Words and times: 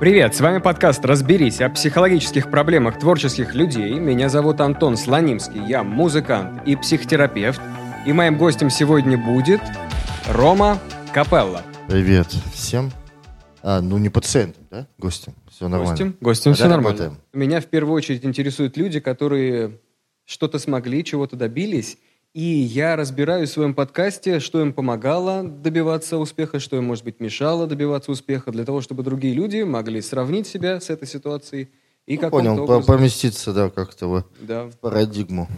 Привет, 0.00 0.36
с 0.36 0.40
вами 0.40 0.58
подкаст 0.58 1.04
«Разберись» 1.04 1.60
о 1.60 1.68
психологических 1.68 2.52
проблемах 2.52 3.00
творческих 3.00 3.56
людей. 3.56 3.98
Меня 3.98 4.28
зовут 4.28 4.60
Антон 4.60 4.96
Слонимский, 4.96 5.60
я 5.66 5.82
музыкант 5.82 6.62
и 6.66 6.76
психотерапевт. 6.76 7.60
И 8.06 8.12
моим 8.12 8.38
гостем 8.38 8.70
сегодня 8.70 9.18
будет 9.18 9.60
Рома 10.28 10.78
Капелла. 11.12 11.62
Привет 11.88 12.28
всем. 12.54 12.92
А, 13.60 13.80
ну 13.80 13.98
не 13.98 14.08
пациентам, 14.08 14.62
да? 14.70 14.86
Гостем. 14.98 15.34
Все 15.50 15.66
нормально. 15.66 15.90
Гостем, 15.90 16.16
гостем 16.20 16.54
все 16.54 16.62
Когда 16.62 16.76
нормально. 16.76 16.98
работаем? 17.00 17.22
Меня 17.32 17.60
в 17.60 17.66
первую 17.66 17.96
очередь 17.96 18.24
интересуют 18.24 18.76
люди, 18.76 19.00
которые 19.00 19.80
что-то 20.24 20.60
смогли, 20.60 21.02
чего-то 21.02 21.34
добились. 21.34 21.98
И 22.34 22.42
я 22.42 22.94
разбираю 22.96 23.46
в 23.46 23.50
своем 23.50 23.74
подкасте, 23.74 24.38
что 24.38 24.60
им 24.60 24.72
помогало 24.72 25.42
добиваться 25.42 26.18
успеха, 26.18 26.60
что 26.60 26.76
им, 26.76 26.84
может 26.84 27.04
быть, 27.04 27.20
мешало 27.20 27.66
добиваться 27.66 28.12
успеха, 28.12 28.52
для 28.52 28.64
того, 28.64 28.80
чтобы 28.80 29.02
другие 29.02 29.34
люди 29.34 29.62
могли 29.62 30.00
сравнить 30.02 30.46
себя 30.46 30.80
с 30.80 30.90
этой 30.90 31.08
ситуацией 31.08 31.68
и 32.06 32.18
Ну, 32.18 32.30
понял, 32.30 32.56
по- 32.56 32.62
образом- 32.62 32.84
поместиться, 32.84 33.52
да, 33.52 33.70
как-то 33.70 34.06
в 34.08 34.24
Да. 34.40 34.70
парадигму. 34.80 35.48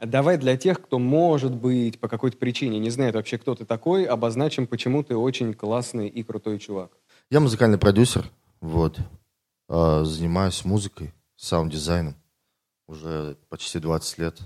Давай 0.00 0.36
для 0.38 0.56
тех, 0.56 0.80
кто, 0.82 0.98
может 0.98 1.54
быть, 1.54 1.98
по 2.00 2.08
какой-то 2.08 2.36
причине 2.36 2.78
не 2.78 2.90
знает 2.90 3.14
вообще, 3.14 3.38
кто 3.38 3.54
ты 3.54 3.64
такой, 3.64 4.04
обозначим, 4.04 4.66
почему 4.66 5.02
ты 5.04 5.16
очень 5.16 5.54
классный 5.54 6.08
и 6.08 6.22
крутой 6.22 6.58
чувак. 6.58 6.90
Я 7.30 7.40
музыкальный 7.40 7.78
продюсер, 7.78 8.30
вот. 8.60 8.98
А, 9.68 10.04
занимаюсь 10.04 10.64
музыкой, 10.64 11.12
саунд-дизайном 11.36 12.16
уже 12.86 13.36
почти 13.48 13.78
20 13.78 14.18
лет. 14.18 14.40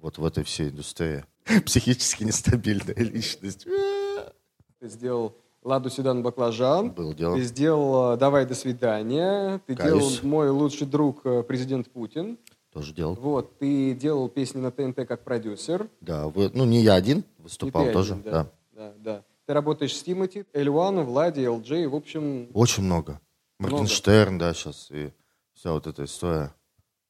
Вот 0.00 0.18
в 0.18 0.24
этой 0.24 0.44
всей 0.44 0.70
индустрии. 0.70 1.24
Психически 1.66 2.24
нестабильная 2.24 2.94
личность. 2.96 3.66
Ты 4.80 4.88
сделал 4.88 5.34
«Ладу 5.62 5.90
Седан 5.90 6.22
Баклажан», 6.22 6.90
Было 6.90 7.14
дело. 7.14 7.36
ты 7.36 7.42
сделал 7.42 8.12
э, 8.12 8.16
«Давай, 8.16 8.46
до 8.46 8.54
свидания», 8.54 9.60
ты 9.66 9.74
Каюсь. 9.74 10.20
делал 10.20 10.28
«Мой 10.28 10.50
лучший 10.50 10.86
друг 10.86 11.22
э, 11.24 11.42
президент 11.42 11.90
Путин», 11.90 12.38
Тоже 12.72 12.94
делал. 12.94 13.14
вот, 13.14 13.58
ты 13.58 13.92
делал 13.94 14.28
песни 14.28 14.60
на 14.60 14.70
ТНТ 14.70 15.06
как 15.08 15.24
продюсер. 15.24 15.88
Да, 16.00 16.28
вы, 16.28 16.50
ну 16.54 16.64
не 16.64 16.80
я 16.80 16.94
один, 16.94 17.24
выступал 17.38 17.86
ты 17.86 17.92
тоже. 17.92 18.12
один, 18.12 18.22
да. 18.22 18.30
да. 18.30 18.50
Да, 18.72 18.94
да. 18.98 19.24
Ты 19.46 19.54
работаешь 19.54 19.96
с 19.96 20.02
Тимати, 20.02 20.44
Эльвану, 20.52 21.02
Влади, 21.02 21.44
ЛДЖ, 21.44 21.86
в 21.90 21.96
общем, 21.96 22.48
Очень 22.54 22.84
много. 22.84 23.20
Много. 23.58 23.74
Моргенштерн, 23.74 24.38
да, 24.38 24.54
сейчас. 24.54 24.88
И 24.90 25.10
вся 25.54 25.72
вот 25.72 25.86
эта 25.88 26.04
история. 26.04 26.54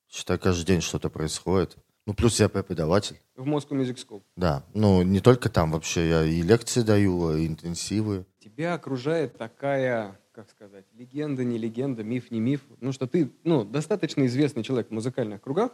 Считай, 0.08 0.38
каждый 0.38 0.64
день 0.64 0.80
что-то 0.80 1.10
происходит. 1.10 1.76
Ну, 2.08 2.14
плюс 2.14 2.40
я 2.40 2.48
преподаватель. 2.48 3.20
в 3.36 3.46
Moscow 3.46 3.78
Music 3.78 3.96
School. 3.96 4.22
Да, 4.34 4.64
ну 4.72 5.02
не 5.02 5.20
только 5.20 5.50
там 5.50 5.72
вообще, 5.72 6.08
я 6.08 6.24
и 6.24 6.40
лекции 6.40 6.80
даю, 6.80 7.36
и 7.36 7.46
интенсивы. 7.46 8.24
Тебя 8.38 8.72
окружает 8.72 9.36
такая, 9.36 10.18
как 10.32 10.48
сказать, 10.48 10.86
легенда, 10.94 11.44
не 11.44 11.58
легенда, 11.58 12.02
миф, 12.02 12.30
не 12.30 12.40
миф. 12.40 12.62
Ну, 12.80 12.92
что 12.92 13.06
ты, 13.06 13.30
ну, 13.44 13.62
достаточно 13.62 14.24
известный 14.24 14.62
человек 14.62 14.88
в 14.88 14.90
музыкальных 14.90 15.42
кругах. 15.42 15.72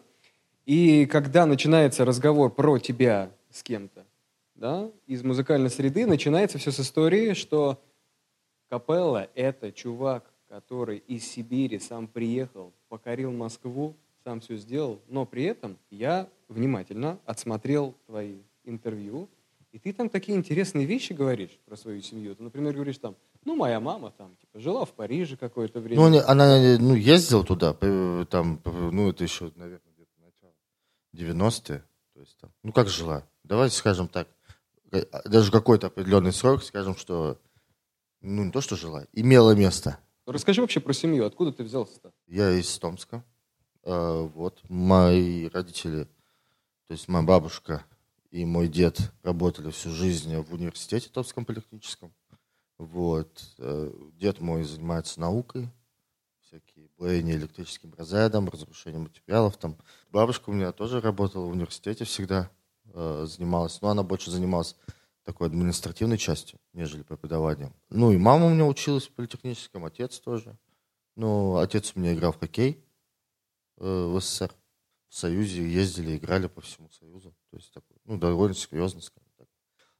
И 0.66 1.06
когда 1.06 1.46
начинается 1.46 2.04
разговор 2.04 2.52
про 2.52 2.80
тебя 2.80 3.30
с 3.52 3.62
кем-то, 3.62 4.04
да, 4.56 4.90
из 5.06 5.22
музыкальной 5.22 5.70
среды, 5.70 6.04
начинается 6.04 6.58
все 6.58 6.72
с 6.72 6.80
истории, 6.80 7.34
что 7.34 7.80
Капелла— 8.68 9.28
это 9.36 9.70
чувак, 9.70 10.24
который 10.48 10.98
из 10.98 11.24
Сибири 11.24 11.78
сам 11.78 12.08
приехал, 12.08 12.72
покорил 12.88 13.30
Москву, 13.30 13.94
сам 14.24 14.40
все 14.40 14.56
сделал, 14.56 15.00
но 15.08 15.26
при 15.26 15.44
этом 15.44 15.78
я 15.90 16.28
внимательно 16.48 17.18
отсмотрел 17.26 17.94
твои 18.06 18.38
интервью, 18.64 19.28
и 19.70 19.78
ты 19.78 19.92
там 19.92 20.08
такие 20.08 20.36
интересные 20.38 20.86
вещи 20.86 21.12
говоришь 21.12 21.58
про 21.66 21.76
свою 21.76 22.00
семью. 22.00 22.34
Ты, 22.34 22.42
например, 22.42 22.72
говоришь 22.74 22.98
там, 22.98 23.16
ну, 23.44 23.54
моя 23.54 23.80
мама 23.80 24.12
там, 24.16 24.34
типа, 24.36 24.58
жила 24.60 24.84
в 24.84 24.92
Париже 24.92 25.36
какое-то 25.36 25.80
время. 25.80 26.08
Ну, 26.08 26.18
она, 26.26 26.78
ну, 26.78 26.94
ездила 26.94 27.44
туда, 27.44 27.74
п- 27.74 28.24
там, 28.30 28.56
п- 28.58 28.70
ну, 28.70 29.10
это 29.10 29.22
еще, 29.24 29.52
наверное, 29.56 29.92
где-то 29.94 30.12
начало 30.20 30.52
90-е. 31.12 31.84
То 32.14 32.20
есть, 32.20 32.38
там, 32.40 32.50
ну, 32.62 32.72
как 32.72 32.88
жила? 32.88 33.26
Давайте 33.42 33.76
скажем 33.76 34.08
так, 34.08 34.28
э, 34.92 35.04
даже 35.26 35.50
какой-то 35.52 35.88
определенный 35.88 36.32
срок, 36.32 36.62
скажем, 36.62 36.96
что, 36.96 37.38
ну, 38.22 38.44
не 38.44 38.52
то, 38.52 38.60
что 38.62 38.76
жила, 38.76 39.06
имела 39.12 39.50
место. 39.54 39.98
Расскажи 40.26 40.62
вообще 40.62 40.80
про 40.80 40.94
семью, 40.94 41.26
откуда 41.26 41.52
ты 41.52 41.64
взялся-то? 41.64 42.12
Я 42.28 42.50
из 42.52 42.78
Томска. 42.78 43.22
Э, 43.84 44.28
Вот. 44.34 44.60
Мои 44.68 45.48
родители, 45.48 46.04
то 46.86 46.92
есть 46.92 47.08
моя 47.08 47.24
бабушка 47.24 47.84
и 48.30 48.44
мой 48.44 48.68
дед 48.68 49.12
работали 49.22 49.70
всю 49.70 49.90
жизнь 49.90 50.36
в 50.36 50.52
университете 50.52 51.08
Томском 51.10 51.44
политехническом. 51.44 52.12
Вот. 52.78 53.44
Э, 53.58 53.92
Дед 54.14 54.40
мой 54.40 54.64
занимается 54.64 55.20
наукой, 55.20 55.68
всякие 56.40 56.88
боения 56.98 57.34
электрическим 57.36 57.94
разрядом, 57.96 58.48
разрушением 58.48 59.02
материалов. 59.02 59.56
Там. 59.56 59.76
Бабушка 60.10 60.50
у 60.50 60.52
меня 60.52 60.72
тоже 60.72 61.00
работала 61.00 61.46
в 61.46 61.50
университете 61.50 62.04
всегда, 62.04 62.50
э, 62.92 63.26
занималась, 63.28 63.80
но 63.82 63.90
она 63.90 64.02
больше 64.02 64.30
занималась 64.30 64.76
такой 65.24 65.46
административной 65.46 66.18
частью, 66.18 66.58
нежели 66.72 67.02
преподаванием. 67.02 67.72
Ну 67.90 68.12
и 68.12 68.16
мама 68.16 68.46
у 68.46 68.50
меня 68.50 68.66
училась 68.66 69.06
в 69.06 69.12
политехническом, 69.12 69.84
отец 69.84 70.18
тоже. 70.18 70.56
Ну, 71.16 71.58
отец 71.58 71.92
у 71.94 72.00
меня 72.00 72.12
играл 72.12 72.32
в 72.32 72.40
хоккей 72.40 72.83
в 73.76 74.20
СССР. 74.20 74.52
В 75.08 75.16
Союзе 75.16 75.68
ездили, 75.68 76.16
играли 76.16 76.48
по 76.48 76.60
всему 76.60 76.90
Союзу. 76.90 77.34
То 77.50 77.56
есть 77.56 77.72
такой, 77.72 77.96
ну, 78.04 78.18
довольно 78.18 78.54
серьезно, 78.54 79.00
скажем 79.00 79.28
так. 79.38 79.46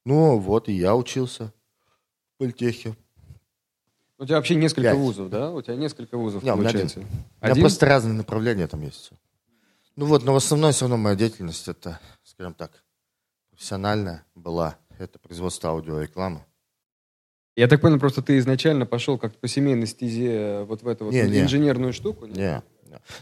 Ну, 0.05 0.39
вот 0.39 0.69
и 0.69 0.73
я 0.73 0.97
учился 0.97 1.53
в 2.35 2.39
политехе. 2.39 2.97
У 4.19 4.25
тебя 4.27 4.37
вообще 4.37 4.55
несколько 4.55 4.91
Пять. 4.91 4.97
вузов, 4.97 5.29
да? 5.31 5.51
У 5.53 5.63
тебя 5.63 5.77
несколько 5.77 6.17
вузов, 6.17 6.43
Не, 6.43 6.53
у 6.53 6.57
меня 6.57 6.65
получается. 6.71 7.01
У 7.01 7.03
меня 7.03 7.11
Один? 7.41 7.63
просто 7.63 7.87
разные 7.87 8.15
направления 8.15 8.67
там 8.67 8.81
есть. 8.83 9.11
Ну 9.97 10.07
вот, 10.07 10.25
но 10.25 10.33
в 10.33 10.37
основном 10.37 10.73
все 10.73 10.83
равно 10.87 10.97
моя 10.97 11.15
деятельность 11.15 11.69
это, 11.69 12.01
скажем 12.25 12.55
так, 12.55 12.83
профессиональная 13.51 14.25
была. 14.35 14.77
Это 14.99 15.19
производство 15.19 15.71
аудиорекламы. 15.71 16.45
Я 17.57 17.69
так 17.69 17.81
понял, 17.81 18.01
просто 18.01 18.21
ты 18.23 18.39
изначально 18.39 18.87
пошел 18.87 19.17
как-то 19.19 19.39
по 19.39 19.47
семейной 19.47 19.87
стезе 19.87 20.63
вот 20.65 20.83
в 20.83 20.89
эту 20.89 21.05
вот 21.07 21.15
Не, 21.15 21.23
не. 21.23 21.41
инженерную 21.43 21.93
штуку? 21.93 22.27
нет? 22.27 22.37
Не, 22.37 22.43
не. 22.43 22.63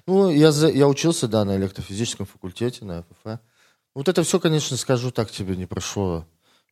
Ну, 0.06 0.30
я, 0.30 0.52
за- 0.52 0.68
я 0.70 0.88
учился, 0.88 1.28
да, 1.28 1.44
на 1.44 1.56
электрофизическом 1.56 2.26
факультете, 2.26 2.84
на 2.84 3.02
ФФ. 3.02 3.38
Вот 3.94 4.08
это 4.08 4.22
все, 4.22 4.40
конечно, 4.40 4.76
скажу 4.76 5.10
так 5.10 5.30
тебе, 5.30 5.54
не 5.56 5.66
прошло 5.66 6.24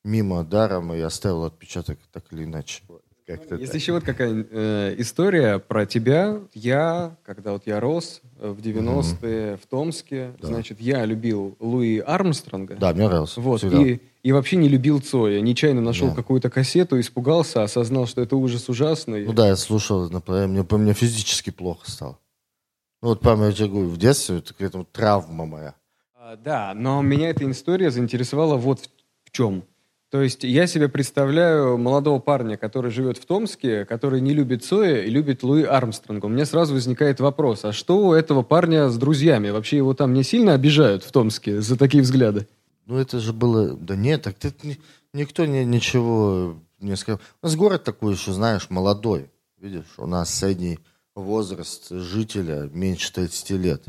мимо 0.04 0.42
даром 0.44 0.92
и 0.94 1.00
оставил 1.00 1.44
отпечаток 1.44 1.98
так 2.12 2.24
или 2.32 2.44
иначе. 2.44 2.82
Как-то 3.26 3.54
Есть 3.56 3.70
так. 3.72 3.80
еще 3.80 3.92
вот 3.92 4.02
какая 4.02 4.44
э, 4.50 4.94
история 4.98 5.60
про 5.60 5.86
тебя. 5.86 6.40
Я, 6.52 7.16
когда 7.24 7.52
вот 7.52 7.62
я 7.66 7.78
рос 7.78 8.22
в 8.36 8.58
90-е 8.58 9.56
в 9.56 9.66
Томске, 9.68 10.34
Да. 10.40 10.48
значит, 10.48 10.80
я 10.80 11.04
любил 11.04 11.54
Луи 11.60 11.98
Армстронга. 11.98 12.74
Да, 12.74 12.92
мне 12.92 13.06
нравился. 13.06 13.40
Вот, 13.40 13.58
всегда. 13.60 13.80
и, 13.82 13.98
и 14.24 14.32
вообще 14.32 14.56
не 14.56 14.68
любил 14.68 15.00
Цоя. 15.00 15.40
Нечаянно 15.42 15.80
нашел 15.80 16.08
Да. 16.08 16.14
какую-то 16.16 16.50
кассету, 16.50 16.98
испугался, 16.98 17.62
осознал, 17.62 18.08
что 18.08 18.20
это 18.20 18.34
ужас 18.34 18.68
ужасный. 18.68 19.24
Ну 19.26 19.32
да, 19.32 19.46
я 19.46 19.54
слушал, 19.56 20.10
например, 20.10 20.48
мне, 20.48 20.66
мне 20.68 20.92
физически 20.94 21.50
плохо 21.50 21.88
стало. 21.88 22.18
Ну 23.02 23.08
вот, 23.08 23.20
прямо 23.20 23.48
я 23.48 23.66
говорю, 23.68 23.88
в 23.88 23.96
детстве 23.96 24.38
это 24.38 24.52
какая-то 24.52 24.84
травма 24.92 25.46
моя. 25.46 25.74
А, 26.14 26.36
Да, 26.36 26.72
но 26.74 27.00
меня 27.02 27.30
эта 27.30 27.50
история 27.50 27.90
заинтересовала 27.90 28.56
вот 28.56 28.90
в, 29.24 29.30
чем. 29.30 29.64
То 30.10 30.20
есть 30.22 30.42
я 30.42 30.66
себе 30.66 30.88
представляю 30.88 31.78
молодого 31.78 32.18
парня, 32.18 32.56
который 32.56 32.90
живет 32.90 33.16
в 33.16 33.24
Томске, 33.26 33.84
который 33.84 34.20
не 34.20 34.34
любит 34.34 34.64
Цоя 34.64 35.02
и 35.04 35.08
любит 35.10 35.44
Луи 35.44 35.62
Армстронга. 35.62 36.26
У 36.26 36.28
меня 36.28 36.44
сразу 36.44 36.74
возникает 36.74 37.20
вопрос, 37.20 37.64
а 37.64 37.72
что 37.72 38.08
у 38.08 38.12
этого 38.12 38.42
парня 38.42 38.88
с 38.88 38.98
друзьями? 38.98 39.50
Вообще 39.50 39.76
его 39.76 39.94
там 39.94 40.12
не 40.12 40.24
сильно 40.24 40.52
обижают 40.54 41.04
в 41.04 41.12
Томске 41.12 41.60
за 41.60 41.78
такие 41.78 42.02
взгляды? 42.02 42.48
Ну 42.86 42.98
это 42.98 43.20
же 43.20 43.32
было... 43.32 43.76
Да 43.76 43.94
нет, 43.94 44.22
так 44.22 44.34
ты- 44.34 44.52
ни- 44.64 44.80
никто 45.12 45.46
ни- 45.46 45.62
ничего 45.62 46.56
не 46.80 46.96
сказал. 46.96 47.20
У 47.40 47.46
нас 47.46 47.54
город 47.54 47.84
такой 47.84 48.14
еще, 48.14 48.32
знаешь, 48.32 48.68
молодой. 48.68 49.30
Видишь, 49.60 49.94
у 49.96 50.06
нас 50.06 50.34
средний 50.34 50.80
возраст 51.20 51.88
жителя 51.90 52.68
меньше 52.72 53.12
30 53.12 53.50
лет. 53.50 53.84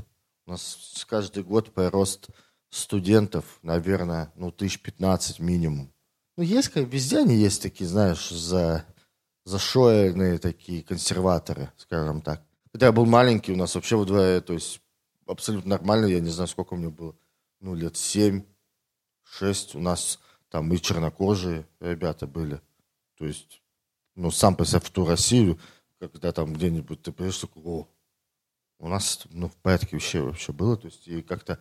У 0.45 0.51
нас 0.51 1.05
каждый 1.07 1.43
год 1.43 1.73
прирост 1.73 2.29
студентов, 2.69 3.59
наверное, 3.61 4.31
ну, 4.35 4.51
тысяч 4.51 4.81
15 4.81 5.39
минимум. 5.39 5.93
Ну, 6.37 6.43
есть, 6.43 6.69
как 6.69 6.87
везде 6.87 7.19
они 7.19 7.35
есть 7.35 7.61
такие, 7.61 7.87
знаешь, 7.89 8.29
за, 8.29 8.85
зашоенные 9.45 10.37
такие 10.37 10.83
консерваторы, 10.83 11.71
скажем 11.77 12.21
так. 12.21 12.43
Когда 12.71 12.87
я 12.87 12.91
был 12.91 13.05
маленький, 13.05 13.51
у 13.51 13.57
нас 13.57 13.75
вообще 13.75 13.97
во 13.97 14.05
дворе, 14.05 14.41
то 14.41 14.53
есть 14.53 14.81
абсолютно 15.27 15.71
нормально, 15.71 16.05
я 16.05 16.19
не 16.19 16.29
знаю, 16.29 16.47
сколько 16.47 16.75
мне 16.75 16.89
было, 16.89 17.15
ну, 17.59 17.75
лет 17.75 17.97
семь, 17.97 18.43
шесть. 19.23 19.75
У 19.75 19.79
нас 19.79 20.19
там 20.49 20.71
и 20.73 20.79
чернокожие 20.79 21.67
ребята 21.79 22.27
были. 22.27 22.61
То 23.17 23.25
есть, 23.25 23.61
ну, 24.15 24.31
сам 24.31 24.55
представь 24.55 24.85
в 24.85 24.91
ту 24.91 25.05
Россию, 25.05 25.59
когда 26.07 26.31
там 26.31 26.53
где-нибудь 26.53 27.01
ты 27.01 27.11
приедешь, 27.11 27.39
такой, 27.39 27.61
о, 27.63 27.87
у 28.79 28.87
нас, 28.87 29.25
ну, 29.31 29.47
в 29.47 29.55
порядке 29.57 29.89
вообще, 29.93 30.21
вообще 30.21 30.51
было. 30.51 30.75
То 30.75 30.87
есть, 30.87 31.07
и 31.07 31.21
как-то, 31.21 31.59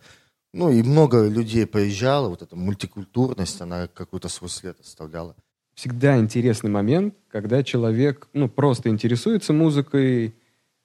ну, 0.53 0.71
и 0.71 0.81
много 0.81 1.27
людей 1.27 1.65
поезжало, 1.65 2.29
вот 2.29 2.41
эта 2.41 2.55
мультикультурность, 2.55 3.61
она 3.61 3.87
какой-то 3.87 4.27
свой 4.29 4.49
след 4.49 4.79
оставляла. 4.79 5.35
всегда 5.75 6.17
интересный 6.17 6.69
момент, 6.69 7.15
когда 7.29 7.63
человек, 7.63 8.27
ну, 8.33 8.49
просто 8.49 8.89
интересуется 8.89 9.53
музыкой, 9.53 10.35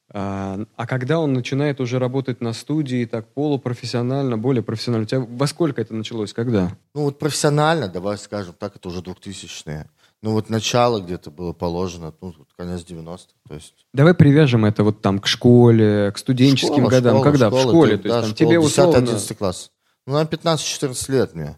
а, 0.09 0.65
а 0.77 0.87
когда 0.87 1.19
он 1.19 1.33
начинает 1.33 1.81
уже 1.81 1.99
работать 1.99 2.41
на 2.41 2.53
студии 2.53 3.05
так 3.07 3.27
полупрофессионально, 3.35 4.39
более 4.39 4.63
профессионально, 4.63 5.05
у 5.05 5.09
тебя 5.09 5.21
во 5.21 5.47
сколько 5.47 5.81
это 5.81 5.95
началось, 5.95 6.33
когда? 6.33 6.77
Ну 6.95 7.03
вот 7.03 7.19
профессионально, 7.19 7.89
давай 7.89 8.17
скажем 8.19 8.55
так, 8.57 8.77
это 8.77 8.89
уже 8.89 9.01
2000-е. 9.01 9.91
Ну 10.23 10.33
вот 10.33 10.49
начало 10.49 11.01
где-то 11.01 11.31
было 11.31 11.53
положено, 11.53 12.13
ну 12.21 12.35
конец 12.57 12.83
90-х, 12.83 13.35
то 13.49 13.55
есть... 13.55 13.87
Давай 13.93 14.15
привяжем 14.15 14.65
это 14.65 14.83
вот 14.83 15.03
там 15.03 15.19
к 15.19 15.27
школе, 15.27 16.11
к 16.11 16.19
студенческим 16.19 16.87
Школа, 16.87 16.91
годам. 16.91 17.17
школа, 17.19 17.25
когда? 17.33 17.47
школа, 17.49 17.61
в 17.61 17.69
школе? 17.69 17.97
ты- 17.97 18.03
то 18.03 18.09
есть 18.09 18.15
да, 18.17 18.23
там 18.23 18.31
школа, 18.35 18.49
тебе 18.51 18.59
условно... 18.59 18.97
10-11 18.99 19.35
класс. 19.35 19.71
Ну, 20.07 20.13
на 20.15 20.23
15-14 20.23 21.13
лет 21.13 21.35
мне. 21.35 21.57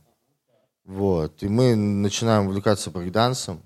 Вот. 0.84 1.43
И 1.43 1.49
мы 1.49 1.76
начинаем 1.76 2.46
увлекаться 2.46 2.90
брейкдансом. 2.90 3.62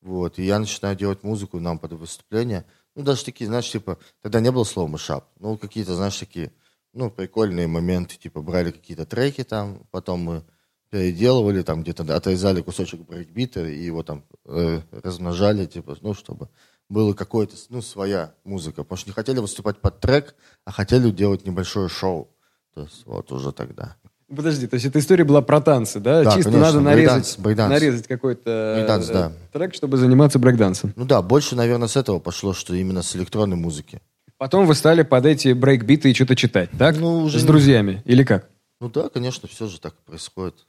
Вот. 0.00 0.38
И 0.38 0.44
я 0.44 0.58
начинаю 0.58 0.96
делать 0.96 1.22
музыку 1.24 1.58
нам 1.60 1.78
под 1.78 1.92
выступление. 1.92 2.64
Ну, 2.94 3.02
даже 3.02 3.24
такие, 3.24 3.46
знаешь, 3.46 3.70
типа, 3.70 3.98
тогда 4.22 4.40
не 4.40 4.50
было 4.50 4.64
слова 4.64 4.88
mashup. 4.88 5.28
Ну, 5.40 5.56
какие-то, 5.58 5.94
знаешь, 5.94 6.16
такие, 6.16 6.52
ну, 6.92 7.10
прикольные 7.10 7.66
моменты, 7.66 8.16
типа, 8.16 8.42
брали 8.42 8.70
какие-то 8.70 9.06
треки 9.06 9.44
там, 9.44 9.82
потом 9.90 10.20
мы 10.20 10.44
переделывали, 10.92 11.62
там 11.62 11.82
где-то 11.82 12.04
отрезали 12.14 12.60
кусочек 12.60 13.00
брейкбита 13.00 13.64
и 13.64 13.82
его 13.82 14.02
там 14.02 14.24
э, 14.44 14.80
размножали, 14.92 15.64
типа, 15.64 15.96
ну, 16.02 16.12
чтобы 16.12 16.50
было 16.90 17.14
какое-то, 17.14 17.56
ну, 17.70 17.80
своя 17.80 18.34
музыка. 18.44 18.82
Потому 18.82 18.98
что 18.98 19.08
не 19.08 19.14
хотели 19.14 19.38
выступать 19.38 19.78
под 19.78 20.00
трек, 20.00 20.34
а 20.66 20.70
хотели 20.70 21.10
делать 21.10 21.46
небольшое 21.46 21.88
шоу. 21.88 22.28
То 22.74 22.82
есть 22.82 23.06
вот 23.06 23.32
уже 23.32 23.52
тогда. 23.52 23.96
Подожди, 24.28 24.66
то 24.66 24.74
есть 24.74 24.84
эта 24.84 24.98
история 24.98 25.24
была 25.24 25.40
про 25.40 25.62
танцы, 25.62 25.98
да? 25.98 26.24
Да, 26.24 26.36
Чисто 26.36 26.50
конечно, 26.50 26.80
надо 26.80 26.80
брейкданс, 26.80 27.14
нарезать, 27.14 27.38
брейкданс. 27.38 27.70
нарезать 27.70 28.06
какой-то 28.06 28.72
Брейкданс, 28.76 29.08
э, 29.08 29.12
да. 29.14 29.32
трек, 29.52 29.74
чтобы 29.74 29.96
заниматься 29.96 30.38
брейкдансом. 30.38 30.92
Ну 30.94 31.06
да, 31.06 31.22
больше, 31.22 31.56
наверное, 31.56 31.88
с 31.88 31.96
этого 31.96 32.18
пошло, 32.18 32.52
что 32.52 32.74
именно 32.74 33.02
с 33.02 33.16
электронной 33.16 33.56
музыки. 33.56 34.02
Потом 34.36 34.66
вы 34.66 34.74
стали 34.74 35.02
под 35.02 35.24
эти 35.24 35.54
брейкбиты 35.54 36.10
и 36.10 36.14
что-то 36.14 36.36
читать, 36.36 36.68
так? 36.78 36.98
Ну, 36.98 37.20
уже 37.20 37.38
С 37.40 37.44
друзьями, 37.44 38.02
или 38.04 38.24
как? 38.24 38.50
Ну 38.80 38.90
да, 38.90 39.08
конечно, 39.08 39.48
все 39.48 39.68
же 39.68 39.80
так 39.80 39.94
происходит. 40.04 40.66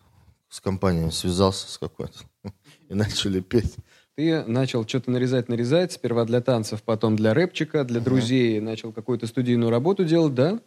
С 0.53 0.61
компанией 0.61 1.09
связался 1.09 1.67
с 1.67 1.79
какой-то 1.79 2.19
и 2.89 2.93
начали 2.93 3.39
петь. 3.39 3.75
Ты 4.15 4.43
начал 4.43 4.87
что-то 4.87 5.09
нарезать, 5.09 5.49
нарезать, 5.49 5.93
сперва 5.93 6.25
для 6.25 6.41
танцев, 6.41 6.83
потом 6.83 7.15
для 7.15 7.33
рэпчика, 7.33 7.83
для 7.83 7.99
друзей, 7.99 8.59
начал 8.59 8.91
какую-то 8.91 9.25
студийную 9.25 9.71
работу 9.71 10.05
делать, 10.05 10.35
да? 10.35 10.59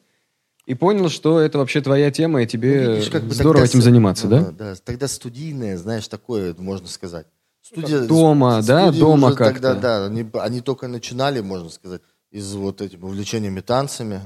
И 0.64 0.74
понял, 0.74 1.08
что 1.08 1.38
это 1.38 1.58
вообще 1.58 1.82
твоя 1.82 2.10
тема, 2.10 2.42
и 2.42 2.48
тебе 2.48 2.84
Ну, 2.84 2.94
видишь, 2.96 3.10
как 3.10 3.22
бы 3.22 3.32
здорово 3.32 3.58
тогда 3.58 3.70
этим 3.70 3.82
заниматься, 3.82 4.26
ну 4.26 4.30
да? 4.30 4.50
Да, 4.50 4.74
тогда 4.74 5.06
студийное, 5.06 5.76
знаешь, 5.76 6.08
такое, 6.08 6.52
можно 6.58 6.88
сказать. 6.88 7.28
Студия, 7.62 8.00
дома, 8.00 8.62
да, 8.66 8.88
студии 8.88 8.98
дома 8.98 9.34
как-то. 9.36 9.52
Тогда, 9.52 9.74
да, 9.74 10.06
они, 10.06 10.28
они 10.32 10.62
только 10.62 10.88
начинали, 10.88 11.38
можно 11.42 11.70
сказать, 11.70 12.02
из 12.32 12.52
вот 12.54 12.80
этим 12.80 13.04
увлечениями 13.04 13.60
танцами. 13.60 14.22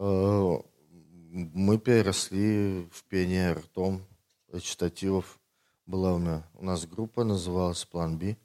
Э, 0.00 0.56
Мы 1.30 1.78
переросли 1.78 2.88
в 2.90 3.04
пение 3.04 3.52
ртом, 3.52 4.04
речитативов. 4.54 5.38
Была 5.86 6.14
у, 6.14 6.18
меня, 6.18 6.46
у 6.54 6.64
нас 6.64 6.86
группа, 6.86 7.24
называлась 7.24 7.84
«План 7.84 8.16
Би». 8.16 8.38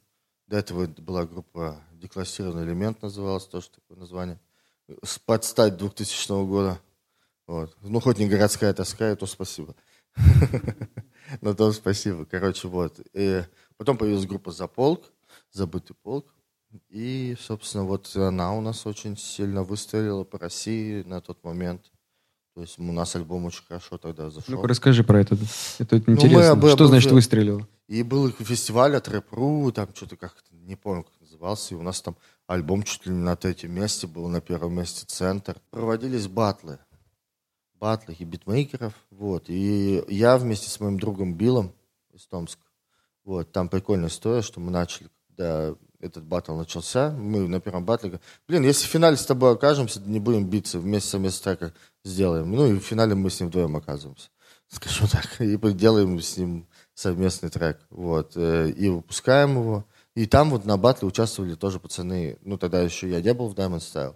До 0.48 0.58
этого 0.58 0.84
это 0.84 1.02
была 1.02 1.26
группа 1.26 1.82
«Деклассированный 1.94 2.66
элемент», 2.66 3.02
называлась, 3.02 3.46
тоже 3.46 3.70
такое 3.70 3.98
название. 3.98 4.40
Под 5.26 5.44
стать 5.46 5.78
2000 5.78 6.46
года. 6.46 6.82
Вот. 7.48 7.76
Ну, 7.82 8.00
хоть 8.00 8.18
не 8.18 8.28
городская 8.28 8.74
тоска, 8.74 9.16
то 9.16 9.26
спасибо. 9.26 9.76
На 11.42 11.54
том 11.54 11.72
спасибо. 11.72 12.26
Короче, 12.26 12.68
вот. 12.68 13.00
И 13.14 13.44
потом 13.78 13.98
появилась 13.98 14.26
группа 14.26 14.52
«Заполк», 14.52 15.04
«Забытый 15.52 15.96
полк». 15.96 16.34
И, 16.90 17.36
собственно, 17.40 17.86
вот 17.86 18.16
она 18.16 18.54
у 18.54 18.62
нас 18.62 18.86
очень 18.86 19.18
сильно 19.18 19.64
выстрелила 19.64 20.24
по 20.24 20.38
России 20.38 21.04
на 21.04 21.22
тот 21.22 21.44
момент. 21.44 21.92
То 22.60 22.64
есть 22.64 22.78
у 22.78 22.92
нас 22.92 23.16
альбом 23.16 23.46
очень 23.46 23.64
хорошо 23.66 23.98
тогда 23.98 24.30
зашел. 24.30 24.56
Ну-ка 24.56 24.68
расскажи 24.68 25.06
про 25.06 25.22
это. 25.22 25.38
Это 25.78 25.96
Ну, 25.96 26.04
мы 26.08 26.14
интересно. 26.16 26.70
Что 26.72 26.84
об- 26.84 26.90
значит 26.90 27.10
выстрелил? 27.14 27.66
И 27.88 28.04
был 28.04 28.30
фестиваль 28.32 28.98
от 28.98 29.08
Рэп.ру, 29.08 29.72
там 29.72 29.88
что-то 29.96 30.18
как-то, 30.18 30.44
не 30.52 30.76
помню, 30.76 31.04
как 31.04 31.14
назывался, 31.22 31.74
и 31.74 31.78
у 31.78 31.82
нас 31.84 32.02
там 32.02 32.18
альбом 32.48 32.84
чуть 32.84 33.06
ли 33.06 33.14
не 33.14 33.22
на 33.22 33.38
третьем 33.38 33.72
месте 33.72 34.08
был, 34.08 34.28
на 34.28 34.42
первом 34.42 34.74
месте 34.74 35.06
центр. 35.08 35.56
Проводились 35.72 36.28
батлы. 36.28 36.80
Батлы 37.76 38.14
и 38.20 38.26
битмейкеров, 38.26 38.94
вот. 39.10 39.46
И 39.48 40.04
я 40.10 40.38
вместе 40.38 40.70
с 40.70 40.82
моим 40.82 41.00
другом 41.00 41.36
Биллом 41.36 41.72
из 42.14 42.28
Томска, 42.28 42.62
вот, 43.24 43.54
там 43.54 43.70
прикольная 43.70 44.10
история, 44.10 44.42
что 44.42 44.60
мы 44.60 44.70
начали, 44.70 45.08
когда 45.30 45.76
этот 46.00 46.24
батл 46.24 46.56
начался, 46.56 47.12
мы 47.12 47.48
на 47.48 47.60
первом 47.60 47.86
батле, 47.86 48.20
блин, 48.48 48.64
если 48.64 48.86
в 48.86 48.90
финале 48.90 49.18
с 49.18 49.26
тобой 49.26 49.54
окажемся, 49.54 50.02
не 50.02 50.20
будем 50.20 50.50
биться, 50.50 50.80
вместе 50.80 51.10
совместно 51.10 51.56
трека 51.56 51.74
сделаем. 52.04 52.52
Ну 52.52 52.68
и 52.68 52.80
в 52.80 52.84
финале 52.84 53.16
мы 53.16 53.30
с 53.30 53.40
ним 53.40 53.50
вдвоем 53.50 53.76
оказываемся. 53.76 54.30
Скажу 54.68 55.08
так. 55.08 55.42
И 55.42 55.58
делаем 55.74 56.20
с 56.22 56.38
ним 56.38 56.68
совместный 56.94 57.50
трек. 57.50 57.80
Вот. 57.90 58.34
э, 58.36 58.70
И 58.72 58.90
выпускаем 58.90 59.58
его. 59.58 59.86
И 60.16 60.26
там 60.26 60.50
вот 60.52 60.66
на 60.66 60.78
батле 60.78 61.08
участвовали 61.08 61.56
тоже 61.56 61.80
пацаны. 61.80 62.38
Ну, 62.42 62.58
тогда 62.58 62.82
еще 62.82 63.10
я 63.10 63.22
не 63.22 63.34
был 63.34 63.50
в 63.50 63.56
Diamond 63.56 63.80
Style. 63.80 64.16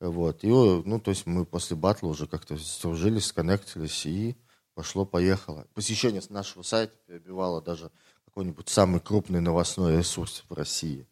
Вот. 0.00 0.44
И, 0.44 0.48
ну, 0.48 1.00
то 1.00 1.10
есть 1.10 1.26
мы 1.26 1.44
после 1.46 1.76
батла 1.76 2.08
уже 2.08 2.26
как-то 2.26 2.56
сдружились, 2.56 3.26
сконнектились, 3.26 4.06
и 4.06 4.36
пошло-поехало. 4.74 5.66
Посещение 5.74 6.22
нашего 6.28 6.62
сайта 6.62 6.94
перебивало 7.06 7.62
даже 7.62 7.90
какой-нибудь 8.24 8.68
самый 8.68 9.00
крупный 9.00 9.40
новостной 9.40 9.96
ресурс 9.96 10.44
в 10.48 10.54
России 10.54 11.06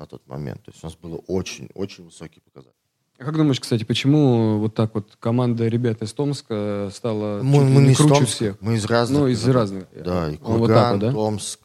на 0.00 0.06
тот 0.06 0.26
момент. 0.26 0.64
То 0.64 0.70
есть 0.70 0.82
у 0.82 0.86
нас 0.86 0.96
было 0.96 1.16
очень-очень 1.26 2.04
высокий 2.04 2.40
показатель. 2.40 2.74
А 3.18 3.24
как 3.24 3.36
думаешь, 3.36 3.60
кстати, 3.60 3.84
почему 3.84 4.58
вот 4.58 4.74
так 4.74 4.94
вот 4.94 5.16
команда 5.20 5.68
ребят 5.68 6.00
из 6.00 6.14
Томска 6.14 6.88
стала 6.90 7.42
Мы, 7.42 7.64
мы 7.64 7.82
не 7.82 7.92
из 7.92 7.98
круче 7.98 8.14
Томска, 8.14 8.34
всех? 8.34 8.60
мы 8.60 8.76
из 8.76 8.86
разных. 8.86 9.20
Ну, 9.20 9.28
из 9.28 9.44
городов. 9.44 9.60
разных. 9.60 9.88
Да, 10.02 10.30
и 10.30 10.38
Ну, 10.38 10.38
вот 10.40 10.58
Курган, 10.58 10.76
так 10.76 10.92
вот, 10.92 11.00
да? 11.00 11.12
Томск, 11.12 11.60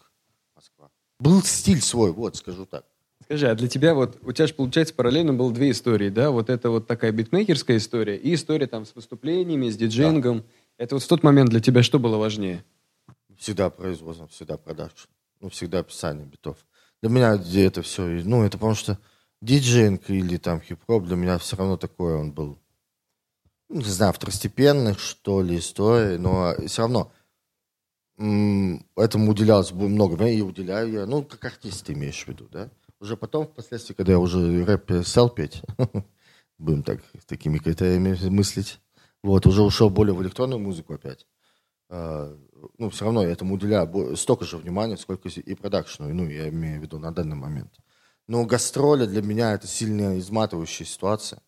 Москва. 0.54 0.90
Был 1.18 1.42
стиль 1.44 1.82
свой, 1.82 2.12
вот, 2.12 2.36
скажу 2.36 2.66
так. 2.66 2.84
Скажи, 3.24 3.48
а 3.48 3.56
для 3.56 3.70
тебя 3.70 3.96
вот, 3.96 4.18
у 4.22 4.34
тебя 4.34 4.48
же, 4.48 4.54
получается, 4.54 4.94
параллельно 4.94 5.34
было 5.34 5.52
две 5.54 5.72
истории, 5.72 6.10
да? 6.10 6.30
Вот 6.30 6.50
это 6.50 6.70
вот 6.70 6.88
такая 6.88 7.14
битмейкерская 7.14 7.78
история 7.78 8.18
и 8.18 8.34
история 8.34 8.68
там 8.68 8.86
с 8.86 8.94
выступлениями, 8.94 9.70
с 9.70 9.78
диджеингом. 9.78 10.44
Это 10.78 10.96
вот 10.96 11.04
в 11.04 11.08
тот 11.08 11.24
момент 11.24 11.52
для 11.52 11.62
тебя 11.62 11.84
что 11.84 12.00
было 12.00 12.18
важнее? 12.18 12.66
Всегда 13.38 13.70
производство, 13.70 14.28
всегда 14.28 14.58
продакшн. 14.58 15.08
Ну, 15.40 15.50
всегда 15.50 15.80
описание 15.80 16.26
битов. 16.26 16.58
Для 17.06 17.14
меня 17.14 17.40
это 17.64 17.84
все, 17.84 18.02
ну, 18.02 18.44
это 18.44 18.58
потому 18.58 18.74
что 18.74 18.98
диджейнг 19.40 20.10
или 20.10 20.38
там 20.38 20.60
хип-хоп 20.60 21.04
для 21.04 21.16
меня 21.16 21.38
все 21.38 21.56
равно 21.56 21.78
такой 21.78 22.16
он 22.16 22.32
был, 22.32 22.58
ну, 23.70 23.82
не 23.82 23.84
знаю, 23.84 24.12
второстепенных, 24.12 25.00
что 25.00 25.44
ли, 25.44 25.60
истории, 25.60 26.18
но 26.18 26.56
все 26.66 26.82
равно 26.82 27.12
этому 28.18 29.30
уделялось 29.30 29.72
много 29.72 30.16
времени, 30.16 30.38
и 30.40 30.42
уделяю 30.42 30.92
я, 30.94 31.06
ну, 31.06 31.24
как 31.24 31.46
артист 31.46 31.88
имеешь 31.92 32.24
в 32.24 32.28
виду, 32.28 32.48
да? 32.50 32.72
Уже 33.00 33.16
потом, 33.16 33.46
впоследствии, 33.46 33.94
когда 33.94 34.14
я 34.14 34.20
уже 34.20 34.66
рэп 34.66 34.88
перестал 34.88 35.30
петь, 35.30 35.62
будем 36.58 36.82
так, 36.82 37.02
такими 37.28 37.60
критериями 37.60 38.18
мыслить, 38.30 38.80
вот, 39.22 39.46
уже 39.46 39.62
ушел 39.62 39.92
более 39.92 40.16
в 40.16 40.24
электронную 40.24 40.60
музыку 40.60 40.96
опять. 40.96 41.28
А, 42.66 42.70
ну, 42.78 42.90
все 42.90 43.06
равно 43.06 43.24
я 43.24 43.30
этому 43.30 43.56
уделяю 43.56 44.16
столько 44.18 44.46
же 44.46 44.58
внимания, 44.58 44.98
сколько 44.98 45.30
и 45.30 45.56
продакшну, 45.56 46.14
ну, 46.14 46.28
я 46.28 46.50
имею 46.50 46.80
в 46.80 46.84
виду 46.84 47.00
на 47.00 47.14
данный 47.14 47.36
момент. 47.36 47.74
Но 48.28 48.46
гастроли 48.46 49.06
для 49.06 49.22
меня 49.22 49.54
это 49.54 49.68
сильно 49.68 50.18
изматывающая 50.20 50.86
ситуация. 50.86 51.42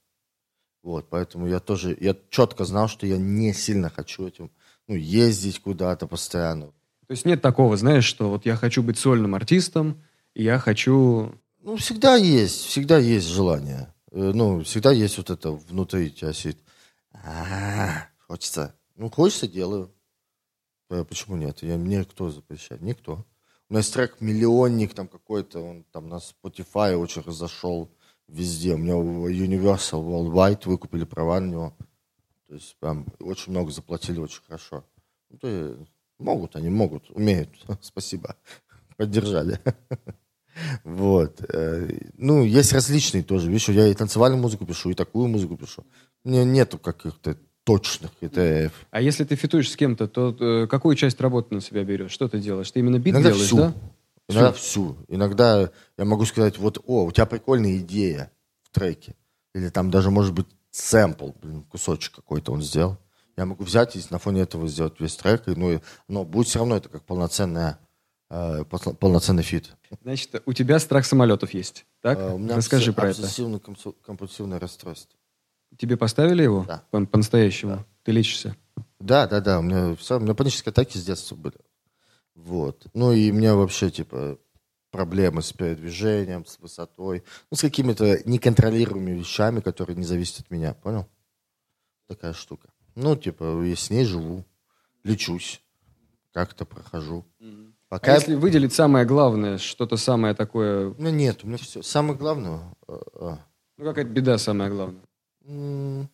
Вот, 0.83 1.09
поэтому 1.09 1.47
я 1.47 1.59
тоже, 1.59 1.97
я 1.99 2.15
четко 2.29 2.63
знал, 2.65 2.87
что 2.87 3.07
я 3.07 3.17
не 3.17 3.53
сильно 3.53 3.89
хочу 3.89 4.27
этим, 4.27 4.51
ну, 4.87 4.95
ездить 4.95 5.59
куда-то 5.59 6.07
постоянно. 6.07 6.67
То 7.07 7.11
есть 7.11 7.25
нет 7.25 7.41
такого, 7.41 7.75
знаешь, 7.77 8.05
что 8.05 8.29
вот 8.29 8.45
я 8.45 8.55
хочу 8.55 8.83
быть 8.83 8.97
сольным 8.97 9.35
артистом, 9.35 10.03
и 10.33 10.43
я 10.43 10.59
хочу... 10.59 11.33
Ну, 11.61 11.77
всегда 11.77 12.15
есть, 12.15 12.65
всегда 12.65 12.97
есть 12.97 13.27
желание. 13.27 13.93
Э, 14.11 14.31
Ну, 14.33 14.63
всегда 14.63 14.91
есть 14.91 15.17
вот 15.17 15.29
это 15.29 15.51
внутри 15.51 16.11
тебя 16.11 16.31
сидит. 16.31 16.59
А, 17.11 18.07
хочется. 18.27 18.75
Ну, 18.95 19.09
хочется, 19.09 19.47
делаю. 19.47 19.91
Э, 20.89 21.03
Почему 21.03 21.35
нет? 21.35 21.63
Я, 21.63 21.77
мне 21.77 22.03
кто 22.05 22.29
запрещает? 22.29 22.81
Никто. 22.81 23.25
У 23.69 23.75
есть 23.75 23.93
трек 23.93 24.21
«Миллионник» 24.21 24.93
там 24.93 25.09
какой-то, 25.09 25.59
он 25.59 25.83
там 25.91 26.07
на 26.07 26.19
Spotify 26.19 26.95
очень 26.95 27.21
разошел 27.21 27.89
везде. 28.27 28.75
У 28.75 28.77
меня 28.77 28.93
Universal 28.93 30.01
Worldwide 30.03 30.61
выкупили 30.65 31.03
права 31.03 31.41
на 31.41 31.51
него. 31.51 31.77
То 32.47 32.53
есть 32.53 32.77
прям 32.79 33.05
очень 33.19 33.51
много 33.51 33.71
заплатили, 33.71 34.19
очень 34.19 34.41
хорошо. 34.47 34.85
Ну, 35.29 35.37
то 35.37 35.47
есть 35.47 35.89
могут, 36.17 36.55
они 36.55 36.69
могут, 36.69 37.09
умеют. 37.11 37.49
Спасибо. 37.81 38.35
Поддержали. 38.95 39.59
Вот. 40.83 41.39
э, 41.53 41.99
Ну, 42.15 42.43
есть 42.43 42.73
различные 42.73 43.21
тоже. 43.21 43.47
Видишь, 43.47 43.69
я 43.69 43.85
и 43.85 43.93
танцевальную 43.93 44.41
музыку 44.41 44.65
пишу, 44.65 44.89
и 44.89 44.95
такую 44.95 45.27
музыку 45.27 45.55
пишу. 45.55 45.85
У 46.23 46.29
меня 46.29 46.43
нету 46.45 46.79
каких-то 46.79 47.37
точных 47.67 48.11
критериев. 48.17 48.71
А 48.91 49.01
если 49.01 49.25
ты 49.25 49.35
фитуешь 49.35 49.69
с 49.69 49.75
кем-то, 49.75 50.07
то 50.07 50.33
э, 50.39 50.67
какую 50.67 50.95
часть 50.95 51.19
работы 51.19 51.53
на 51.53 51.59
себя 51.59 51.83
берешь? 51.83 52.11
Что 52.11 52.29
ты 52.29 52.39
делаешь? 52.39 52.71
Ты 52.71 52.79
именно 52.79 52.97
бит 52.97 53.13
Иногда 53.13 53.31
делаешь, 53.31 53.45
всю. 53.45 53.57
да? 53.57 53.73
Иногда 54.29 54.53
всю. 54.53 54.97
Иногда 55.09 55.71
я 55.97 56.05
могу 56.05 56.23
сказать, 56.25 56.57
вот, 56.57 56.81
о, 56.85 57.03
у 57.03 57.11
тебя 57.11 57.25
прикольная 57.25 57.77
идея 57.79 58.31
в 58.63 58.69
треке. 58.69 59.15
Или 59.53 59.67
там 59.67 59.91
даже, 59.91 60.11
может 60.11 60.33
быть, 60.33 60.47
сэмпл, 60.71 61.31
блин, 61.41 61.63
кусочек 61.63 62.15
какой-то 62.15 62.53
он 62.53 62.61
сделал. 62.61 62.97
Я 63.35 63.45
могу 63.45 63.65
взять 63.65 63.97
и 63.97 64.01
на 64.11 64.17
фоне 64.17 64.43
этого 64.43 64.65
сделать 64.69 64.97
весь 65.01 65.17
трек, 65.17 65.49
и, 65.49 65.51
ну, 65.51 65.81
но 66.07 66.23
будет 66.23 66.47
все 66.47 66.59
равно 66.59 66.77
это 66.77 66.87
как 66.87 67.03
полноценная, 67.03 67.79
э, 68.29 68.63
полноценный 68.63 69.43
фит. 69.43 69.75
Значит, 70.03 70.41
у 70.45 70.53
тебя 70.53 70.79
страх 70.79 71.05
самолетов 71.05 71.53
есть, 71.53 71.85
так? 72.01 72.17
А, 72.17 72.33
у 72.33 72.37
меня 72.37 72.55
Расскажи 72.55 72.93
про 72.93 73.09
это. 73.09 73.27
компульсивное 74.05 74.57
расстройство. 74.57 75.17
Тебе 75.77 75.97
поставили 75.97 76.43
его? 76.43 76.65
Да. 76.67 76.83
По- 76.91 77.05
по-настоящему? 77.05 77.77
Да. 77.77 77.85
Ты 78.03 78.11
лечишься? 78.11 78.55
Да, 78.99 79.27
да, 79.27 79.41
да. 79.41 79.59
У 79.59 79.61
меня, 79.61 79.95
у 80.09 80.19
меня 80.19 80.33
панические 80.33 80.71
атаки 80.71 80.97
с 80.97 81.05
детства 81.05 81.35
были. 81.35 81.57
Вот. 82.35 82.87
Ну 82.93 83.11
и 83.11 83.31
у 83.31 83.33
меня 83.33 83.55
вообще, 83.55 83.89
типа, 83.89 84.37
проблемы 84.91 85.41
с 85.41 85.53
передвижением, 85.53 86.45
с 86.45 86.59
высотой, 86.59 87.23
ну, 87.51 87.57
с 87.57 87.61
какими-то 87.61 88.19
неконтролируемыми 88.25 89.19
вещами, 89.19 89.59
которые 89.59 89.95
не 89.95 90.05
зависят 90.05 90.41
от 90.41 90.51
меня, 90.51 90.73
понял? 90.73 91.07
Такая 92.07 92.33
штука. 92.33 92.69
Ну, 92.95 93.15
типа, 93.15 93.63
я 93.63 93.75
с 93.75 93.89
ней 93.89 94.05
живу, 94.05 94.45
лечусь, 95.03 95.61
как-то 96.31 96.65
прохожу. 96.65 97.25
Пока... 97.89 98.11
А 98.11 98.15
если 98.15 98.35
выделить 98.35 98.73
самое 98.73 99.05
главное, 99.05 99.57
что-то 99.57 99.97
самое 99.97 100.33
такое... 100.33 100.89
У 100.89 101.01
меня 101.01 101.11
нет, 101.11 101.43
у 101.43 101.47
меня 101.47 101.57
все. 101.57 101.81
Самое 101.81 102.17
главное... 102.17 102.59
А, 102.87 103.01
а. 103.15 103.39
Ну, 103.77 103.85
какая-то 103.85 104.09
беда 104.09 104.37
самая 104.37 104.69
главная. 104.69 105.01
Ну, 105.47 106.07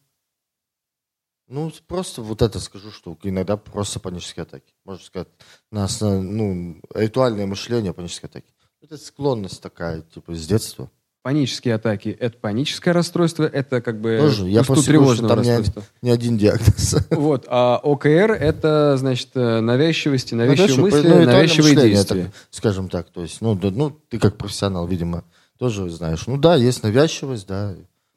просто 1.88 2.22
вот 2.22 2.42
это 2.42 2.60
скажу, 2.60 2.92
что 2.92 3.18
иногда 3.24 3.58
просто 3.58 4.00
панические 4.00 4.44
атаки. 4.44 4.74
Можно 4.86 5.04
сказать, 5.04 5.28
на 5.72 5.84
основ... 5.84 6.24
ну, 6.24 6.82
ритуальное 6.94 7.46
мышление, 7.46 7.94
панические 7.94 8.30
атаки. 8.30 8.48
Это 8.82 8.98
склонность 8.98 9.62
такая, 9.62 10.02
типа, 10.02 10.36
с 10.36 10.48
детства. 10.48 10.90
Панические 11.22 11.76
атаки– 11.76 12.10
это 12.20 12.38
паническое 12.38 12.94
расстройство, 12.94 13.46
это 13.46 13.82
как 13.82 14.02
бы 14.02 14.18
Тоже. 14.20 14.50
Я 14.50 14.64
просто 14.64 14.88
тревожное 14.88 15.30
там. 15.30 15.42
Не, 15.42 15.64
не 16.02 16.12
один 16.12 16.38
диагноз. 16.38 16.96
Вот, 17.12 17.46
а 17.48 17.80
ОКР– 17.82 18.32
это, 18.40 18.98
значит, 18.98 19.34
навязчивости, 19.34 20.36
навязчивые 20.36 20.76
ну, 20.76 20.84
мысли, 20.84 21.08
ну, 21.08 21.26
навязчивые 21.26 21.76
действия. 21.76 22.26
Так, 22.26 22.34
скажем 22.50 22.90
так, 22.90 23.10
то 23.10 23.22
есть, 23.22 23.40
ну, 23.40 23.56
да, 23.56 23.72
ну, 23.72 23.98
ты 24.10 24.20
как 24.20 24.38
профессионал, 24.38 24.86
видимо, 24.86 25.24
тоже 25.58 25.90
знаешь. 25.90 26.28
Ну 26.28 26.38
да, 26.38 26.56
есть 26.56 26.84
навязчивость, 26.84 27.48
да, 27.48 27.74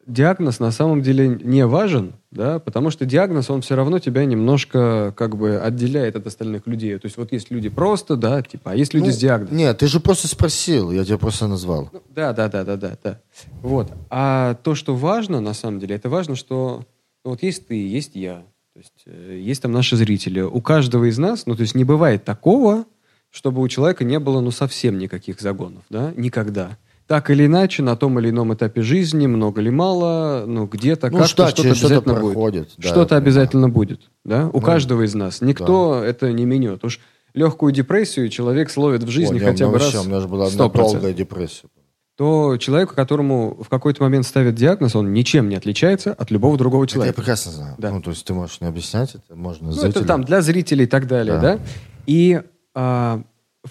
диагноз 0.06 0.60
на 0.60 0.70
самом 0.70 1.02
деле 1.02 1.28
не 1.28 1.66
важен, 1.66 2.14
да, 2.30 2.58
потому 2.58 2.90
что 2.90 3.04
диагноз, 3.04 3.50
он 3.50 3.62
все 3.62 3.74
равно 3.74 3.98
тебя 3.98 4.24
немножко 4.24 5.12
как 5.16 5.36
бы 5.36 5.58
отделяет 5.58 6.16
от 6.16 6.26
остальных 6.26 6.66
людей. 6.66 6.96
То 6.98 7.06
есть 7.06 7.16
вот 7.16 7.32
есть 7.32 7.50
люди 7.50 7.68
просто, 7.68 8.16
да, 8.16 8.42
типа, 8.42 8.72
а 8.72 8.74
есть 8.76 8.94
люди 8.94 9.06
ну, 9.06 9.12
с 9.12 9.16
диагнозом. 9.16 9.56
Нет, 9.56 9.78
ты 9.78 9.86
же 9.88 10.00
просто 10.00 10.28
спросил, 10.28 10.92
я 10.92 11.04
тебя 11.04 11.18
просто 11.18 11.48
назвал. 11.48 11.90
Ну, 11.92 12.02
да, 12.14 12.32
да, 12.32 12.48
да, 12.48 12.64
да, 12.64 12.76
да, 12.76 12.96
да. 13.02 13.20
Вот. 13.62 13.92
А 14.08 14.54
то, 14.62 14.74
что 14.74 14.94
важно, 14.94 15.40
на 15.40 15.54
самом 15.54 15.80
деле, 15.80 15.96
это 15.96 16.08
важно, 16.08 16.36
что 16.36 16.84
ну, 17.24 17.32
вот 17.32 17.42
есть 17.42 17.66
ты, 17.66 17.74
есть 17.74 18.14
я, 18.14 18.44
то 18.72 18.78
есть 18.78 19.02
э, 19.06 19.40
есть 19.42 19.62
там 19.62 19.72
наши 19.72 19.96
зрители. 19.96 20.40
У 20.40 20.60
каждого 20.60 21.08
из 21.08 21.18
нас, 21.18 21.46
ну, 21.46 21.56
то 21.56 21.62
есть 21.62 21.74
не 21.74 21.84
бывает 21.84 22.24
такого, 22.24 22.84
чтобы 23.30 23.60
у 23.60 23.68
человека 23.68 24.04
не 24.04 24.18
было, 24.20 24.40
ну, 24.40 24.52
совсем 24.52 24.98
никаких 24.98 25.40
загонов, 25.40 25.82
да, 25.90 26.12
никогда 26.16 26.78
так 27.06 27.30
или 27.30 27.46
иначе, 27.46 27.82
на 27.82 27.96
том 27.96 28.18
или 28.18 28.30
ином 28.30 28.52
этапе 28.54 28.82
жизни, 28.82 29.26
много 29.26 29.60
ли 29.60 29.70
мало, 29.70 30.44
ну, 30.46 30.66
где-то 30.66 31.10
ну, 31.10 31.18
как-то 31.18 31.48
что-то 31.48 31.68
обязательно 31.68 32.16
что 32.16 32.32
будет. 32.32 32.70
Да, 32.78 32.88
что-то 32.88 33.16
обязательно 33.16 33.68
будет, 33.68 34.00
да, 34.24 34.48
у 34.52 34.54
ну, 34.54 34.60
каждого 34.60 35.02
из 35.02 35.14
нас. 35.14 35.40
Никто 35.40 36.00
да. 36.00 36.06
это 36.06 36.32
не 36.32 36.44
менет. 36.44 36.84
Уж 36.84 37.00
легкую 37.34 37.72
депрессию 37.72 38.28
человек 38.28 38.70
словит 38.70 39.04
в 39.04 39.08
жизни 39.08 39.38
О, 39.38 39.44
хотя 39.44 39.68
бы 39.68 39.78
раз 39.78 39.94
У 39.94 40.08
меня 40.08 40.20
же 40.20 40.26
была 40.26 40.50
долгая 40.50 41.12
депрессия. 41.12 41.68
То 42.16 42.56
человеку, 42.56 42.94
которому 42.94 43.58
в 43.62 43.68
какой-то 43.68 44.02
момент 44.02 44.24
ставят 44.24 44.54
диагноз, 44.54 44.96
он 44.96 45.12
ничем 45.12 45.50
не 45.50 45.54
отличается 45.54 46.14
от 46.14 46.30
любого 46.30 46.56
другого 46.56 46.86
человека. 46.86 47.10
Это 47.10 47.20
я 47.20 47.22
прекрасно 47.22 47.52
знаю. 47.52 47.74
Да. 47.76 47.90
Ну, 47.90 48.00
то 48.00 48.08
есть 48.08 48.24
ты 48.24 48.32
можешь 48.32 48.62
не 48.62 48.66
объяснять 48.66 49.14
это, 49.14 49.36
можно 49.36 49.70
ну, 49.70 49.82
это 49.82 50.02
там 50.02 50.24
для 50.24 50.40
зрителей 50.40 50.84
и 50.84 50.88
так 50.88 51.06
далее, 51.06 51.34
да. 51.34 51.56
да? 51.56 51.58
И 52.06 52.40
а, 52.74 53.22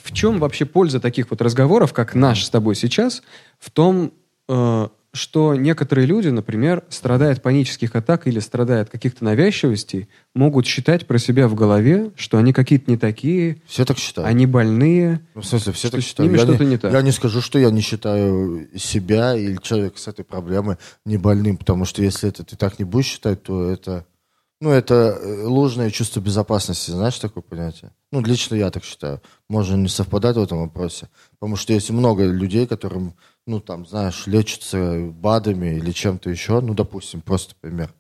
в 0.03 0.11
чем 0.13 0.39
вообще 0.39 0.65
польза 0.65 0.99
таких 0.99 1.29
вот 1.29 1.41
разговоров, 1.41 1.93
как 1.93 2.15
наш 2.15 2.43
с 2.43 2.49
тобой 2.49 2.75
сейчас, 2.75 3.23
в 3.59 3.71
том, 3.71 4.13
э, 4.47 4.87
что 5.15 5.55
некоторые 5.55 6.05
люди, 6.05 6.27
например, 6.27 6.83
страдая 6.89 7.31
от 7.31 7.41
панических 7.41 7.95
атак 7.95 8.27
или 8.27 8.39
страдая 8.39 8.81
от 8.81 8.89
каких-то 8.89 9.23
навязчивостей, 9.23 10.09
могут 10.33 10.65
считать 10.65 11.07
про 11.07 11.17
себя 11.17 11.47
в 11.47 11.55
голове, 11.55 12.11
что 12.15 12.37
они 12.37 12.53
какие-то 12.53 12.91
не 12.91 12.97
такие. 12.97 13.61
Все 13.65 13.85
так 13.85 13.97
считают. 13.97 14.29
Они 14.29 14.45
больные. 14.45 15.21
Ну, 15.33 15.41
в 15.41 15.45
смысле, 15.45 15.73
все 15.73 15.89
так 15.89 16.01
считают. 16.01 16.31
С 16.31 16.35
ними 16.35 16.43
что-то 16.43 16.65
не, 16.65 16.71
не 16.71 16.77
так. 16.77 16.91
Я 16.91 17.01
не 17.01 17.11
скажу, 17.11 17.41
что 17.41 17.57
я 17.57 17.71
не 17.71 17.81
считаю 17.81 18.67
себя 18.75 19.35
или 19.35 19.57
человека 19.61 19.97
с 19.97 20.07
этой 20.07 20.25
проблемой 20.25 20.77
не 21.05 21.17
больным, 21.17 21.57
потому 21.57 21.85
что 21.85 22.03
если 22.03 22.29
это 22.29 22.43
ты 22.43 22.57
так 22.57 22.77
не 22.77 22.85
будешь 22.85 23.07
считать, 23.07 23.41
то 23.43 23.69
это 23.69 24.05
ну, 24.61 24.71
это 24.71 24.93
э, 24.93 25.43
ложное 25.43 25.91
чувство 25.91 26.21
безопасности, 26.21 26.91
знаешь 26.91 27.19
такое 27.19 27.43
понятие? 27.43 27.91
Ну, 28.11 28.21
лично 28.21 28.55
я 28.55 28.71
так 28.71 28.83
считаю. 28.83 29.21
Можно 29.49 29.75
не 29.75 29.89
совпадать 29.89 30.37
в 30.37 30.41
этом 30.41 30.61
вопросе. 30.61 31.09
Потому 31.31 31.55
что 31.57 31.73
есть 31.73 31.89
много 31.89 32.25
людей, 32.25 32.65
которым, 32.65 33.15
ну, 33.45 33.59
там, 33.59 33.85
знаешь, 33.85 34.27
лечатся 34.27 35.11
БАДами 35.11 35.75
или 35.77 35.91
чем-то 35.91 36.29
еще. 36.29 36.61
Ну, 36.61 36.73
допустим, 36.73 37.21
просто 37.21 37.55
пример. 37.59 37.93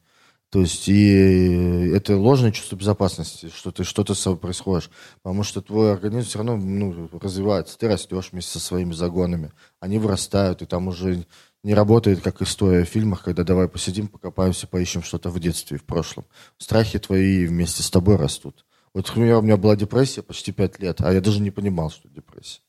То 0.55 0.61
есть, 0.61 0.87
и 0.87 1.91
это 1.93 2.15
ложное 2.15 2.53
чувство 2.53 2.77
безопасности, 2.77 3.51
что 3.53 3.73
ты 3.73 3.83
что-то 3.83 4.13
с 4.13 4.21
собой 4.21 4.39
происходишь. 4.39 4.89
Потому 5.21 5.43
что 5.43 5.61
твой 5.61 5.91
организм 5.91 6.29
все 6.29 6.37
равно 6.37 6.55
ну, 6.55 7.09
развивается. 7.21 7.77
Ты 7.77 7.89
растешь 7.89 8.29
вместе 8.31 8.51
со 8.53 8.61
своими 8.61 8.93
загонами. 8.93 9.51
Они 9.81 9.99
вырастают, 9.99 10.61
и 10.61 10.65
там 10.65 10.87
уже 10.87 11.25
не 11.61 11.73
работает, 11.73 12.21
как 12.21 12.41
история 12.41 12.85
в 12.85 12.87
фильмах, 12.87 13.21
когда 13.21 13.43
давай 13.43 13.67
посидим, 13.67 14.07
покопаемся, 14.07 14.65
поищем 14.65 15.03
что-то 15.03 15.29
в 15.29 15.37
детстве, 15.41 15.77
в 15.77 15.83
прошлом. 15.83 16.23
Страхи 16.57 16.99
твои 16.99 17.45
вместе 17.47 17.83
с 17.83 17.91
тобой 17.91 18.15
растут. 18.15 18.65
Вот, 18.93 19.09
например, 19.09 19.39
у 19.39 19.41
меня 19.41 19.57
была 19.57 19.75
депрессия 19.75 20.21
почти 20.21 20.53
пять 20.53 20.79
лет, 20.79 21.01
а 21.01 21.11
я 21.11 21.19
даже 21.19 21.41
не 21.41 21.51
понимал, 21.51 21.89
что 21.89 22.07
депрессия. 22.07 22.61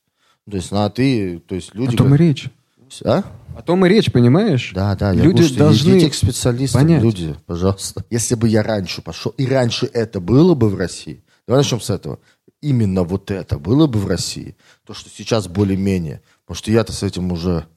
То 0.51 0.57
есть, 0.57 0.73
ну, 0.73 0.79
а 0.79 0.89
ты, 0.89 1.39
то 1.39 1.55
есть 1.55 1.73
люди... 1.73 1.95
О 1.95 1.99
том 1.99 2.15
и 2.15 2.17
речь. 2.17 2.49
А? 3.03 3.23
О 3.55 3.61
том 3.61 3.85
и 3.85 3.89
речь, 3.89 4.11
понимаешь? 4.11 4.71
Да, 4.73 4.95
да. 4.95 5.11
Я 5.11 5.23
люди 5.23 5.41
говорю, 5.41 5.55
должны 5.55 5.97
идите 5.97 6.09
к 6.11 6.13
специалистам, 6.13 6.81
понять. 6.81 7.01
люди, 7.01 7.35
пожалуйста. 7.45 8.05
Если 8.09 8.35
бы 8.35 8.47
я 8.47 8.63
раньше 8.63 9.01
пошел, 9.01 9.33
и 9.37 9.45
раньше 9.47 9.89
это 9.93 10.19
было 10.19 10.53
бы 10.53 10.69
в 10.69 10.75
России, 10.75 11.23
давай 11.47 11.63
начнем 11.63 11.81
с 11.81 11.89
этого. 11.89 12.19
Именно 12.61 13.03
вот 13.03 13.31
это 13.31 13.59
было 13.59 13.87
бы 13.87 13.99
в 13.99 14.07
России, 14.07 14.55
то, 14.85 14.93
что 14.93 15.09
сейчас 15.09 15.47
более-менее. 15.47 16.21
Потому 16.45 16.57
что 16.57 16.71
я-то 16.71 16.93
с 16.93 17.03
этим 17.03 17.31
уже 17.31 17.67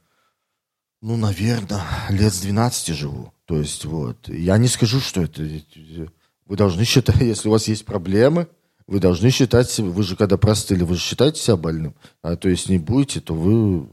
ну, 1.03 1.17
наверное, 1.17 1.83
лет 2.11 2.33
с 2.33 2.41
12 2.41 2.95
живу. 2.95 3.33
То 3.47 3.59
есть, 3.59 3.85
вот. 3.85 4.29
Я 4.29 4.59
не 4.59 4.69
скажу, 4.69 5.01
что 5.01 5.23
это... 5.23 5.43
Вы 6.47 6.57
должны 6.57 6.85
считать, 6.85 7.17
если 7.21 7.49
у 7.49 7.53
вас 7.53 7.69
есть 7.69 7.87
проблемы, 7.87 8.49
вы 8.87 9.01
должны 9.01 9.31
считать 9.31 9.71
себя... 9.71 9.89
Вы 9.89 10.03
же 10.03 10.17
когда 10.17 10.37
простыли, 10.37 10.83
вы 10.83 10.97
же 10.97 11.01
считаете 11.01 11.41
себя 11.41 11.57
больным. 11.57 11.95
А 12.23 12.37
то 12.37 12.49
есть 12.49 12.69
не 12.69 12.79
будете, 12.79 13.21
то 13.21 13.35
вы... 13.35 13.89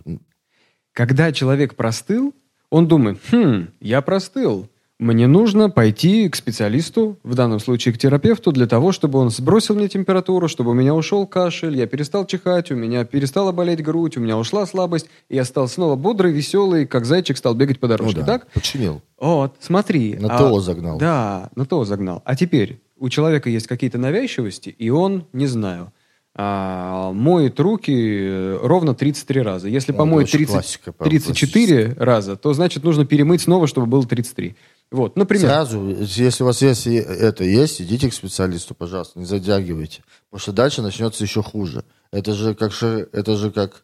Когда 0.97 1.31
человек 1.31 1.75
простыл, 1.75 2.33
он 2.71 2.87
думает, 2.87 3.19
хм, 3.31 3.67
я 3.79 4.01
простыл. 4.01 4.67
Мне 4.97 5.27
нужно 5.27 5.69
пойти 5.69 6.27
к 6.27 6.35
специалисту, 6.35 7.19
в 7.21 7.35
данном 7.35 7.59
случае 7.59 7.93
к 7.93 7.99
терапевту, 7.99 8.51
для 8.51 8.65
того, 8.65 8.91
чтобы 8.91 9.19
он 9.19 9.29
сбросил 9.29 9.75
мне 9.75 9.89
температуру, 9.89 10.47
чтобы 10.47 10.71
у 10.71 10.73
меня 10.73 10.95
ушел 10.95 11.27
кашель, 11.27 11.77
я 11.77 11.85
перестал 11.85 12.25
чихать, 12.25 12.71
у 12.71 12.75
меня 12.75 13.05
перестала 13.05 13.51
болеть 13.51 13.83
грудь, 13.83 14.17
у 14.17 14.21
меня 14.21 14.39
ушла 14.39 14.65
слабость, 14.65 15.07
и 15.29 15.35
я 15.35 15.45
стал 15.45 15.67
снова 15.67 15.95
бодрый, 15.95 16.33
веселый, 16.33 16.87
как 16.87 17.05
зайчик 17.05 17.37
стал 17.37 17.53
бегать 17.53 17.79
по 17.79 17.87
дорожке, 17.87 18.21
ну 18.21 18.25
да, 18.25 18.39
так? 18.39 18.51
починил. 18.51 19.03
Вот, 19.19 19.53
смотри. 19.59 20.15
На 20.15 20.35
а, 20.35 20.39
ТО 20.39 20.59
загнал. 20.61 20.97
Да, 20.97 21.51
на 21.55 21.67
ТО 21.67 21.85
загнал. 21.85 22.23
А 22.25 22.35
теперь 22.35 22.81
у 22.97 23.09
человека 23.09 23.51
есть 23.51 23.67
какие-то 23.67 23.99
навязчивости, 23.99 24.69
и 24.69 24.89
он, 24.89 25.25
не 25.31 25.45
знаю, 25.45 25.93
а, 26.39 27.11
моет 27.13 27.59
руки 27.59 27.91
э, 27.91 28.59
ровно 28.61 28.93
33 28.93 29.41
раза. 29.41 29.67
Если 29.67 29.91
ну, 29.91 29.97
помоет 29.97 30.29
30, 30.29 30.47
классика, 30.47 30.91
34 30.93 31.95
раза, 31.97 32.35
то 32.35 32.53
значит 32.53 32.83
нужно 32.83 33.05
перемыть 33.05 33.41
снова, 33.41 33.65
чтобы 33.65 33.87
было 33.87 34.05
33. 34.05 34.55
Вот, 34.91 35.15
например. 35.15 35.47
Сразу, 35.47 35.83
если 35.99 36.43
у 36.43 36.45
вас 36.45 36.61
есть 36.61 36.85
это 36.85 37.43
есть, 37.43 37.81
идите 37.81 38.07
к 38.11 38.13
специалисту, 38.13 38.75
пожалуйста, 38.75 39.17
не 39.17 39.25
задягивайте. 39.25 40.03
Потому 40.29 40.39
что 40.39 40.51
дальше 40.51 40.83
начнется 40.83 41.23
еще 41.23 41.41
хуже. 41.41 41.83
Это 42.11 42.35
же 42.35 42.53
как, 42.53 42.71
это 42.83 43.35
же 43.35 43.49
как 43.49 43.83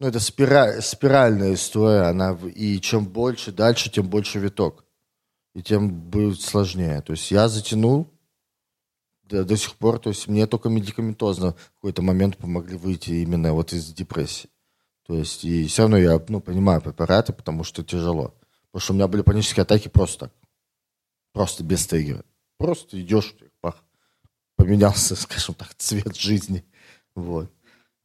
ну, 0.00 0.06
это 0.06 0.20
спираль, 0.20 0.80
спиральная 0.80 1.52
история, 1.52 2.08
она, 2.08 2.38
и 2.54 2.80
чем 2.80 3.04
больше 3.04 3.52
дальше, 3.52 3.90
тем 3.90 4.08
больше 4.08 4.38
виток. 4.38 4.86
И 5.54 5.62
тем 5.62 5.90
будет 5.90 6.40
сложнее. 6.40 7.02
То 7.02 7.12
есть 7.12 7.30
я 7.30 7.48
затянул 7.48 8.08
до, 9.28 9.44
до 9.44 9.56
сих 9.56 9.74
пор, 9.76 9.98
то 9.98 10.10
есть 10.10 10.26
мне 10.28 10.46
только 10.46 10.68
медикаментозно 10.68 11.52
в 11.52 11.74
какой-то 11.74 12.02
момент 12.02 12.36
помогли 12.36 12.76
выйти 12.76 13.10
именно 13.10 13.52
вот 13.52 13.72
из 13.72 13.92
депрессии. 13.92 14.48
То 15.06 15.14
есть 15.14 15.44
и 15.44 15.66
все 15.66 15.82
равно 15.82 15.96
я, 15.96 16.20
ну, 16.28 16.40
понимаю 16.40 16.80
препараты, 16.80 17.32
потому 17.32 17.64
что 17.64 17.82
тяжело. 17.82 18.34
Потому 18.70 18.82
что 18.82 18.92
у 18.92 18.96
меня 18.96 19.08
были 19.08 19.22
панические 19.22 19.62
атаки 19.62 19.88
просто 19.88 20.26
так. 20.26 20.32
Просто 21.32 21.64
без 21.64 21.86
триггера. 21.86 22.24
Просто 22.58 23.00
идешь, 23.00 23.34
пах, 23.60 23.76
поменялся, 24.56 25.16
скажем 25.16 25.54
так, 25.54 25.74
цвет 25.76 26.16
жизни. 26.16 26.64
Вот. 27.14 27.50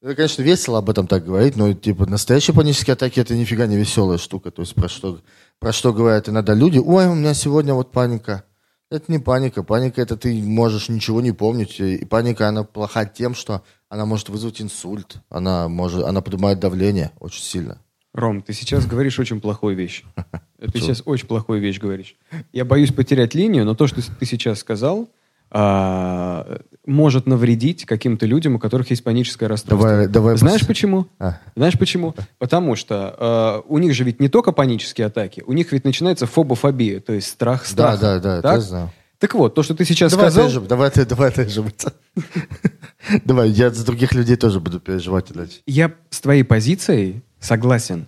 Это, 0.02 0.16
конечно, 0.16 0.42
весело 0.42 0.80
об 0.80 0.90
этом 0.90 1.08
так 1.08 1.24
говорить, 1.24 1.56
но 1.56 1.74
типа 1.74 2.06
настоящие 2.06 2.54
панические 2.54 2.94
атаки 2.94 3.22
это 3.22 3.36
нифига 3.36 3.68
не 3.68 3.78
веселая 3.78 4.18
штука. 4.18 4.52
То 4.52 4.62
есть 4.62 4.76
про 4.76 4.90
что, 4.90 5.22
про 5.60 5.72
что 5.72 5.94
говорят 5.94 6.28
иногда 6.28 6.54
люди, 6.54 6.78
ой, 6.78 7.08
у 7.08 7.16
меня 7.16 7.34
сегодня 7.34 7.74
вот 7.74 7.92
паника. 7.92 8.46
Это 8.94 9.12
не 9.12 9.18
паника. 9.18 9.64
Паника 9.64 10.04
это 10.04 10.16
ты 10.16 10.32
можешь 10.36 10.88
ничего 10.88 11.20
не 11.20 11.32
помнить. 11.32 11.80
И 11.80 12.06
паника, 12.06 12.48
она 12.48 12.64
плоха 12.64 13.06
тем, 13.06 13.34
что 13.34 13.64
она 13.90 14.06
может 14.06 14.30
вызвать 14.30 14.62
инсульт. 14.62 15.16
Она 15.30 15.68
может, 15.68 16.04
она 16.04 16.22
поднимает 16.22 16.60
давление 16.60 17.10
очень 17.20 17.42
сильно. 17.42 17.80
Ром, 18.14 18.44
ты 18.44 18.54
сейчас 18.54 18.86
говоришь 18.86 19.18
очень 19.18 19.42
плохую 19.42 19.76
вещь. 19.76 20.04
Ты 20.60 20.80
сейчас 20.80 21.02
очень 21.06 21.28
плохую 21.28 21.60
вещь 21.60 21.80
говоришь. 21.80 22.16
Я 22.54 22.66
боюсь 22.66 22.94
потерять 22.94 23.34
линию, 23.34 23.66
но 23.66 23.74
то, 23.74 23.88
что 23.88 24.02
ты 24.02 24.26
сейчас 24.26 24.60
сказал, 24.60 25.10
а, 25.54 26.60
может 26.86 27.28
навредить 27.28 27.86
каким-то 27.86 28.26
людям, 28.26 28.56
у 28.56 28.60
которых 28.60 28.90
есть 28.90 29.04
паническое 29.04 29.48
расстройство. 29.48 29.90
Давай, 29.90 30.08
давай 30.08 30.38
Знаешь 30.38 30.62
пос- 30.64 30.68
почему? 30.68 31.08
А. 31.20 31.38
Знаешь 31.56 31.78
почему? 31.80 32.16
Потому 32.40 32.76
что 32.76 33.64
э, 33.66 33.70
у 33.72 33.78
них 33.78 33.94
же 33.94 34.04
ведь 34.04 34.20
не 34.20 34.28
только 34.28 34.52
панические 34.52 35.08
атаки, 35.08 35.44
у 35.46 35.54
них 35.54 35.72
ведь 35.72 35.86
начинается 35.86 36.26
фобофобия, 36.26 37.00
то 37.00 37.14
есть 37.14 37.28
страх 37.28 37.62
Да, 37.62 37.96
страха. 37.96 38.02
да, 38.02 38.20
да, 38.20 38.42
Так? 38.42 38.56
я 38.56 38.62
знаю. 38.62 38.92
Так 39.20 39.36
вот, 39.36 39.56
то, 39.56 39.64
что 39.64 39.74
ты 39.74 39.86
сейчас 39.86 40.12
Давай 40.12 40.30
сказал... 40.32 40.48
ты 40.48 40.54
же, 40.54 40.62
давай 40.62 40.90
ты, 40.92 41.06
давай 41.06 41.32
ты 41.32 41.48
же. 41.48 41.64
Давай, 43.26 43.50
я 43.50 43.70
за 43.70 43.86
других 43.86 44.14
людей 44.14 44.36
тоже 44.36 44.60
буду 44.60 44.80
переживать 44.80 45.32
иначе. 45.32 45.60
Я 45.66 45.94
с 46.10 46.20
твоей 46.22 46.44
позицией 46.44 47.22
согласен 47.40 48.08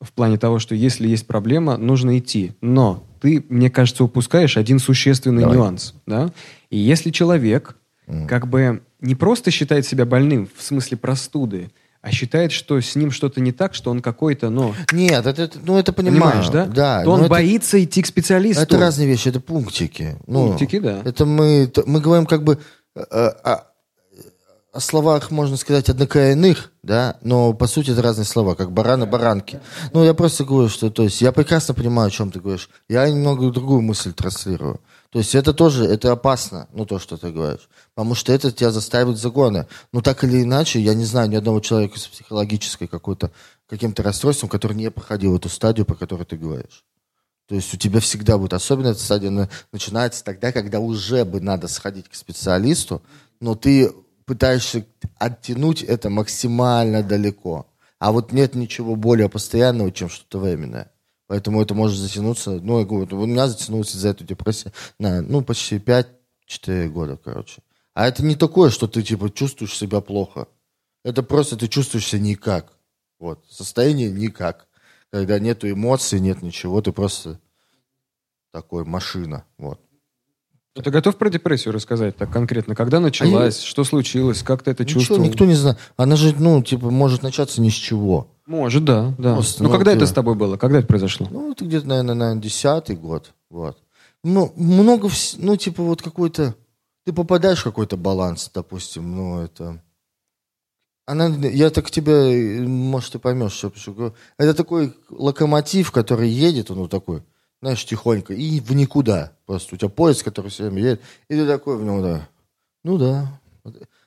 в 0.00 0.12
плане 0.12 0.38
того, 0.38 0.58
что 0.58 0.74
если 0.74 1.08
есть 1.08 1.26
проблема, 1.26 1.76
нужно 1.76 2.18
идти. 2.18 2.52
Но 2.60 3.04
ты, 3.20 3.44
мне 3.48 3.70
кажется, 3.70 4.04
упускаешь 4.04 4.56
один 4.56 4.78
существенный 4.78 5.42
Давай. 5.42 5.56
нюанс. 5.58 5.94
Да? 6.06 6.30
И 6.70 6.78
если 6.78 7.10
человек 7.10 7.76
как 8.26 8.48
бы 8.48 8.82
не 9.00 9.14
просто 9.14 9.50
считает 9.50 9.86
себя 9.86 10.04
больным 10.04 10.48
в 10.56 10.62
смысле 10.62 10.96
простуды, 10.96 11.70
а 12.02 12.10
считает, 12.12 12.50
что 12.50 12.80
с 12.80 12.96
ним 12.96 13.10
что-то 13.10 13.40
не 13.42 13.52
так, 13.52 13.74
что 13.74 13.90
он 13.90 14.00
какой-то, 14.00 14.48
ну, 14.48 14.74
Нет, 14.90 15.26
это, 15.26 15.50
ну 15.62 15.76
это 15.78 15.92
понимаю. 15.92 16.20
понимаешь, 16.32 16.48
да? 16.48 16.64
Да. 16.66 17.04
То 17.04 17.10
он 17.10 17.18
но 17.20 17.24
это- 17.26 17.30
боится 17.30 17.82
идти 17.84 18.00
к 18.02 18.06
специалисту. 18.06 18.62
Это 18.62 18.78
разные 18.78 19.06
вещи, 19.06 19.28
это 19.28 19.38
пунктики. 19.38 20.16
Ну, 20.26 20.48
Пунктики, 20.48 20.78
да. 20.80 21.02
Это 21.04 21.26
мы, 21.26 21.70
мы 21.84 22.00
говорим 22.00 22.24
как 22.24 22.42
бы 22.42 22.58
э, 22.96 23.00
э, 23.10 23.28
о, 23.44 23.64
о 24.72 24.80
словах, 24.80 25.30
можно 25.30 25.56
сказать, 25.56 25.88
однокоренных, 25.88 26.70
да, 26.82 27.16
но 27.22 27.52
по 27.52 27.66
сути 27.66 27.90
это 27.90 28.02
разные 28.02 28.24
слова, 28.24 28.54
как 28.54 28.70
баран 28.70 29.02
и 29.02 29.06
баранки. 29.06 29.60
Ну, 29.92 30.04
я 30.04 30.14
просто 30.14 30.44
говорю, 30.44 30.68
что, 30.68 30.90
то 30.90 31.02
есть, 31.02 31.20
я 31.20 31.32
прекрасно 31.32 31.74
понимаю, 31.74 32.08
о 32.08 32.10
чем 32.10 32.30
ты 32.30 32.40
говоришь. 32.40 32.70
Я 32.88 33.08
немного 33.08 33.50
другую 33.50 33.80
мысль 33.80 34.12
транслирую. 34.12 34.80
То 35.10 35.18
есть 35.18 35.34
это 35.34 35.52
тоже, 35.52 35.84
это 35.84 36.12
опасно, 36.12 36.68
ну, 36.72 36.86
то, 36.86 37.00
что 37.00 37.16
ты 37.16 37.32
говоришь. 37.32 37.68
Потому 37.94 38.14
что 38.14 38.32
это 38.32 38.52
тебя 38.52 38.70
заставит 38.70 39.18
загоны. 39.18 39.66
Но 39.92 40.02
так 40.02 40.22
или 40.22 40.42
иначе, 40.42 40.80
я 40.80 40.94
не 40.94 41.04
знаю 41.04 41.28
ни 41.28 41.34
одного 41.34 41.58
человека 41.58 41.98
с 41.98 42.06
психологической 42.06 42.86
какой-то, 42.86 43.32
каким-то 43.68 44.04
расстройством, 44.04 44.48
который 44.48 44.76
не 44.76 44.88
проходил 44.90 45.36
эту 45.36 45.48
стадию, 45.48 45.84
про 45.84 45.96
которую 45.96 46.26
ты 46.26 46.36
говоришь. 46.36 46.84
То 47.48 47.56
есть 47.56 47.74
у 47.74 47.76
тебя 47.76 47.98
всегда 47.98 48.38
будет, 48.38 48.52
особенно 48.52 48.88
эта 48.88 49.00
стадия 49.00 49.30
на- 49.30 49.48
начинается 49.72 50.22
тогда, 50.22 50.52
когда 50.52 50.78
уже 50.78 51.24
бы 51.24 51.40
надо 51.40 51.66
сходить 51.66 52.08
к 52.08 52.14
специалисту, 52.14 53.02
но 53.40 53.56
ты 53.56 53.92
пытаешься 54.30 54.86
оттянуть 55.18 55.82
это 55.82 56.08
максимально 56.08 57.02
далеко. 57.02 57.66
А 57.98 58.12
вот 58.12 58.30
нет 58.30 58.54
ничего 58.54 58.94
более 58.94 59.28
постоянного, 59.28 59.90
чем 59.90 60.08
что-то 60.08 60.38
временное. 60.38 60.92
Поэтому 61.26 61.60
это 61.60 61.74
может 61.74 61.98
затянуться, 61.98 62.52
ну, 62.62 62.78
я 62.78 62.84
говорю, 62.84 63.18
у 63.18 63.26
меня 63.26 63.48
затянулась 63.48 63.92
из-за 63.92 64.10
этой 64.10 64.24
депрессии 64.24 64.70
на, 65.00 65.20
ну, 65.20 65.42
почти 65.42 65.78
5-4 65.78 66.88
года, 66.90 67.16
короче. 67.16 67.60
А 67.92 68.06
это 68.06 68.24
не 68.24 68.36
такое, 68.36 68.70
что 68.70 68.86
ты, 68.86 69.02
типа, 69.02 69.30
чувствуешь 69.30 69.76
себя 69.76 70.00
плохо. 70.00 70.46
Это 71.04 71.24
просто 71.24 71.56
ты 71.56 71.66
чувствуешь 71.66 72.06
себя 72.06 72.22
никак. 72.22 72.72
Вот. 73.18 73.44
Состояние 73.50 74.12
никак. 74.12 74.68
Когда 75.10 75.40
нету 75.40 75.68
эмоций, 75.68 76.20
нет 76.20 76.40
ничего, 76.40 76.80
ты 76.82 76.92
просто 76.92 77.40
такой 78.52 78.84
машина. 78.84 79.44
Вот. 79.58 79.80
Ну, 80.76 80.82
Ты 80.82 80.90
готов 80.90 81.16
про 81.16 81.30
депрессию 81.30 81.74
рассказать 81.74 82.16
так 82.16 82.30
конкретно? 82.30 82.74
Когда 82.76 83.00
началась? 83.00 83.60
Что 83.60 83.82
случилось? 83.82 84.42
Как 84.42 84.62
ты 84.62 84.70
это 84.70 84.84
Ничего, 84.84 85.00
чувствовал? 85.00 85.24
никто 85.24 85.44
не 85.44 85.54
знает. 85.54 85.78
Она 85.96 86.14
же, 86.14 86.34
ну, 86.38 86.62
типа, 86.62 86.90
может 86.90 87.22
начаться 87.22 87.60
ни 87.60 87.70
с 87.70 87.74
чего. 87.74 88.28
Может, 88.46 88.84
да, 88.84 89.12
да. 89.18 89.34
Просто, 89.34 89.62
ну, 89.64 89.68
ну, 89.68 89.74
когда 89.76 89.90
ты- 89.92 89.96
это 89.96 90.06
с 90.06 90.12
тобой 90.12 90.36
было? 90.36 90.56
Когда 90.56 90.78
это 90.78 90.86
произошло? 90.86 91.26
Ну, 91.30 91.52
это 91.52 91.64
где-то, 91.64 91.88
наверное, 91.88 92.14
на 92.14 92.36
десятый 92.40 92.94
год. 92.96 93.32
Вот. 93.50 93.78
Ну, 94.22 94.52
много, 94.56 95.08
вс- 95.08 95.36
ну, 95.38 95.56
типа, 95.56 95.82
вот 95.82 96.02
какой-то... 96.02 96.54
Ты 97.04 97.12
попадаешь 97.12 97.60
в 97.60 97.64
какой-то 97.64 97.96
баланс, 97.96 98.50
допустим, 98.54 99.16
ну, 99.16 99.40
это... 99.40 99.82
Она, 101.06 101.26
я 101.26 101.70
так 101.70 101.90
тебе, 101.90 102.58
э, 102.58 102.60
может, 102.60 103.12
ты 103.14 103.18
поймешь, 103.18 103.52
что 103.52 103.70
я. 103.70 104.14
Это 104.38 104.54
такой 104.54 104.94
локомотив, 105.08 105.90
который 105.90 106.28
едет, 106.28 106.70
он 106.70 106.78
вот 106.78 106.90
такой, 106.90 107.22
знаешь, 107.60 107.84
тихонько, 107.84 108.32
и 108.32 108.60
в 108.60 108.72
никуда. 108.72 109.32
Просто 109.46 109.74
у 109.74 109.78
тебя 109.78 109.88
поезд, 109.88 110.22
который 110.22 110.50
все 110.50 110.64
время 110.64 110.82
едет, 110.82 111.02
и 111.28 111.34
ты 111.34 111.46
такой 111.46 111.76
в 111.76 111.84
него, 111.84 112.00
да. 112.00 112.28
Ну 112.84 112.98
да. 112.98 113.40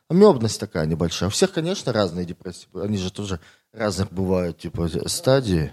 Амебность 0.10 0.60
такая 0.60 0.86
небольшая. 0.86 1.30
У 1.30 1.32
всех, 1.32 1.54
конечно, 1.54 1.94
разные 1.94 2.26
депрессии. 2.26 2.68
Они 2.74 2.98
же 2.98 3.12
тоже 3.12 3.40
разных 3.72 4.12
бывают, 4.12 4.60
типа, 4.60 4.90
стадии. 5.08 5.72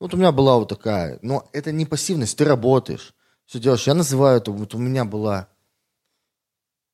Вот 0.00 0.14
у 0.14 0.16
меня 0.16 0.32
была 0.32 0.56
вот 0.56 0.68
такая. 0.68 1.18
Но 1.22 1.48
это 1.52 1.72
не 1.72 1.86
пассивность, 1.86 2.36
ты 2.36 2.44
работаешь. 2.44 3.14
Все 3.46 3.58
делаешь. 3.58 3.86
Я 3.86 3.94
называю 3.94 4.38
это, 4.38 4.50
вот 4.50 4.74
у 4.74 4.78
меня 4.78 5.04
была, 5.04 5.48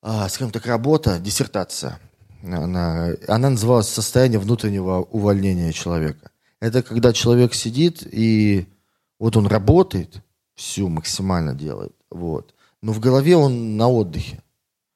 а, 0.03 0.29
скажем 0.29 0.53
так, 0.53 0.66
работа, 0.66 1.18
диссертация. 1.18 1.99
Она, 2.42 3.11
она 3.27 3.51
называлась 3.51 3.88
«Состояние 3.88 4.38
внутреннего 4.38 4.99
увольнения 5.01 5.73
человека». 5.73 6.31
Это 6.61 6.83
когда 6.83 7.12
человек 7.12 7.55
сидит 7.55 8.03
и 8.03 8.68
вот 9.18 9.37
он 9.37 9.46
работает, 9.46 10.22
всю 10.55 10.88
максимально 10.88 11.55
делает, 11.55 11.94
вот. 12.11 12.55
Но 12.83 12.92
в 12.92 13.00
голове 13.00 13.37
он 13.37 13.77
на 13.77 13.88
отдыхе. 13.88 14.42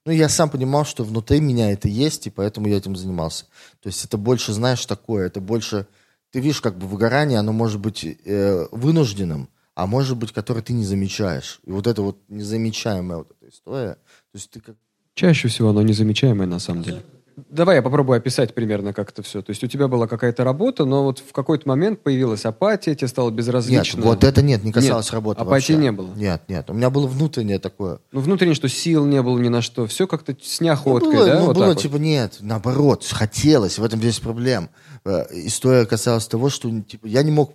Ну, 0.04 0.12
я 0.12 0.28
сам 0.28 0.48
понимал, 0.48 0.85
что 0.85 1.04
внутри 1.04 1.40
меня 1.40 1.70
это 1.70 1.88
есть, 1.88 2.26
и 2.26 2.31
поэтому 2.31 2.68
я 2.68 2.78
этим 2.78 2.96
занимался. 2.96 3.44
То 3.83 3.88
есть 3.88 4.04
это 4.04 4.16
больше, 4.16 4.52
знаешь, 4.52 4.87
такое, 4.87 5.26
это 5.26 5.40
больше... 5.40 5.87
Ты 6.31 6.40
видишь, 6.40 6.61
как 6.61 6.78
бы 6.78 6.87
выгорание, 6.87 7.38
оно 7.38 7.52
может 7.52 7.81
быть 7.81 8.04
э, 8.04 8.66
вынужденным, 8.70 9.48
а 9.74 9.87
может 9.87 10.16
быть, 10.16 10.33
которое 10.33 10.62
ты 10.62 10.72
не 10.72 10.85
замечаешь. 10.85 11.61
И 11.64 11.70
вот 11.70 11.87
это 11.87 12.02
вот 12.02 12.18
незамечаемая 12.28 13.18
вот 13.18 13.31
эта 13.31 13.50
история. 13.50 13.94
То 13.94 14.35
есть 14.35 14.50
ты 14.50 14.61
как... 14.61 14.76
Чаще 15.14 15.48
всего 15.48 15.70
оно 15.70 15.83
незамечаемое 15.83 16.46
на 16.46 16.59
самом 16.59 16.83
деле. 16.83 17.02
Давай 17.51 17.77
я 17.77 17.83
попробую 17.83 18.16
описать 18.16 18.55
примерно, 18.55 18.92
как 18.92 19.11
это 19.11 19.22
все. 19.22 19.42
То 19.42 19.51
есть 19.51 19.62
у 19.62 19.66
тебя 19.66 19.88
была 19.88 20.07
какая-то 20.07 20.44
работа, 20.44 20.85
но 20.85 21.05
вот 21.05 21.18
в 21.20 21.33
какой-то 21.33 21.68
момент 21.68 22.03
появилась 22.03 22.44
апатия, 22.44 22.94
тебе 22.94 23.09
стало 23.09 23.31
Нет, 23.31 23.38
безразлично. 23.38 24.03
вот 24.03 24.24
это 24.24 24.42
нет, 24.42 24.64
не 24.64 24.72
касалось 24.72 25.07
Нет, 25.07 25.14
работы 25.14 25.40
апатии 25.40 25.72
вообще. 25.72 25.77
не 25.77 25.92
было. 25.92 26.14
Нет, 26.14 26.42
нет. 26.48 26.68
У 26.70 26.72
меня 26.72 26.90
было 26.90 27.07
внутреннее 27.07 27.59
такое. 27.59 28.01
Ну, 28.12 28.20
внутренне, 28.20 28.55
что 28.55 28.68
сил 28.68 29.05
не 29.07 29.22
было 29.22 29.38
ни 29.38 29.48
на 29.48 29.62
что. 29.62 29.87
Все 29.87 30.07
как-то 30.07 30.37
с 30.40 30.61
неохоткой, 30.61 31.12
ну, 31.12 31.16
было, 31.16 31.27
да? 31.27 31.40
ну, 31.40 31.46
вот 31.46 31.57
было 31.57 31.66
вот? 31.66 31.79
типа 31.79 31.96
нет, 31.96 32.38
наоборот, 32.40 33.05
хотелось, 33.05 33.79
в 33.79 33.85
этом 33.85 34.01
весь 34.01 34.20
проблем. 34.20 34.70
Э, 35.05 35.24
История 35.33 35.87
касалась 35.87 36.27
того, 36.27 36.48
что 36.48 36.68
типа 36.81 37.07
я 37.07 37.22
не 37.22 37.31
мог, 37.31 37.53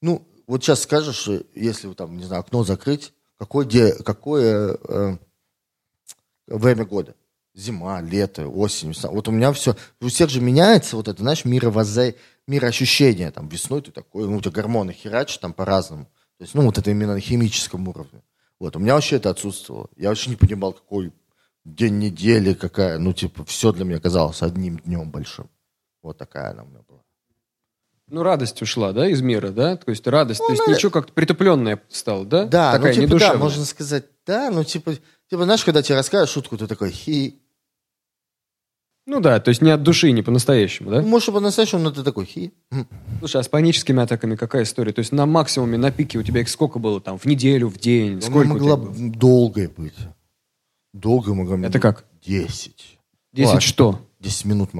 ну 0.00 0.26
вот 0.46 0.64
сейчас 0.64 0.82
скажешь, 0.82 1.28
э, 1.28 1.42
если 1.54 1.92
там 1.92 2.16
не 2.16 2.24
знаю 2.24 2.40
окно 2.40 2.64
закрыть, 2.64 3.12
какое 3.38 3.92
какое 4.02 4.78
э, 4.88 5.16
время 6.46 6.84
года, 6.84 7.14
зима, 7.58 8.00
лето, 8.00 8.48
осень. 8.48 8.94
Вот 9.02 9.28
у 9.28 9.32
меня 9.32 9.52
все, 9.52 9.76
у 10.00 10.08
всех 10.08 10.30
же 10.30 10.40
меняется 10.40 10.96
вот 10.96 11.08
это, 11.08 11.20
знаешь, 11.20 11.44
мировоззрение, 11.44 12.16
мироощущение. 12.46 13.30
Там 13.30 13.48
весной 13.48 13.82
ты 13.82 13.90
такой, 13.90 14.26
ну 14.28 14.36
у 14.36 14.40
тебя 14.40 14.52
гормоны 14.52 14.92
херачат 14.92 15.40
там 15.40 15.52
по-разному. 15.52 16.04
То 16.38 16.44
есть, 16.44 16.54
ну 16.54 16.62
вот 16.62 16.78
это 16.78 16.90
именно 16.90 17.14
на 17.14 17.20
химическом 17.20 17.86
уровне. 17.88 18.22
Вот 18.60 18.76
у 18.76 18.78
меня 18.78 18.94
вообще 18.94 19.16
это 19.16 19.30
отсутствовало. 19.30 19.88
Я 19.96 20.08
вообще 20.08 20.30
не 20.30 20.36
понимал, 20.36 20.72
какой 20.72 21.12
день 21.64 21.98
недели, 21.98 22.54
какая, 22.54 22.98
ну, 22.98 23.12
типа, 23.12 23.44
все 23.44 23.72
для 23.72 23.84
меня 23.84 24.00
казалось 24.00 24.42
одним 24.42 24.78
днем 24.78 25.10
большим. 25.10 25.50
Вот 26.02 26.16
такая 26.18 26.52
она 26.52 26.62
у 26.62 26.66
меня 26.66 26.80
была. 26.88 27.00
Ну, 28.10 28.22
радость 28.22 28.62
ушла, 28.62 28.92
да, 28.92 29.06
из 29.06 29.20
мира, 29.20 29.50
да? 29.50 29.76
То 29.76 29.90
есть 29.90 30.06
радость, 30.06 30.40
то 30.40 30.50
есть 30.50 30.66
ничего 30.66 30.90
как-то 30.90 31.12
притупленное 31.12 31.82
стало, 31.88 32.24
да? 32.24 32.44
Да, 32.46 32.72
Такая 32.72 32.94
ну, 32.94 33.00
типа, 33.02 33.06
да, 33.06 33.14
недушевная. 33.16 33.38
можно 33.38 33.64
сказать, 33.66 34.04
да, 34.26 34.50
ну, 34.50 34.64
типа, 34.64 34.94
типа, 35.28 35.44
знаешь, 35.44 35.64
когда 35.64 35.82
тебе 35.82 35.96
расскажут 35.96 36.30
шутку, 36.30 36.56
ты 36.56 36.66
такой, 36.66 36.90
хи. 36.90 37.42
Ну 39.08 39.20
да, 39.20 39.40
то 39.40 39.48
есть 39.48 39.62
не 39.62 39.70
от 39.70 39.82
души, 39.82 40.10
не 40.12 40.20
по-настоящему, 40.20 40.90
да? 40.90 41.00
Может, 41.00 41.32
по-настоящему, 41.32 41.80
но 41.80 41.90
ты 41.90 42.02
такой, 42.02 42.26
хи. 42.26 42.52
М. 42.70 42.86
Слушай, 43.20 43.40
а 43.40 43.42
с 43.42 43.48
паническими 43.48 44.02
атаками 44.02 44.36
какая 44.36 44.64
история? 44.64 44.92
То 44.92 44.98
есть 44.98 45.12
на 45.12 45.24
максимуме, 45.24 45.78
на 45.78 45.90
пике 45.90 46.18
у 46.18 46.22
тебя 46.22 46.42
их 46.42 46.50
сколько 46.50 46.78
было 46.78 47.00
там? 47.00 47.18
В 47.18 47.24
неделю, 47.24 47.68
в 47.68 47.78
день? 47.78 48.20
Сколько 48.20 48.48
могла 48.48 48.76
долгой 48.76 49.68
быть. 49.68 49.94
Долго 50.92 51.32
могла 51.32 51.56
быть. 51.56 51.64
Это 51.64 51.80
как? 51.80 52.04
Десять. 52.22 52.98
10 53.32 53.46
Ладно. 53.46 53.60
что? 53.62 53.98
Десять 54.20 54.44
минут. 54.44 54.70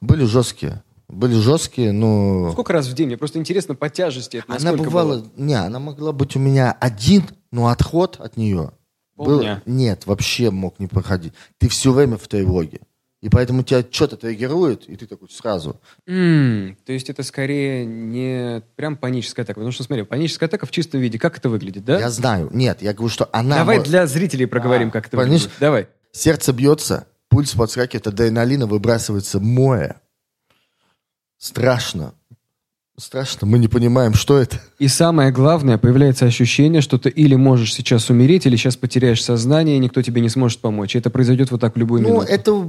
Были 0.00 0.24
жесткие. 0.24 0.82
Были 1.08 1.34
жесткие, 1.34 1.92
но... 1.92 2.52
Сколько 2.52 2.72
раз 2.72 2.86
в 2.86 2.94
день? 2.94 3.08
Мне 3.08 3.18
просто 3.18 3.38
интересно 3.38 3.74
по 3.74 3.90
тяжести 3.90 4.38
это 4.38 4.56
Она 4.56 4.72
бывала... 4.72 5.18
было? 5.18 5.30
Не, 5.36 5.60
она 5.60 5.78
могла 5.78 6.12
быть 6.12 6.36
у 6.36 6.38
меня 6.38 6.72
один, 6.72 7.24
но 7.52 7.68
отход 7.68 8.16
от 8.18 8.38
нее... 8.38 8.70
был-. 9.14 9.60
Нет, 9.66 10.06
вообще 10.06 10.50
мог 10.50 10.78
не 10.78 10.86
проходить. 10.86 11.34
Ты 11.58 11.68
все 11.68 11.92
время 11.92 12.16
в 12.16 12.26
тревоге. 12.28 12.80
И 13.24 13.30
поэтому 13.30 13.62
тебя 13.62 13.82
что-то 13.90 14.18
триггерует, 14.18 14.86
и 14.86 14.96
ты 14.96 15.06
такой 15.06 15.30
сразу. 15.30 15.80
М, 16.06 16.76
то 16.84 16.92
есть 16.92 17.08
это 17.08 17.22
скорее 17.22 17.86
не 17.86 18.60
прям 18.76 18.96
паническая 18.98 19.44
атака. 19.44 19.60
Потому 19.60 19.72
что, 19.72 19.82
смотри, 19.82 20.04
паническая 20.04 20.46
атака 20.46 20.66
в 20.66 20.70
чистом 20.70 21.00
виде, 21.00 21.18
как 21.18 21.38
это 21.38 21.48
выглядит, 21.48 21.86
да? 21.86 21.98
Я 21.98 22.10
знаю. 22.10 22.50
Нет, 22.52 22.82
я 22.82 22.92
говорю, 22.92 23.08
что 23.08 23.26
она... 23.32 23.56
Давай 23.56 23.78
мо- 23.78 23.84
для 23.84 24.06
зрителей 24.06 24.44
проговорим, 24.44 24.88
А, 24.88 24.90
как 24.90 25.06
это 25.06 25.16
выглядит. 25.16 25.48
Давай. 25.58 25.88
Сердце 26.12 26.52
бьется, 26.52 27.06
пульс 27.30 27.52
подскакивает, 27.52 28.06
адреналина 28.06 28.66
выбрасывается 28.66 29.40
море. 29.40 29.96
Страшно. 31.38 32.12
Страшно. 32.98 33.46
Мы 33.46 33.58
не 33.58 33.68
понимаем, 33.68 34.12
что 34.14 34.38
это. 34.38 34.60
И 34.78 34.86
самое 34.86 35.32
главное, 35.32 35.78
появляется 35.78 36.26
ощущение, 36.26 36.80
что 36.82 36.98
ты 36.98 37.08
или 37.08 37.34
можешь 37.34 37.74
сейчас 37.74 38.08
умереть, 38.10 38.46
или 38.46 38.56
сейчас 38.56 38.76
потеряешь 38.76 39.24
сознание, 39.24 39.76
и 39.76 39.80
никто 39.80 40.00
тебе 40.02 40.20
не 40.20 40.28
сможет 40.28 40.60
помочь. 40.60 40.94
И 40.94 40.98
это 40.98 41.08
произойдет 41.10 41.50
вот 41.50 41.60
так 41.60 41.74
в 41.74 41.78
любую 41.78 42.02
Ну, 42.02 42.08
минуту. 42.10 42.26
это 42.26 42.68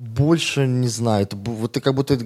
больше, 0.00 0.66
не 0.66 0.88
знаю, 0.88 1.24
это, 1.24 1.36
вот 1.36 1.72
ты 1.72 1.80
как 1.82 1.94
будто 1.94 2.16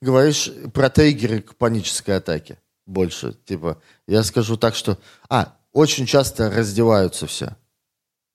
говоришь 0.00 0.52
про 0.74 0.90
триггеры 0.90 1.40
к 1.40 1.54
панической 1.54 2.16
атаке. 2.18 2.58
Больше, 2.86 3.34
типа, 3.46 3.80
я 4.06 4.22
скажу 4.22 4.58
так, 4.58 4.74
что... 4.74 4.98
А, 5.30 5.56
очень 5.72 6.04
часто 6.04 6.50
раздеваются 6.50 7.26
все. 7.26 7.56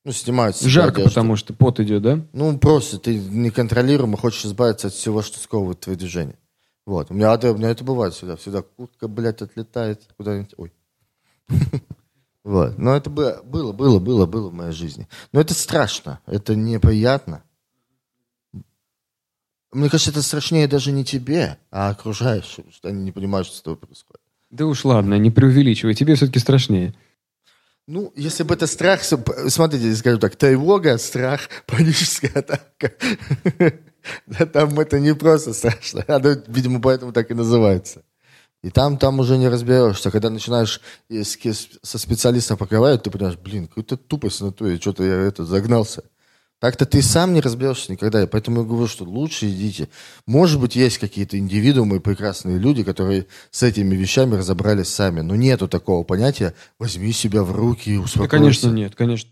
Ну, 0.05 0.11
снимают 0.11 0.55
с 0.55 0.61
себя 0.61 0.71
Жарко, 0.71 1.01
одежду. 1.01 1.09
потому 1.11 1.35
что 1.35 1.53
пот 1.53 1.79
идет, 1.79 2.01
да? 2.01 2.25
Ну, 2.33 2.57
просто 2.57 2.97
ты 2.97 3.19
неконтролируемо 3.19 4.17
хочешь 4.17 4.45
избавиться 4.45 4.87
от 4.87 4.93
всего, 4.93 5.21
что 5.21 5.37
сковывает 5.37 5.81
твои 5.81 5.95
движения. 5.95 6.39
Вот. 6.87 7.11
У 7.11 7.13
меня, 7.13 7.35
у 7.35 7.57
меня 7.57 7.69
это 7.69 7.83
бывает 7.83 8.15
всегда. 8.15 8.37
Всегда 8.37 8.63
куртка, 8.63 9.07
блядь, 9.07 9.43
отлетает 9.43 10.01
куда-нибудь. 10.17 10.55
Ой. 10.57 10.73
Вот. 12.45 12.79
Но 12.79 12.95
это 12.95 13.09
бы- 13.09 13.41
было, 13.43 13.73
было, 13.73 13.99
было, 13.99 14.25
было 14.25 14.49
в 14.49 14.53
моей 14.53 14.71
жизни. 14.71 15.07
Но 15.33 15.41
это 15.41 15.53
страшно. 15.53 16.19
Это 16.25 16.55
неприятно. 16.55 17.43
Мне 19.71 19.89
кажется, 19.89 20.11
это 20.11 20.21
страшнее 20.21 20.67
даже 20.67 20.91
не 20.91 21.05
тебе, 21.05 21.57
а 21.71 21.89
окружающим, 21.89 22.65
что 22.71 22.89
они 22.89 23.03
не 23.03 23.11
понимают, 23.11 23.47
что 23.47 23.57
с 23.57 23.61
тобой 23.61 23.77
происходит. 23.77 24.21
Да 24.49 24.65
уж 24.65 24.83
ладно, 24.83 25.15
не 25.15 25.29
преувеличивай, 25.29 25.93
тебе 25.93 26.15
все-таки 26.15 26.39
страшнее. 26.39 26.95
Ну, 27.87 28.11
если 28.15 28.43
бы 28.43 28.53
это 28.53 28.67
страх, 28.67 29.01
смотрите, 29.03 29.95
скажу 29.95 30.17
так, 30.19 30.35
тревога, 30.35 30.97
страх, 30.97 31.49
паническая 31.65 32.31
атака. 32.33 32.93
Да 34.25 34.45
там 34.45 34.79
это 34.79 34.97
не 34.99 35.13
просто 35.13 35.53
страшно, 35.53 36.03
оно, 36.07 36.29
видимо, 36.47 36.81
поэтому 36.81 37.11
так 37.11 37.29
и 37.31 37.33
называется. 37.33 38.03
И 38.63 38.69
там, 38.69 38.97
там 38.97 39.19
уже 39.19 39.37
не 39.37 39.49
разберешься. 39.49 40.09
Когда 40.09 40.29
начинаешь 40.29 40.81
ки- 41.09 41.53
со 41.53 41.97
специалистом 41.97 42.57
поговорить, 42.57 43.03
ты 43.03 43.11
понимаешь, 43.11 43.37
блин, 43.37 43.67
какая-то 43.67 43.97
тупость 43.97 44.41
на 44.41 44.51
то, 44.51 44.73
что-то 44.77 45.03
я 45.03 45.15
это 45.15 45.45
загнался. 45.45 46.03
Так-то 46.59 46.85
ты 46.85 47.01
сам 47.01 47.33
не 47.33 47.39
разберешься 47.39 47.91
никогда. 47.91 48.21
И 48.21 48.27
поэтому 48.27 48.61
я 48.61 48.67
говорю, 48.67 48.87
что 48.87 49.05
лучше 49.05 49.49
идите. 49.49 49.87
Может 50.25 50.59
быть, 50.59 50.75
есть 50.75 50.97
какие-то 50.97 51.37
индивидуумы, 51.37 52.01
прекрасные 52.01 52.57
люди, 52.57 52.83
которые 52.83 53.27
с 53.49 53.63
этими 53.63 53.95
вещами 53.95 54.35
разобрались 54.35 54.89
сами. 54.89 55.21
Но 55.21 55.35
нету 55.35 55.69
такого 55.69 56.03
понятия 56.03 56.53
«возьми 56.77 57.13
себя 57.13 57.43
в 57.43 57.55
руки 57.55 57.91
и 57.91 57.97
Да, 57.97 58.03
успокойся». 58.03 58.29
конечно, 58.29 58.69
нет, 58.71 58.95
конечно. 58.95 59.29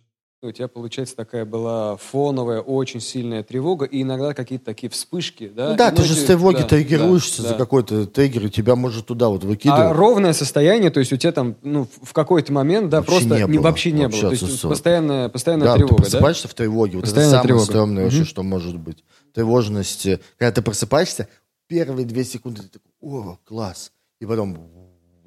У 0.48 0.52
тебя, 0.52 0.68
получается, 0.68 1.16
такая 1.16 1.46
была 1.46 1.98
фоновая, 1.98 2.62
очень 2.62 3.00
сильная 3.02 3.44
тревога, 3.44 3.86
и 3.86 4.02
иногда 4.02 4.34
какие-то 4.34 4.66
такие 4.66 4.90
вспышки, 4.90 5.48
да? 5.54 5.76
Да, 5.76 5.90
И 5.90 5.96
ты 5.96 6.04
же 6.04 6.10
ночью- 6.10 6.24
с 6.24 6.28
тревоги 6.28 6.58
да, 6.58 6.64
триггируешься 6.64 7.42
да, 7.44 7.48
за 7.50 7.54
да. 7.56 7.60
какой-то 7.60 8.06
триггер, 8.08 8.46
и 8.46 8.50
тебя 8.50 8.76
может 8.76 9.06
туда 9.08 9.30
вот 9.30 9.44
А 9.44 9.48
выкидывать. 9.48 9.96
ровное 9.96 10.34
состояние, 10.34 10.90
то 10.90 11.00
есть 11.00 11.12
у 11.14 11.18
тебя 11.18 11.32
там, 11.32 11.56
ну, 11.64 11.88
в- 12.02 12.14
какой-то 12.14 12.52
момент, 12.54 12.90
да, 12.90 12.98
Вообще 12.98 13.12
просто 13.12 13.30
не 13.30 13.40
не, 13.42 13.48
было. 13.58 13.64
вообще 13.64 13.92
не 13.92 14.04
Вообще 14.04 14.22
было. 14.30 14.38
То 14.38 14.46
есть 14.46 14.62
постоянная, 14.62 15.30
постоянная 15.30 15.68
да, 15.68 15.74
ты 15.74 15.78
тревога, 15.80 15.96
да? 15.98 16.02
просыпаешься 16.04 16.48
в 16.48 16.54
тревоге. 16.54 16.96
Вот 16.98 17.06
это 17.08 17.22
самое 17.22 17.42
тревога. 17.44 17.66
стрёмное 17.66 18.04
вообще, 18.06 18.20
Мгм. 18.20 18.28
что 18.28 18.44
может 18.44 18.78
быть. 18.78 19.04
Тревожность. 19.34 20.06
э, 20.06 20.20
Когда 20.38 20.52
ты 20.52 20.62
просыпаешься, 20.62 21.28
первые 21.68 22.06
две 22.06 22.24
секунды 22.24 22.62
ты 22.64 22.70
такой, 22.80 22.92
о, 23.02 23.38
класс. 23.46 23.92
И 24.22 24.26
потом, 24.26 24.58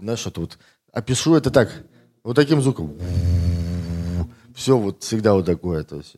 знаешь, 0.01 0.27
это 0.27 0.41
вот, 0.41 0.59
опишу 0.93 1.35
это 1.35 1.51
так, 1.51 1.71
вот 2.25 2.35
таким 2.37 2.61
звуком. 2.63 2.95
Все 4.61 4.77
вот 4.77 5.03
всегда 5.03 5.33
вот 5.33 5.47
такое. 5.47 5.85
То 5.85 5.97
есть. 5.97 6.17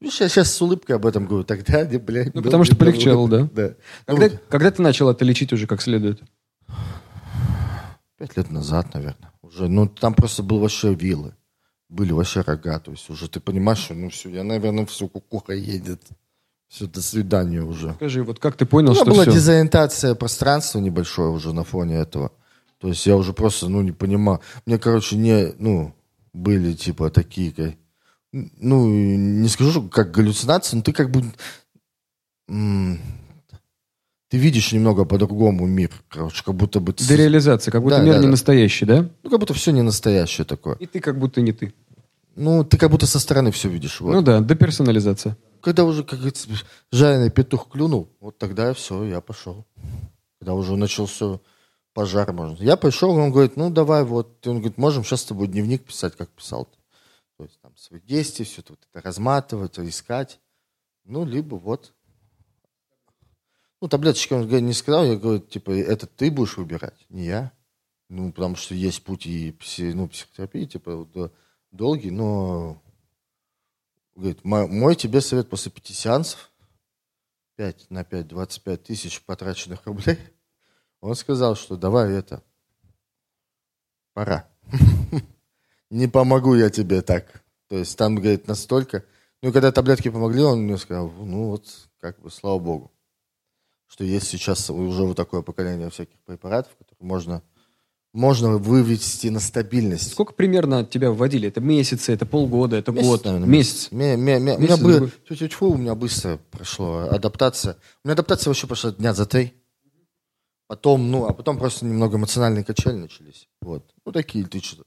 Видишь, 0.00 0.20
я 0.20 0.28
сейчас 0.28 0.52
с 0.52 0.60
улыбкой 0.60 0.96
об 0.96 1.06
этом 1.06 1.26
говорю. 1.26 1.44
Тогда, 1.44 1.84
не, 1.84 1.96
блядь, 1.98 2.34
Ну, 2.34 2.42
потому 2.42 2.64
что 2.64 2.74
полегчало, 2.74 3.28
да? 3.28 3.48
Да. 3.54 3.68
Ну, 3.68 4.16
Когда, 4.16 4.28
вот 4.28 4.42
когда 4.48 4.70
ты 4.72 4.82
начал 4.82 5.08
это 5.08 5.24
лечить 5.24 5.52
уже 5.52 5.68
как 5.68 5.80
следует? 5.80 6.20
Пять 8.18 8.36
лет 8.36 8.50
назад, 8.50 8.92
наверное. 8.94 9.32
Уже, 9.42 9.68
ну, 9.68 9.86
там 9.86 10.12
просто 10.14 10.42
был 10.42 10.58
вообще 10.58 10.92
виллы. 10.92 11.36
Были 11.88 12.10
вообще 12.10 12.40
рога. 12.40 12.80
То 12.80 12.90
есть 12.90 13.08
уже 13.10 13.28
ты 13.28 13.38
понимаешь, 13.38 13.78
что, 13.78 13.94
ну, 13.94 14.10
все, 14.10 14.28
я, 14.30 14.42
наверное, 14.42 14.84
все, 14.86 15.06
кукуха 15.06 15.52
едет. 15.52 16.02
Все, 16.66 16.86
до 16.88 17.00
свидания 17.00 17.62
уже. 17.62 17.94
Скажи, 17.94 18.24
вот 18.24 18.40
как 18.40 18.56
ты 18.56 18.66
понял, 18.66 18.88
У 18.90 18.94
меня 18.94 19.02
что 19.04 19.10
была 19.12 19.22
все? 19.22 19.32
дезориентация 19.32 20.16
пространства 20.16 20.80
небольшое 20.80 21.30
уже 21.30 21.52
на 21.52 21.62
фоне 21.62 21.94
этого. 21.94 22.32
То 22.78 22.88
есть 22.88 23.06
я 23.06 23.16
уже 23.16 23.32
просто, 23.32 23.68
ну, 23.68 23.82
не 23.82 23.92
понимал. 23.92 24.42
Мне, 24.66 24.78
короче, 24.78 25.16
не, 25.16 25.54
ну, 25.60 25.94
были 26.32 26.72
типа 26.74 27.10
такие, 27.10 27.52
как, 27.52 27.74
ну, 28.32 28.88
не 28.88 29.48
скажу, 29.48 29.88
как 29.88 30.10
галлюцинации, 30.10 30.76
но 30.76 30.82
ты 30.82 30.92
как 30.92 31.10
бы, 31.10 31.24
ты 34.28 34.36
видишь 34.36 34.72
немного 34.72 35.04
по-другому 35.04 35.66
мир, 35.66 35.90
короче, 36.08 36.44
как 36.44 36.54
будто 36.54 36.80
бы... 36.80 36.92
До 36.92 37.14
реализации, 37.14 37.70
как 37.70 37.82
будто 37.82 37.96
Да, 37.96 38.02
мир 38.02 38.14
да, 38.14 38.18
не 38.18 38.24
да. 38.26 38.30
настоящий, 38.30 38.84
да? 38.84 39.08
Ну, 39.22 39.30
как 39.30 39.40
будто 39.40 39.54
все 39.54 39.72
не 39.72 39.82
настоящее 39.82 40.44
такое. 40.44 40.74
И 40.76 40.86
ты 40.86 41.00
как 41.00 41.18
будто 41.18 41.40
не 41.40 41.52
ты. 41.52 41.72
Ну, 42.36 42.62
ты 42.62 42.76
как 42.76 42.90
будто 42.90 43.06
со 43.06 43.18
стороны 43.18 43.50
все 43.50 43.68
видишь. 43.68 44.00
Вот. 44.00 44.12
Ну 44.12 44.22
да, 44.22 44.40
деперсонализация. 44.40 45.36
Когда 45.60 45.84
уже, 45.84 46.04
как 46.04 46.20
говорится, 46.20 46.48
жареный 46.92 47.30
петух 47.30 47.68
клюнул, 47.68 48.08
вот 48.20 48.38
тогда 48.38 48.74
все, 48.74 49.02
я 49.04 49.20
пошел. 49.20 49.66
Когда 50.38 50.54
уже 50.54 50.76
начался 50.76 51.40
пожар, 51.98 52.32
можно. 52.32 52.62
Я 52.62 52.76
пришел, 52.76 53.10
он 53.10 53.32
говорит, 53.32 53.56
ну, 53.56 53.70
давай, 53.70 54.04
вот. 54.04 54.46
Он 54.46 54.58
говорит, 54.58 54.78
можем 54.78 55.02
сейчас 55.02 55.22
с 55.22 55.24
тобой 55.24 55.48
дневник 55.48 55.84
писать, 55.84 56.14
как 56.14 56.30
писал 56.30 56.66
ты. 56.66 56.78
То 57.36 57.42
есть 57.42 57.60
там 57.60 57.76
свои 57.76 58.00
действия, 58.00 58.44
все 58.44 58.62
вот 58.68 58.78
это 58.88 59.04
разматывать, 59.04 59.80
искать. 59.80 60.38
Ну, 61.02 61.24
либо 61.24 61.56
вот. 61.56 61.92
Ну, 63.80 63.88
таблеточки 63.88 64.32
он 64.32 64.46
не 64.46 64.74
сказал, 64.74 65.06
я 65.06 65.16
говорю, 65.16 65.40
типа, 65.40 65.72
это 65.72 66.06
ты 66.06 66.30
будешь 66.30 66.56
выбирать, 66.56 67.04
не 67.08 67.24
я. 67.24 67.50
Ну, 68.08 68.30
потому 68.32 68.54
что 68.54 68.76
есть 68.76 69.02
путь 69.02 69.26
и 69.26 69.50
пси- 69.50 69.92
ну, 69.92 70.06
психотерапии, 70.06 70.66
типа, 70.66 70.94
вот, 70.94 71.34
долгий, 71.72 72.12
но 72.12 72.80
Говорит, 74.14 74.44
«Мо- 74.44 74.68
мой 74.68 74.94
тебе 74.94 75.20
совет 75.20 75.50
после 75.50 75.72
пяти 75.72 75.94
сеансов, 75.94 76.52
5 77.56 77.90
на 77.90 78.04
5, 78.04 78.28
25 78.28 78.84
тысяч 78.84 79.20
потраченных 79.22 79.84
рублей, 79.86 80.18
он 81.00 81.14
сказал, 81.14 81.54
что 81.56 81.76
давай 81.76 82.12
это, 82.12 82.42
пора. 84.14 84.48
Не 85.90 86.06
помогу 86.08 86.54
я 86.54 86.70
тебе 86.70 87.00
так. 87.02 87.42
То 87.68 87.76
есть 87.78 87.96
там, 87.96 88.16
говорит, 88.16 88.46
настолько... 88.48 89.04
Ну, 89.42 89.50
и 89.50 89.52
когда 89.52 89.70
таблетки 89.70 90.08
помогли, 90.10 90.42
он 90.42 90.62
мне 90.64 90.76
сказал, 90.78 91.10
ну 91.10 91.50
вот, 91.50 91.64
как 92.00 92.20
бы, 92.20 92.30
слава 92.30 92.58
богу, 92.58 92.90
что 93.86 94.02
есть 94.02 94.26
сейчас 94.26 94.68
уже 94.68 95.04
вот 95.04 95.16
такое 95.16 95.42
поколение 95.42 95.90
всяких 95.90 96.18
препаратов, 96.24 96.72
которые 96.76 97.06
можно, 97.06 97.42
можно 98.12 98.58
вывести 98.58 99.28
на 99.28 99.38
стабильность. 99.38 100.10
Сколько 100.10 100.32
примерно 100.32 100.80
от 100.80 100.90
тебя 100.90 101.12
вводили? 101.12 101.46
Это 101.48 101.60
месяцы, 101.60 102.12
это 102.12 102.26
полгода, 102.26 102.74
это 102.76 102.90
Месяц, 102.90 103.06
год? 103.06 103.24
наверное, 103.26 103.48
месяц. 103.48 103.92
Ме- 103.92 104.16
ме- 104.16 104.40
ме- 104.40 104.56
у, 104.56 104.58
меня 104.58 104.70
Месяц, 104.72 104.82
бы- 104.82 104.92
другой. 104.92 105.10
тьфу-тьфу-тьфу, 105.28 105.66
у 105.70 105.76
меня 105.76 105.94
быстро 105.94 106.40
прошло 106.50 107.02
адаптация. 107.08 107.76
У 108.02 108.08
меня 108.08 108.14
адаптация 108.14 108.50
вообще 108.50 108.66
прошла 108.66 108.90
дня 108.90 109.14
за 109.14 109.24
три. 109.24 109.54
Потом, 110.68 111.10
ну, 111.10 111.26
а 111.26 111.32
потом 111.32 111.58
просто 111.58 111.86
немного 111.86 112.18
эмоциональные 112.18 112.62
качели 112.62 112.94
начались. 112.94 113.48
Вот. 113.62 113.90
Ну, 114.04 114.12
такие 114.12 114.44
ты 114.44 114.60
что 114.60 114.84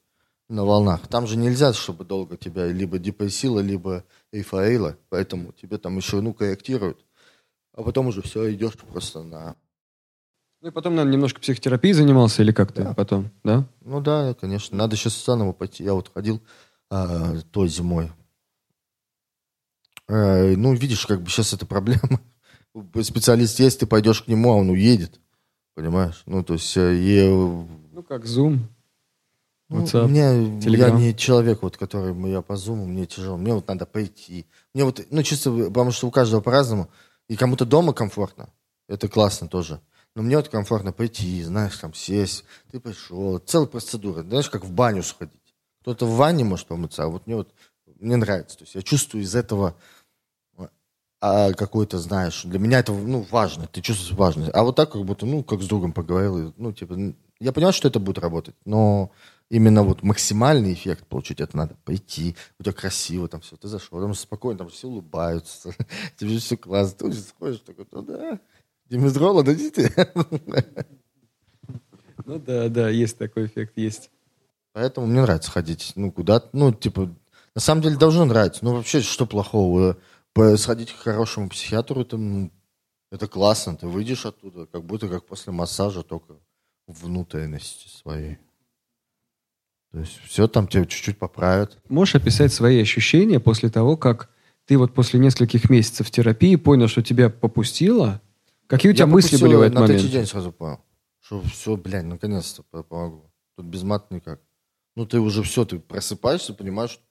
на 0.48 0.64
волнах. 0.64 1.08
Там 1.08 1.26
же 1.26 1.38
нельзя, 1.38 1.74
чтобы 1.74 2.06
долго 2.06 2.38
тебя 2.38 2.68
либо 2.68 3.00
депрессило, 3.00 3.60
либо 3.60 4.04
эйфорило. 4.32 4.98
Поэтому 5.10 5.54
тебе 5.54 5.78
там 5.78 5.98
еще, 5.98 6.22
ну, 6.22 6.34
корректируют. 6.34 7.04
А 7.74 7.84
потом 7.84 8.08
уже 8.08 8.22
все, 8.22 8.54
идешь 8.54 8.74
просто 8.74 9.24
на... 9.24 9.56
Ну 10.62 10.68
и 10.68 10.72
потом, 10.72 10.94
наверное, 10.94 11.14
немножко 11.14 11.42
психотерапией 11.42 11.94
занимался 11.94 12.44
или 12.44 12.52
как 12.52 12.72
ты 12.72 12.94
потом, 12.94 13.32
да? 13.44 13.66
Ну 13.80 14.02
да, 14.02 14.36
конечно. 14.36 14.78
Надо 14.78 14.96
сейчас 14.96 15.26
заново 15.26 15.54
пойти. 15.54 15.84
Я 15.84 15.96
вот 15.96 16.12
ходил 16.14 16.42
а, 16.92 17.38
той 17.52 17.68
зимой. 17.68 18.12
Э, 20.08 20.56
ну, 20.56 20.74
видишь, 20.76 21.08
как 21.08 21.24
бы 21.24 21.30
сейчас 21.30 21.54
это 21.54 21.66
проблема. 21.66 22.22
Специалист 23.02 23.60
есть, 23.60 23.80
ты 23.80 23.88
пойдешь 23.88 24.22
к 24.22 24.28
нему, 24.28 24.52
а 24.52 24.58
он 24.58 24.70
уедет. 24.70 25.20
Понимаешь? 25.76 26.24
Ну, 26.26 26.44
то 26.44 26.54
есть, 26.54 26.76
э, 26.78 26.96
и, 26.96 27.28
Ну 27.28 28.04
как, 28.04 28.26
Zoom, 28.26 28.60
ну, 29.70 29.84
WhatsApp, 29.84 30.08
мне, 30.08 30.20
я 30.20 30.34
Telegram. 30.60 30.98
не 30.98 31.16
человек, 31.16 31.62
вот, 31.62 31.78
который 31.78 32.14
я 32.30 32.42
по 32.42 32.58
зуму, 32.58 32.86
мне 32.86 33.06
тяжело. 33.06 33.38
Мне 33.38 33.54
вот 33.54 33.68
надо 33.70 33.86
пойти. 33.86 34.46
Мне 34.74 34.84
вот, 34.84 35.02
ну, 35.10 35.24
чисто, 35.24 35.50
потому 35.50 35.92
что 35.92 36.08
у 36.08 36.12
каждого 36.12 36.42
по-разному. 36.42 36.90
И 37.30 37.38
кому-то 37.38 37.66
дома 37.66 37.94
комфортно. 37.94 38.50
Это 38.90 39.08
классно 39.08 39.48
тоже. 39.48 39.80
Но 40.14 40.24
мне 40.24 40.36
вот 40.36 40.50
комфортно 40.50 40.92
пойти, 40.92 41.42
знаешь, 41.44 41.78
там 41.78 41.94
сесть. 41.94 42.44
Ты 42.70 42.82
пришел. 42.82 43.40
Целая 43.40 43.68
процедура. 43.68 44.24
Знаешь, 44.24 44.50
как 44.50 44.66
в 44.66 44.72
баню 44.74 45.04
сходить. 45.04 45.40
Кто-то 45.84 46.06
в 46.06 46.18
ванне 46.18 46.44
может 46.44 46.68
помыться, 46.68 47.04
а 47.04 47.08
вот 47.08 47.26
мне 47.26 47.38
вот 47.38 47.54
мне 48.02 48.18
нравится. 48.18 48.58
То 48.58 48.64
есть 48.64 48.76
я 48.76 48.82
чувствую 48.82 49.24
из 49.24 49.36
этого 49.36 49.76
а 51.22 51.54
какой-то, 51.54 52.00
знаешь, 52.00 52.42
для 52.44 52.58
меня 52.58 52.80
это, 52.80 52.92
ну, 52.94 53.26
важно, 53.30 53.68
ты 53.68 53.82
чувствуешь 53.82 54.18
важность. 54.18 54.52
А 54.54 54.64
вот 54.64 54.76
так, 54.76 54.92
как 54.92 55.06
будто, 55.06 55.28
ну, 55.28 55.44
как 55.44 55.62
с 55.62 55.68
другом 55.68 55.94
поговорил, 55.94 56.50
и, 56.50 56.52
ну, 56.58 56.74
типа, 56.74 56.98
я 57.40 57.52
понимаю, 57.52 57.74
что 57.74 57.88
это 57.88 58.00
будет 58.00 58.18
работать, 58.18 58.56
но 58.66 59.12
именно 59.50 59.84
вот 59.84 60.02
максимальный 60.02 60.74
эффект 60.74 61.06
получить, 61.06 61.40
это 61.40 61.56
надо 61.56 61.76
пойти, 61.86 62.36
у 62.60 62.64
тебя 62.64 62.74
красиво 62.74 63.28
там 63.28 63.42
все, 63.42 63.56
ты 63.56 63.68
зашел, 63.68 64.02
там 64.02 64.16
спокойно, 64.16 64.60
там 64.60 64.70
все 64.70 64.88
улыбаются, 64.88 65.76
тебе 66.18 66.40
все 66.40 66.58
классно, 66.58 66.98
ты 66.98 67.06
уже 67.06 67.20
сходишь 67.22 67.60
такой, 67.60 67.86
ну 67.92 68.02
да, 68.02 68.40
Димитрола 68.90 69.44
дадите? 69.44 69.94
Ну 72.24 72.38
да, 72.38 72.70
да, 72.70 72.88
есть 72.88 73.18
такой 73.18 73.48
эффект, 73.48 73.74
есть. 73.78 74.12
Поэтому 74.74 75.08
мне 75.08 75.22
нравится 75.22 75.50
ходить, 75.50 75.94
ну, 75.96 76.12
куда-то, 76.12 76.50
ну, 76.54 76.72
типа, 76.72 77.10
на 77.56 77.62
самом 77.62 77.82
деле 77.82 77.98
должно 77.98 78.26
нравиться. 78.26 78.64
Ну, 78.64 78.76
вообще, 78.76 79.02
что 79.02 79.26
плохого? 79.26 79.98
Сходить 80.58 80.92
к 80.94 80.98
хорошему 80.98 81.50
психиатру, 81.50 82.02
это, 82.02 82.18
ну, 82.18 82.52
это 83.12 83.28
классно. 83.28 83.76
Ты 83.76 83.88
выйдешь 83.88 84.26
оттуда, 84.26 84.66
как 84.66 84.86
будто 84.86 85.10
как 85.10 85.26
после 85.26 85.52
массажа, 85.52 86.04
только 86.04 86.36
внутренности 86.88 87.88
своей. 87.90 88.38
То 89.92 90.00
есть 90.00 90.18
все 90.26 90.48
там 90.48 90.68
тебе 90.68 90.86
чуть-чуть 90.86 91.20
поправят. 91.20 91.78
Можешь 91.90 92.16
описать 92.16 92.54
свои 92.54 92.82
ощущения 92.82 93.40
после 93.42 93.70
того, 93.70 93.98
как 93.98 94.30
ты 94.66 94.78
вот 94.78 94.94
после 94.94 95.20
нескольких 95.20 95.70
месяцев 95.70 96.10
терапии 96.10 96.56
понял, 96.56 96.88
что 96.88 97.02
тебя 97.04 97.30
попустило? 97.30 98.22
Какие 98.68 98.94
у 98.94 98.96
тебя 98.96 99.04
Я 99.06 99.12
мысли 99.12 99.36
были 99.36 99.56
в 99.56 99.62
этот 99.62 99.74
на 99.76 99.82
момент? 99.82 100.00
третий 100.00 100.14
день 100.14 100.26
сразу 100.26 100.54
понял, 100.54 100.80
что 101.20 101.42
все, 101.42 101.76
блядь, 101.76 102.06
наконец-то 102.06 102.64
по- 102.64 102.84
помогло. 102.84 103.30
Тут 103.58 103.66
без 103.66 103.84
мат 103.84 104.10
никак. 104.12 104.40
Ну, 104.96 105.06
ты 105.06 105.20
уже 105.20 105.44
все, 105.44 105.66
ты 105.66 105.78
просыпаешься, 105.80 106.54
понимаешь, 106.54 106.92
что... 106.92 107.04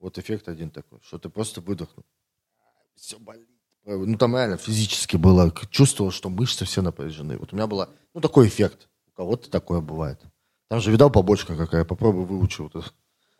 вот 0.00 0.18
эффект 0.18 0.48
один 0.48 0.70
такой, 0.70 0.98
что 1.02 1.18
ты 1.18 1.28
просто 1.28 1.60
выдохнул. 1.60 2.04
Все 2.96 3.18
болит. 3.18 3.48
Ну, 3.84 4.16
там 4.16 4.34
реально 4.34 4.56
физически 4.56 5.16
было, 5.16 5.52
чувствовал, 5.70 6.10
что 6.10 6.28
мышцы 6.28 6.64
все 6.64 6.82
напряжены. 6.82 7.38
Вот 7.38 7.52
у 7.52 7.56
меня 7.56 7.66
было, 7.66 7.88
ну, 8.14 8.20
такой 8.20 8.48
эффект. 8.48 8.88
У 9.06 9.16
кого-то 9.16 9.48
такое 9.48 9.80
бывает. 9.80 10.20
Там 10.68 10.80
же 10.80 10.90
видал 10.90 11.10
побочка 11.10 11.56
какая, 11.56 11.84
попробуй 11.84 12.24
выучи 12.24 12.60
вот 12.60 12.74
это. 12.74 12.90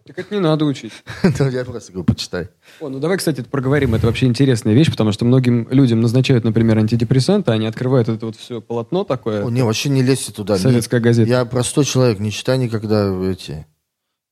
Так 0.06 0.20
это 0.20 0.32
не 0.32 0.40
надо 0.40 0.64
учить. 0.64 0.92
Ну, 1.40 1.48
Я 1.48 1.64
просто 1.64 1.90
говорю, 1.92 2.04
почитай. 2.04 2.48
О, 2.80 2.88
ну 2.88 3.00
давай, 3.00 3.18
кстати, 3.18 3.40
проговорим. 3.42 3.96
Это 3.96 4.06
вообще 4.06 4.26
интересная 4.26 4.72
вещь, 4.72 4.88
потому 4.88 5.10
что 5.10 5.24
многим 5.24 5.68
людям 5.68 6.00
назначают, 6.00 6.44
например, 6.44 6.78
антидепрессанты, 6.78 7.50
они 7.50 7.66
открывают 7.66 8.08
это 8.08 8.26
вот 8.26 8.36
все 8.36 8.60
полотно 8.60 9.02
такое. 9.02 9.44
О, 9.44 9.50
не, 9.50 9.62
вообще 9.62 9.88
не 9.88 10.02
лезьте 10.02 10.32
туда. 10.32 10.58
Советская 10.58 11.00
газета. 11.00 11.28
Я 11.28 11.44
простой 11.44 11.84
человек, 11.84 12.20
не 12.20 12.30
читай 12.30 12.56
никогда 12.56 13.12
эти. 13.28 13.66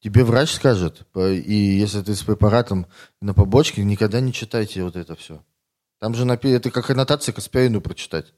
Тебе 0.04 0.22
врач 0.22 0.52
скажет, 0.52 1.06
и 1.16 1.54
если 1.54 2.02
ты 2.02 2.14
с 2.14 2.22
препаратом 2.22 2.86
на 3.22 3.32
побочке, 3.32 3.82
никогда 3.82 4.20
не 4.20 4.34
читайте 4.34 4.84
вот 4.84 4.96
это 4.96 5.16
все. 5.16 5.42
Там 5.98 6.14
же 6.14 6.26
напи- 6.26 6.50
это 6.54 6.70
как 6.70 6.90
аннотация 6.90 7.32
к 7.32 7.38
аспирину 7.38 7.80
прочитать. 7.80 8.34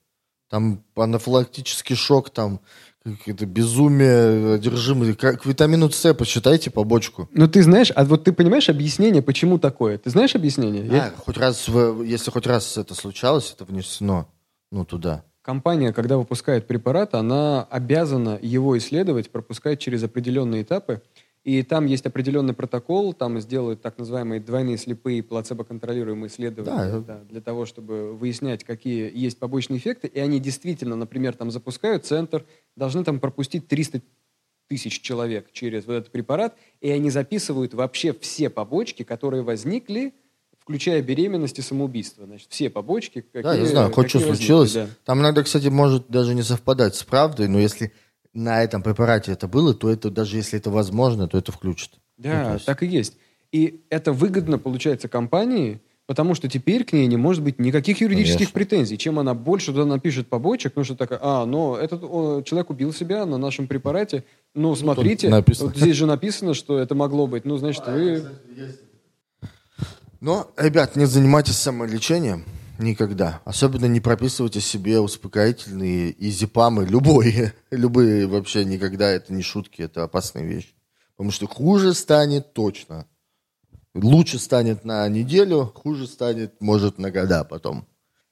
Там 0.48 0.84
анафилактический 0.94 1.96
шок, 1.96 2.30
там 2.30 2.60
какое-то 3.02 3.46
безумие, 3.46 4.54
одержимость. 4.54 5.18
Как 5.18 5.44
витамину 5.44 5.90
С 5.90 6.14
почитайте 6.14 6.70
побочку. 6.70 7.28
Ну 7.32 7.48
ты 7.48 7.64
знаешь, 7.64 7.90
а 7.96 8.04
вот 8.04 8.22
ты 8.22 8.32
понимаешь 8.32 8.68
объяснение, 8.68 9.20
почему 9.20 9.58
такое? 9.58 9.98
Ты 9.98 10.10
знаешь 10.10 10.36
объяснение? 10.36 10.86
Я- 10.86 11.06
А, 11.06 11.14
хоть 11.18 11.36
раз, 11.36 11.66
если 11.66 12.30
хоть 12.30 12.46
раз 12.46 12.76
это 12.76 12.94
случалось, 12.94 13.52
это 13.52 13.64
внесено, 13.64 14.28
ну, 14.70 14.84
туда. 14.84 15.24
Компания, 15.42 15.92
когда 15.92 16.16
выпускает 16.16 16.68
препарат, 16.68 17.14
она 17.16 17.64
обязана 17.64 18.38
его 18.40 18.78
исследовать, 18.78 19.30
пропускать 19.30 19.80
через 19.80 20.04
определенные 20.04 20.62
этапы. 20.62 21.02
И 21.46 21.62
там 21.62 21.86
есть 21.86 22.04
определенный 22.04 22.54
протокол, 22.54 23.12
там 23.12 23.38
сделают 23.38 23.80
так 23.80 23.98
называемые 23.98 24.40
двойные 24.40 24.76
слепые 24.78 25.22
плацебо-контролируемые 25.22 26.26
исследования 26.26 26.90
Да. 26.90 26.98
да, 26.98 27.20
для 27.30 27.40
того, 27.40 27.66
чтобы 27.66 28.16
выяснять, 28.16 28.64
какие 28.64 29.16
есть 29.16 29.38
побочные 29.38 29.78
эффекты. 29.78 30.08
И 30.08 30.18
они 30.18 30.40
действительно, 30.40 30.96
например, 30.96 31.36
там 31.36 31.52
запускают 31.52 32.04
центр, 32.04 32.44
должны 32.74 33.04
там 33.04 33.20
пропустить 33.20 33.68
300 33.68 34.02
тысяч 34.66 35.00
человек 35.00 35.52
через 35.52 35.86
вот 35.86 35.92
этот 35.92 36.10
препарат, 36.10 36.56
и 36.80 36.90
они 36.90 37.10
записывают 37.10 37.74
вообще 37.74 38.12
все 38.12 38.50
побочки, 38.50 39.04
которые 39.04 39.44
возникли, 39.44 40.14
включая 40.58 41.00
беременность 41.00 41.60
и 41.60 41.62
самоубийство. 41.62 42.26
Значит, 42.26 42.48
все 42.50 42.70
побочки, 42.70 43.20
какие 43.20 43.42
Да, 43.44 43.54
я 43.54 43.66
знаю, 43.66 43.92
хоть 43.92 44.08
что 44.08 44.18
случилось. 44.18 44.72
да. 44.72 44.88
Там 45.04 45.20
иногда, 45.20 45.44
кстати, 45.44 45.68
может 45.68 46.08
даже 46.08 46.34
не 46.34 46.42
совпадать 46.42 46.96
с 46.96 47.04
правдой, 47.04 47.46
но 47.46 47.60
если 47.60 47.92
на 48.36 48.62
этом 48.62 48.82
препарате 48.82 49.32
это 49.32 49.48
было, 49.48 49.74
то 49.74 49.90
это 49.90 50.10
даже 50.10 50.36
если 50.36 50.58
это 50.58 50.70
возможно, 50.70 51.26
то 51.26 51.38
это 51.38 51.52
включит. 51.52 51.90
Ну, 52.18 52.24
Да, 52.24 52.52
есть- 52.54 52.66
так 52.66 52.82
и 52.82 52.86
есть. 52.86 53.16
И 53.50 53.80
это 53.88 54.12
выгодно, 54.12 54.58
получается, 54.58 55.08
компании, 55.08 55.80
потому 56.06 56.34
что 56.34 56.46
теперь 56.48 56.84
к 56.84 56.92
ней 56.92 57.06
не 57.06 57.16
может 57.16 57.42
быть 57.42 57.58
никаких 57.58 58.00
юридических 58.02 58.52
Конечно. 58.52 58.54
претензий. 58.54 58.98
Чем 58.98 59.18
она 59.18 59.32
больше 59.32 59.72
туда 59.72 59.86
напишет 59.86 60.28
побочек, 60.28 60.74
ну 60.76 60.84
что 60.84 60.94
такое, 60.94 61.18
а, 61.22 61.46
но 61.46 61.78
этот 61.78 62.02
о, 62.04 62.42
человек 62.42 62.68
убил 62.70 62.92
себя 62.92 63.24
на 63.24 63.38
нашем 63.38 63.66
препарате, 63.66 64.24
ну 64.54 64.76
смотрите, 64.76 65.30
вот 65.30 65.76
здесь 65.76 65.96
же 65.96 66.06
написано, 66.06 66.52
что 66.52 66.78
это 66.78 66.94
могло 66.94 67.26
быть, 67.26 67.46
ну 67.46 67.56
значит 67.56 67.86
вы... 67.86 68.22
Но, 70.20 70.50
ребят, 70.56 70.96
не 70.96 71.04
занимайтесь 71.04 71.56
самолечением 71.56 72.44
никогда. 72.78 73.40
Особенно 73.44 73.86
не 73.86 74.00
прописывайте 74.00 74.60
себе 74.60 75.00
успокоительные 75.00 76.10
и 76.10 76.30
зипамы, 76.30 76.86
любые, 76.86 77.54
любые 77.70 78.26
вообще 78.26 78.64
никогда. 78.64 79.10
Это 79.10 79.32
не 79.32 79.42
шутки, 79.42 79.82
это 79.82 80.04
опасная 80.04 80.44
вещь. 80.44 80.74
Потому 81.16 81.30
что 81.30 81.46
хуже 81.46 81.94
станет 81.94 82.52
точно. 82.52 83.06
Лучше 83.94 84.38
станет 84.38 84.84
на 84.84 85.08
неделю, 85.08 85.72
хуже 85.74 86.06
станет, 86.06 86.60
может, 86.60 86.98
на 86.98 87.10
года 87.10 87.44
потом. 87.44 87.86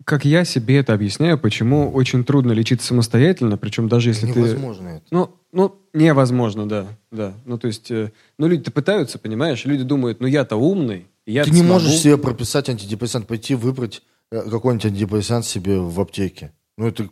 Как 0.05 0.27
я 0.27 0.45
себе 0.45 0.79
это 0.79 0.93
объясняю, 0.93 1.39
почему 1.39 1.91
очень 1.91 2.25
трудно 2.25 2.53
лечиться 2.53 2.89
самостоятельно, 2.89 3.57
причем 3.57 3.89
даже 3.89 4.11
если 4.11 4.31
ты... 4.31 4.39
Невозможно 4.39 4.89
это. 4.89 5.07
Ну, 5.11 5.35
ну, 5.53 5.77
невозможно, 5.95 6.69
да, 6.69 6.89
да. 7.11 7.35
Ну, 7.47 7.57
то 7.57 7.69
есть, 7.69 7.91
э, 7.91 8.13
ну, 8.37 8.47
люди-то 8.49 8.71
пытаются, 8.71 9.19
понимаешь? 9.19 9.65
Люди 9.65 9.85
думают, 9.85 10.21
ну, 10.21 10.27
я-то 10.27 10.57
умный, 10.57 11.07
я 11.27 11.45
Ты 11.45 11.53
не 11.53 11.63
можешь 11.63 12.01
себе 12.01 12.19
прописать 12.19 12.69
антидепрессант, 12.69 13.27
пойти 13.27 13.55
выбрать 13.55 14.03
какой-нибудь 14.43 14.87
антидепрессант 14.87 15.45
себе 15.45 15.79
в 15.79 16.01
аптеке. 16.01 16.53
Ну, 16.77 16.87
это, 16.89 17.09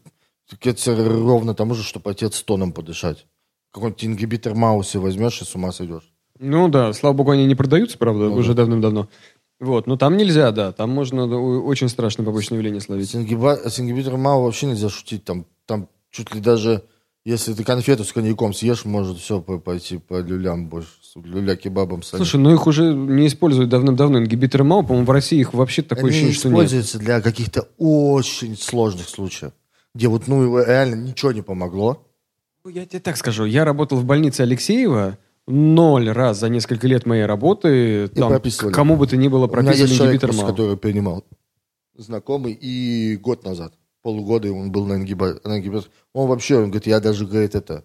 это 0.65 0.95
ровно 1.09 1.55
тому 1.55 1.75
же, 1.75 1.83
что 1.83 2.01
пойти 2.01 2.29
с 2.29 2.43
тоном 2.43 2.73
подышать. 2.73 3.27
Какой-нибудь 3.73 4.05
ингибитор 4.05 4.55
Мауси 4.55 4.97
возьмешь 4.99 5.41
и 5.41 5.45
с 5.45 5.55
ума 5.55 5.73
сойдешь. 5.73 6.13
Ну, 6.39 6.69
да, 6.69 6.93
слава 6.93 7.15
богу, 7.15 7.31
они 7.31 7.47
не 7.47 7.55
продаются, 7.55 7.97
правда, 7.99 8.25
Ну, 8.29 8.35
уже 8.35 8.55
да. 8.55 8.63
давным-давно. 8.63 9.09
Вот, 9.61 9.87
но 9.87 9.97
там 9.97 10.17
нельзя, 10.17 10.51
да, 10.51 10.73
там 10.73 10.91
можно 10.91 11.25
очень 11.61 11.89
страшное 11.89 12.27
побочное 12.27 12.59
явление 12.59 12.81
С, 12.81 12.85
словить. 12.87 13.15
ингиба- 13.15 13.69
с 13.69 13.79
ингибитором 13.79 14.21
Мау 14.21 14.43
вообще 14.43 14.67
нельзя 14.67 14.89
шутить. 14.89 15.25
Там, 15.25 15.47
там 15.67 15.89
чуть 16.11 16.35
ли 16.35 16.41
даже, 16.41 16.83
если 17.25 17.55
ты 17.55 17.63
конфету 17.65 18.05
с 18.05 18.13
коньяком 18.13 18.53
съешь, 18.53 18.85
может 18.85 19.19
все 19.19 19.41
пойти 19.41 19.99
по 19.99 20.21
люлям 20.21 20.69
больше. 20.69 20.89
с 21.03 21.17
Люля-кебабом 21.17 22.03
станет. 22.03 22.27
Слушай, 22.27 22.41
ну 22.43 22.53
их 22.53 22.67
уже 22.67 22.93
не 22.95 23.27
используют 23.27 23.71
давным-давно. 23.71 24.19
Ингибиторы 24.19 24.65
МАУ, 24.65 24.83
по-моему, 24.83 25.07
в 25.07 25.11
России 25.11 25.39
их 25.39 25.55
вообще 25.55 25.83
такое 25.83 26.05
Они 26.05 26.11
ощущение, 26.11 26.35
что 26.35 26.49
нет. 26.49 26.55
используются 26.57 26.99
для 26.99 27.21
каких-то 27.21 27.69
очень 27.79 28.57
сложных 28.57 29.09
случаев, 29.09 29.53
где 29.95 30.09
вот, 30.09 30.27
ну, 30.27 30.59
реально 30.59 30.97
ничего 30.97 31.33
не 31.33 31.43
помогло. 31.43 32.07
Ну, 32.65 32.71
Я 32.71 32.87
тебе 32.87 33.01
так 33.01 33.17
скажу, 33.17 33.45
я 33.45 33.65
работал 33.65 33.99
в 33.99 34.05
больнице 34.05 34.41
Алексеева, 34.43 35.19
ноль 35.47 36.09
раз 36.11 36.39
за 36.41 36.49
несколько 36.49 36.87
лет 36.87 37.07
моей 37.07 37.25
работы, 37.27 38.09
там, 38.09 38.31
прописывали. 38.31 38.73
кому 38.73 38.97
бы 38.97 39.07
то 39.07 39.17
ни 39.17 39.29
было 39.29 39.47
У 39.47 39.49
меня 39.49 39.63
прописали 39.63 39.83
есть 39.83 39.95
человек, 39.97 40.15
ингибитор 40.15 40.31
просто, 40.31 40.45
МАУ. 40.45 40.53
который 40.53 40.77
принимал 40.77 41.25
знакомый, 41.97 42.53
и 42.53 43.17
год 43.17 43.45
назад, 43.45 43.75
полугода 44.03 44.53
он 44.53 44.71
был 44.71 44.87
на, 44.87 44.95
ингиба- 44.95 45.41
на 45.45 45.59
ингибитор. 45.59 45.91
Он 46.13 46.29
вообще, 46.29 46.57
он 46.57 46.65
говорит, 46.65 46.87
я 46.87 47.01
даже, 47.01 47.27
говорит, 47.27 47.55
это, 47.55 47.85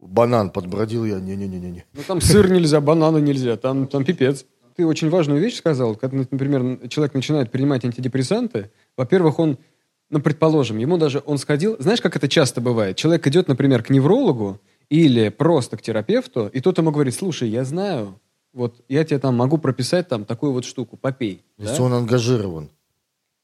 банан 0.00 0.50
подбродил 0.50 1.04
я, 1.04 1.20
не-не-не-не. 1.20 1.84
Ну, 1.92 2.02
там 2.06 2.20
сыр 2.20 2.50
нельзя, 2.50 2.80
бананы 2.80 3.18
нельзя, 3.18 3.56
там, 3.56 3.86
там 3.86 4.04
пипец. 4.04 4.44
Ты 4.76 4.86
очень 4.86 5.10
важную 5.10 5.40
вещь 5.40 5.56
сказал. 5.56 5.96
Когда, 5.96 6.18
например, 6.30 6.88
человек 6.88 7.14
начинает 7.14 7.50
принимать 7.50 7.84
антидепрессанты, 7.84 8.70
во-первых, 8.96 9.40
он, 9.40 9.58
ну, 10.08 10.20
предположим, 10.20 10.78
ему 10.78 10.98
даже, 10.98 11.22
он 11.26 11.38
сходил, 11.38 11.76
знаешь, 11.80 12.00
как 12.00 12.14
это 12.16 12.28
часто 12.28 12.60
бывает? 12.60 12.96
Человек 12.96 13.26
идет, 13.26 13.48
например, 13.48 13.82
к 13.82 13.90
неврологу 13.90 14.60
или 14.88 15.30
просто 15.30 15.76
к 15.76 15.82
терапевту, 15.82 16.46
и 16.46 16.60
тот 16.60 16.78
ему 16.78 16.92
говорит, 16.92 17.14
слушай, 17.14 17.48
я 17.48 17.64
знаю, 17.64 18.20
вот 18.52 18.84
я 18.88 19.04
тебе 19.04 19.18
там 19.18 19.36
могу 19.36 19.58
прописать 19.58 20.08
там 20.08 20.24
такую 20.24 20.52
вот 20.52 20.64
штуку, 20.64 20.96
попей. 20.96 21.42
да? 21.58 21.70
Если 21.70 21.82
он 21.82 21.92
ангажирован. 21.92 22.70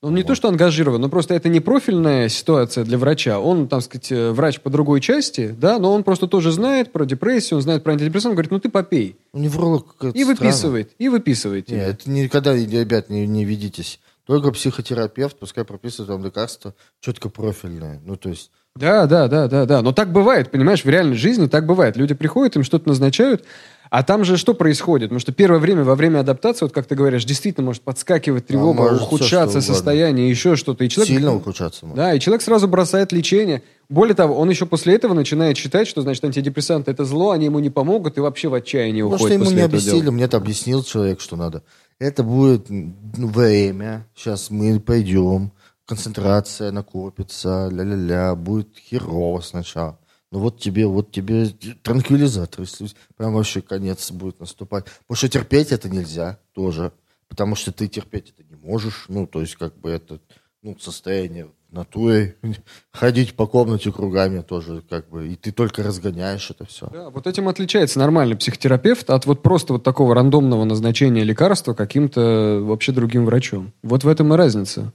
Он 0.05 0.15
не 0.15 0.23
то, 0.23 0.35
что 0.35 0.49
ангажирован, 0.49 1.01
но 1.01 1.09
просто 1.09 1.33
это 1.33 1.49
не 1.49 1.61
профильная 1.61 2.29
ситуация 2.29 2.85
для 2.85 2.99
врача. 2.99 3.41
Он, 3.41 3.69
там 3.69 3.81
сказать, 3.81 4.13
э, 4.13 4.33
врач 4.33 4.61
по 4.61 4.69
другой 4.69 5.01
части, 5.01 5.49
да, 5.59 5.79
но 5.79 5.95
он 5.95 6.05
просто 6.05 6.27
тоже 6.27 6.53
знает 6.53 6.93
про 6.93 7.07
депрессию, 7.07 7.57
он 7.57 7.63
знает 7.63 7.83
про 7.83 7.93
антидепрессант, 7.95 8.33
он 8.33 8.35
говорит, 8.35 8.51
ну 8.51 8.61
ты 8.61 8.69
попей. 8.69 9.17
Ну, 9.33 9.41
невролог 9.41 9.97
это 10.01 10.11
И 10.11 10.25
выписывает, 10.25 10.93
и 10.99 11.09
выписывает. 11.09 11.69
Не, 11.69 11.77
тебе. 11.77 11.85
это 11.87 12.11
никогда, 12.11 12.55
ребят, 12.55 13.09
не, 13.09 13.27
не 13.27 13.47
ведитесь. 13.47 13.99
Только 14.27 14.53
психотерапевт, 14.53 15.39
пускай 15.39 15.65
прописывает 15.65 16.11
вам 16.11 16.23
лекарства 16.23 16.75
четко 17.01 17.31
профильное. 17.31 18.01
Ну, 18.05 18.17
то 18.17 18.29
есть, 18.29 18.51
Да, 18.77 19.07
да, 19.07 19.27
да, 19.29 19.49
да, 19.49 19.65
да. 19.65 19.81
Но 19.81 19.93
так 19.93 20.13
бывает, 20.13 20.51
понимаешь, 20.51 20.85
в 20.85 20.89
реальной 20.89 21.17
жизни 21.17 21.47
так 21.47 21.65
бывает. 21.65 21.97
Люди 21.97 22.13
приходят, 22.13 22.57
им 22.57 22.65
что-то 22.65 22.89
назначают, 22.89 23.45
А 23.91 24.03
там 24.03 24.25
же 24.25 24.37
что 24.37 24.55
происходит? 24.55 25.09
Потому 25.09 25.21
что 25.21 25.33
первое 25.33 25.59
время, 25.59 25.85
во 25.85 25.95
время 25.95 26.21
адаптации, 26.21 26.65
вот 26.65 26.73
как 26.73 26.87
ты 26.87 26.95
говоришь, 26.95 27.25
действительно 27.25 27.67
может 27.67 27.83
подскакивать 27.83 28.47
тревога, 28.47 28.83
может 28.83 29.03
ухудшаться 29.03 29.61
что 29.61 29.73
состояние, 29.75 30.29
еще 30.31 30.57
что-то. 30.57 30.85
И 30.85 30.89
человек, 30.89 31.15
Сильно 31.15 31.35
ухудшаться 31.35 31.87
может. 31.87 31.97
Да, 31.97 32.15
и 32.15 32.21
человек 32.21 32.43
сразу 32.43 32.67
бросает 32.67 33.13
лечение. 33.13 33.63
Более 33.89 34.15
того, 34.15 34.37
он 34.37 34.49
еще 34.49 34.67
после 34.67 34.95
этого 34.95 35.13
начинает 35.13 35.57
считать, 35.59 35.87
что, 35.87 36.01
значит, 36.03 36.25
антидепрессанты 36.25 36.91
это 36.91 37.05
зло, 37.05 37.31
они 37.33 37.45
ему 37.47 37.59
не 37.59 37.71
помогут, 37.71 38.17
и 38.17 38.21
вообще 38.21 38.49
в 38.49 38.55
отчаянии 38.55 39.03
Потому 39.03 39.17
уходит 39.17 39.37
что 39.37 39.45
ему 39.45 39.57
не 39.57 39.63
объяснили, 39.63 40.01
дела. 40.01 40.13
мне 40.13 40.25
это 40.25 40.39
объяснил 40.39 40.83
человек, 40.83 41.21
что 41.21 41.37
надо. 41.37 41.63
Это 41.99 42.23
будет 42.23 42.71
м, 42.71 42.97
время, 43.15 44.07
сейчас 44.17 44.51
мы 44.51 44.81
пойдем, 44.81 45.53
концентрация 45.87 46.73
накопится, 46.73 47.69
ля-ля-ля, 47.71 48.35
будет 48.35 48.69
херово 48.79 49.41
сначала. 49.41 49.99
Ну 50.35 50.41
вот 50.41 50.59
тебе, 50.59 50.85
вот 50.89 51.13
тебе 51.13 51.47
транквилизатор, 51.85 52.63
если 52.63 52.89
прям 53.17 53.35
вообще 53.35 53.63
конец 53.63 54.11
будет 54.11 54.41
наступать. 54.41 54.87
Потому 55.07 55.17
что 55.17 55.29
терпеть 55.29 55.71
это 55.71 55.89
нельзя 55.89 56.41
тоже, 56.55 56.91
потому 57.29 57.55
что 57.55 57.71
ты 57.71 57.87
терпеть 57.87 58.35
это 58.37 58.43
не 58.43 58.57
можешь, 58.57 59.05
ну, 59.07 59.29
то 59.29 59.41
есть 59.41 59.55
как 59.55 59.79
бы 59.79 59.91
это, 59.91 60.19
ну, 60.61 60.77
состояние 60.81 61.47
в 61.69 61.73
натуре, 61.73 62.35
ходить 62.91 63.35
по 63.35 63.47
комнате 63.47 63.93
кругами 63.93 64.41
тоже 64.41 64.83
как 64.91 65.09
бы, 65.09 65.29
и 65.29 65.37
ты 65.37 65.53
только 65.53 65.85
разгоняешь 65.85 66.51
это 66.51 66.67
все. 66.67 66.89
Да, 66.89 67.11
вот 67.11 67.29
этим 67.29 67.47
отличается 67.47 68.01
нормальный 68.01 68.37
психотерапевт 68.37 69.11
от 69.11 69.27
вот 69.27 69.41
просто 69.41 69.75
вот 69.75 69.85
такого 69.85 70.17
рандомного 70.17 70.65
назначения 70.65 71.23
лекарства 71.23 71.75
каким-то 71.75 72.59
вообще 72.61 72.91
другим 72.91 73.25
врачом. 73.25 73.73
Вот 73.85 74.03
в 74.03 74.09
этом 74.09 74.35
и 74.35 74.37
разница. 74.37 74.93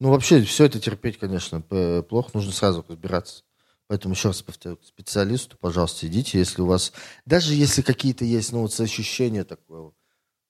Ну, 0.00 0.10
вообще, 0.10 0.42
все 0.42 0.64
это 0.64 0.80
терпеть, 0.80 1.18
конечно, 1.18 1.60
плохо. 1.60 2.30
Нужно 2.34 2.50
сразу 2.50 2.84
разбираться. 2.88 3.44
Поэтому 3.90 4.14
еще 4.14 4.28
раз 4.28 4.40
повторю, 4.40 4.76
к 4.76 4.84
специалисту, 4.84 5.56
пожалуйста, 5.60 6.06
идите, 6.06 6.38
если 6.38 6.62
у 6.62 6.66
вас... 6.66 6.92
Даже 7.26 7.54
если 7.54 7.82
какие-то 7.82 8.24
есть, 8.24 8.52
ну, 8.52 8.60
вот 8.60 8.78
ощущения 8.78 9.42
такое, 9.42 9.80
ну, 9.80 9.92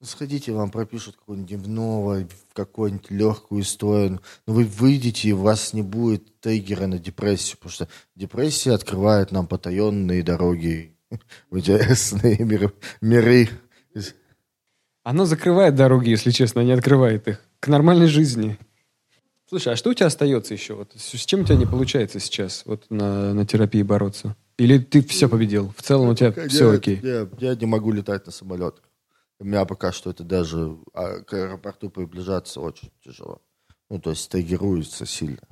сходите, 0.03 0.53
вам 0.53 0.71
пропишут 0.71 1.17
какого-нибудь 1.17 1.49
дневного, 1.49 2.29
какую-нибудь 2.53 3.11
легкую 3.11 3.63
историю. 3.63 4.21
Но 4.47 4.53
вы 4.53 4.65
выйдете, 4.65 5.31
и 5.31 5.33
у 5.33 5.39
вас 5.39 5.73
не 5.73 5.81
будет 5.81 6.39
триггера 6.41 6.87
на 6.87 6.99
депрессию, 6.99 7.57
потому 7.57 7.73
что 7.73 7.89
депрессия 8.15 8.73
открывает 8.73 9.33
нам 9.33 9.47
потаенные 9.47 10.23
дороги 10.23 10.99
в 11.49 11.57
интересные 11.57 12.37
миры. 13.01 13.49
Оно 15.03 15.25
закрывает 15.25 15.77
дороги, 15.77 16.11
если 16.11 16.31
честно, 16.31 16.61
а 16.61 16.65
не 16.65 16.73
открывает 16.73 17.27
их. 17.27 17.41
К 17.59 17.69
нормальной 17.69 18.07
жизни. 18.07 18.59
Слушай, 19.51 19.73
а 19.73 19.77
что 19.77 19.91
у 19.91 19.95
тебя 19.95 20.07
остается 20.07 20.55
еще? 20.55 20.75
Вот 20.75 20.93
с 20.95 21.27
чем 21.27 21.41
у 21.41 21.45
тебя 21.45 21.57
не 21.57 21.67
получается 21.67 22.21
сейчас 22.21 22.63
вот 22.67 22.89
на, 22.89 23.35
на 23.35 23.45
терапии 23.45 23.83
бороться? 23.83 24.37
Или 24.59 24.79
ты 24.79 25.03
все 25.03 25.29
победил? 25.29 25.75
В 25.77 25.83
целом 25.83 26.11
у 26.11 26.15
тебя 26.15 26.31
Пока 26.31 26.47
все 26.47 26.71
я- 26.71 26.79
окей? 26.79 27.01
Я, 27.03 27.29
я 27.41 27.57
не 27.57 27.67
могу 27.67 27.91
летать 27.91 28.27
на 28.27 28.31
самолетах. 28.31 28.85
У 29.41 29.45
меня 29.45 29.65
пока 29.65 29.91
что 29.91 30.09
это 30.09 30.23
даже 30.23 30.79
а, 30.95 31.23
к 31.23 31.33
аэропорту 31.33 31.91
приближаться 31.91 32.61
очень 32.61 32.93
тяжело. 33.05 33.43
Ну, 33.89 34.01
то 34.01 34.11
есть 34.11 34.31
триггируется 34.31 35.05
сильно. 35.05 35.43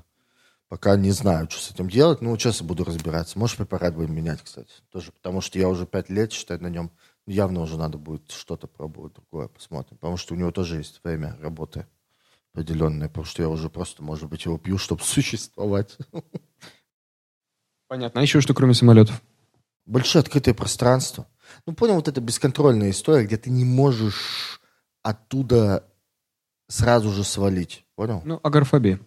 Пока 0.68 0.94
не 0.94 1.10
знаю, 1.10 1.50
что 1.50 1.60
с 1.60 1.72
этим 1.72 1.90
делать. 1.90 2.20
Ну, 2.20 2.38
сейчас 2.38 2.62
буду 2.62 2.84
разбираться. 2.84 3.36
Может, 3.36 3.56
препарат 3.56 3.96
будем 3.96 4.14
менять, 4.14 4.40
кстати. 4.44 4.70
Тоже 4.92 5.10
потому 5.10 5.40
что 5.40 5.58
я 5.58 5.68
уже 5.68 5.86
пять 5.86 6.08
лет, 6.08 6.30
считаю, 6.32 6.62
на 6.62 6.68
нем 6.68 6.92
явно 7.26 7.62
уже 7.62 7.76
надо 7.76 7.98
будет 7.98 8.30
что-то 8.30 8.68
пробовать 8.68 9.14
другое. 9.14 9.48
Посмотрим. 9.48 9.96
Потому 9.96 10.16
что 10.16 10.34
у 10.34 10.36
него 10.36 10.52
тоже 10.52 10.76
есть 10.76 11.00
время 11.02 11.36
работы 11.40 11.84
определенное. 12.58 13.08
Потому 13.08 13.24
что 13.24 13.42
я 13.42 13.48
уже 13.48 13.70
просто, 13.70 14.02
может 14.02 14.28
быть, 14.28 14.44
его 14.44 14.58
пью, 14.58 14.78
чтобы 14.78 15.02
существовать. 15.02 15.96
Понятно. 17.88 18.20
А 18.20 18.22
еще 18.22 18.40
что, 18.40 18.54
кроме 18.54 18.74
самолетов? 18.74 19.22
большое 19.88 20.20
открытое 20.20 20.54
пространство. 20.54 21.26
Ну, 21.66 21.72
понял, 21.72 21.94
вот 21.94 22.08
эта 22.08 22.20
бесконтрольная 22.20 22.90
история, 22.90 23.24
где 23.24 23.36
ты 23.36 23.50
не 23.50 23.64
можешь 23.64 24.60
оттуда 25.02 25.84
сразу 26.68 27.10
же 27.10 27.24
свалить. 27.24 27.84
Понял? 27.96 28.22
Ну, 28.24 28.38
агорафобия. 28.42 29.00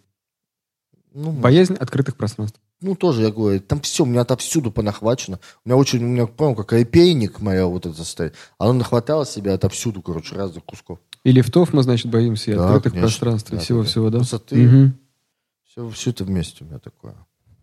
Ну, 1.13 1.31
Боязнь 1.31 1.75
открытых 1.75 2.15
пространств. 2.15 2.59
ну, 2.79 2.95
тоже, 2.95 3.21
я 3.21 3.31
говорю, 3.31 3.59
там 3.59 3.81
все, 3.81 4.03
у 4.03 4.07
меня 4.07 4.21
отовсюду 4.21 4.71
понахвачено. 4.71 5.39
У 5.63 5.69
меня 5.69 5.77
очень, 5.77 6.03
у 6.03 6.07
меня, 6.07 6.25
понял, 6.25 6.55
как 6.55 6.73
репейник 6.73 7.41
моя 7.41 7.67
вот 7.67 7.85
это 7.85 8.03
стоит. 8.03 8.35
Оно 8.57 8.73
нахватало 8.73 9.25
себя 9.25 9.53
отовсюду, 9.53 10.01
короче, 10.01 10.35
разных 10.35 10.65
кусков. 10.65 10.99
И 11.23 11.31
лифтов 11.31 11.73
мы, 11.73 11.83
значит, 11.83 12.09
боимся, 12.11 12.51
и 12.51 12.55
Да, 12.55 12.63
открытых 12.65 12.93
конечно. 12.93 13.07
пространств, 13.07 13.51
и 13.51 13.55
Да, 13.55 13.61
всего-всего, 13.61 14.09
да? 14.09 14.19
Высоты, 14.19 14.55
Мгм. 14.67 14.99
все, 15.63 15.89
все 15.89 16.09
это 16.09 16.23
вместе 16.23 16.63
у 16.63 16.67
меня 16.67 16.79
такое. 16.79 17.15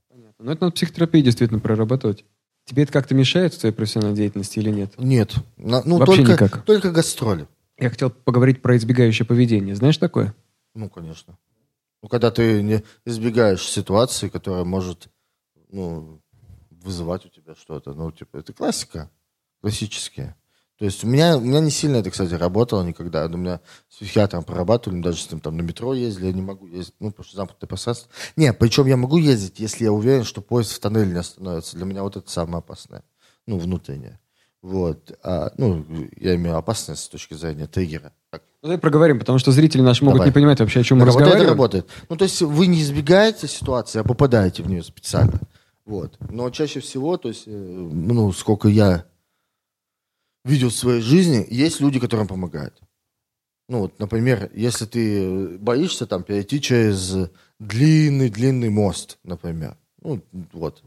Понятно. 0.08 0.44
Но 0.44 0.52
это 0.52 0.62
надо 0.64 0.74
психотерапии 0.74 1.20
действительно 1.22 1.58
прорабатывать. 1.60 2.24
Тебе 2.64 2.84
это 2.84 2.92
как-то 2.92 3.14
мешает 3.14 3.54
в 3.54 3.58
твоей 3.58 3.74
профессиональной 3.74 4.16
деятельности 4.16 4.58
или 4.58 4.70
нет? 4.70 4.92
Нет, 4.98 5.34
на- 5.56 5.82
ну, 5.84 5.98
Вообще 5.98 6.16
только, 6.24 6.32
никак. 6.32 6.64
только 6.64 6.90
гастроли. 6.92 7.48
Я 7.78 7.90
хотел 7.90 8.10
поговорить 8.10 8.62
про 8.62 8.76
избегающее 8.76 9.26
поведение. 9.26 9.74
Знаешь 9.74 9.96
такое? 9.96 10.34
Ну, 10.74 10.88
конечно. 10.90 11.36
Ну, 12.02 12.08
когда 12.08 12.30
ты 12.30 12.62
не 12.62 12.84
избегаешь 13.04 13.62
ситуации, 13.62 14.28
которая 14.28 14.64
может, 14.64 15.08
ну, 15.70 16.20
вызывать 16.70 17.24
у 17.26 17.28
тебя 17.28 17.54
что-то. 17.56 17.94
Ну, 17.94 18.12
типа, 18.12 18.36
это 18.36 18.52
классика. 18.52 19.10
Классические. 19.62 20.36
То 20.78 20.84
есть 20.84 21.02
у 21.02 21.08
меня, 21.08 21.36
у 21.36 21.40
меня 21.40 21.58
не 21.58 21.70
сильно 21.70 21.96
это, 21.96 22.10
кстати, 22.10 22.34
работало 22.34 22.84
никогда. 22.84 23.26
У 23.26 23.36
меня 23.36 23.60
с 23.88 23.96
психиатром 23.96 24.44
прорабатывали, 24.44 24.98
мы 24.98 25.02
даже 25.02 25.20
с 25.20 25.30
ним 25.30 25.40
там 25.40 25.56
на 25.56 25.62
метро 25.62 25.92
ездили, 25.92 26.26
я 26.26 26.32
не 26.32 26.42
могу 26.42 26.68
ездить, 26.68 26.94
ну, 27.00 27.10
потому 27.10 27.24
что 27.24 27.36
замкнутое 27.36 27.66
пространство. 27.66 28.08
Не, 28.36 28.52
причем 28.52 28.86
я 28.86 28.96
могу 28.96 29.16
ездить, 29.18 29.58
если 29.58 29.84
я 29.84 29.92
уверен, 29.92 30.22
что 30.22 30.40
поезд 30.40 30.70
в 30.72 30.78
тоннеле 30.78 31.10
не 31.12 31.18
остановится. 31.18 31.76
Для 31.76 31.84
меня 31.84 32.04
вот 32.04 32.16
это 32.16 32.30
самое 32.30 32.58
опасное. 32.58 33.02
Ну, 33.46 33.58
внутреннее. 33.58 34.20
Вот. 34.62 35.18
А, 35.24 35.52
ну, 35.56 35.84
я 36.16 36.36
имею 36.36 36.56
опасность 36.56 37.02
с 37.02 37.08
точки 37.08 37.34
зрения 37.34 37.66
триггера. 37.66 38.12
Так, 38.30 38.42
Ну, 38.62 38.68
давай 38.68 38.78
проговорим, 38.78 39.18
потому 39.18 39.38
что 39.38 39.50
зрители 39.50 39.82
наши 39.82 40.04
могут 40.04 40.18
Давай. 40.18 40.28
не 40.28 40.32
понимать 40.32 40.60
вообще, 40.60 40.80
о 40.80 40.84
чем 40.84 40.98
мы 40.98 41.06
работает, 41.06 41.26
разговариваем. 41.26 41.54
работает. 41.56 41.88
Ну, 42.08 42.16
то 42.16 42.24
есть 42.24 42.40
вы 42.42 42.66
не 42.68 42.82
избегаете 42.82 43.48
ситуации, 43.48 44.00
а 44.00 44.04
попадаете 44.04 44.62
в 44.62 44.68
нее 44.68 44.84
специально. 44.84 45.40
Вот. 45.86 46.16
Но 46.30 46.50
чаще 46.50 46.80
всего, 46.80 47.16
то 47.16 47.28
есть, 47.28 47.44
э, 47.46 47.50
ну, 47.50 48.30
сколько 48.32 48.68
я 48.68 49.06
видел 50.48 50.70
в 50.70 50.74
своей 50.74 51.00
жизни, 51.00 51.46
есть 51.48 51.80
люди, 51.80 52.00
которым 52.00 52.26
помогают. 52.26 52.80
Ну, 53.68 53.80
вот, 53.80 53.98
например, 53.98 54.50
если 54.54 54.86
ты 54.86 55.58
боишься 55.58 56.06
там 56.06 56.22
перейти 56.22 56.60
через 56.60 57.30
длинный-длинный 57.58 58.70
мост, 58.70 59.18
например. 59.24 59.76
Ну, 60.00 60.22
вот. 60.52 60.82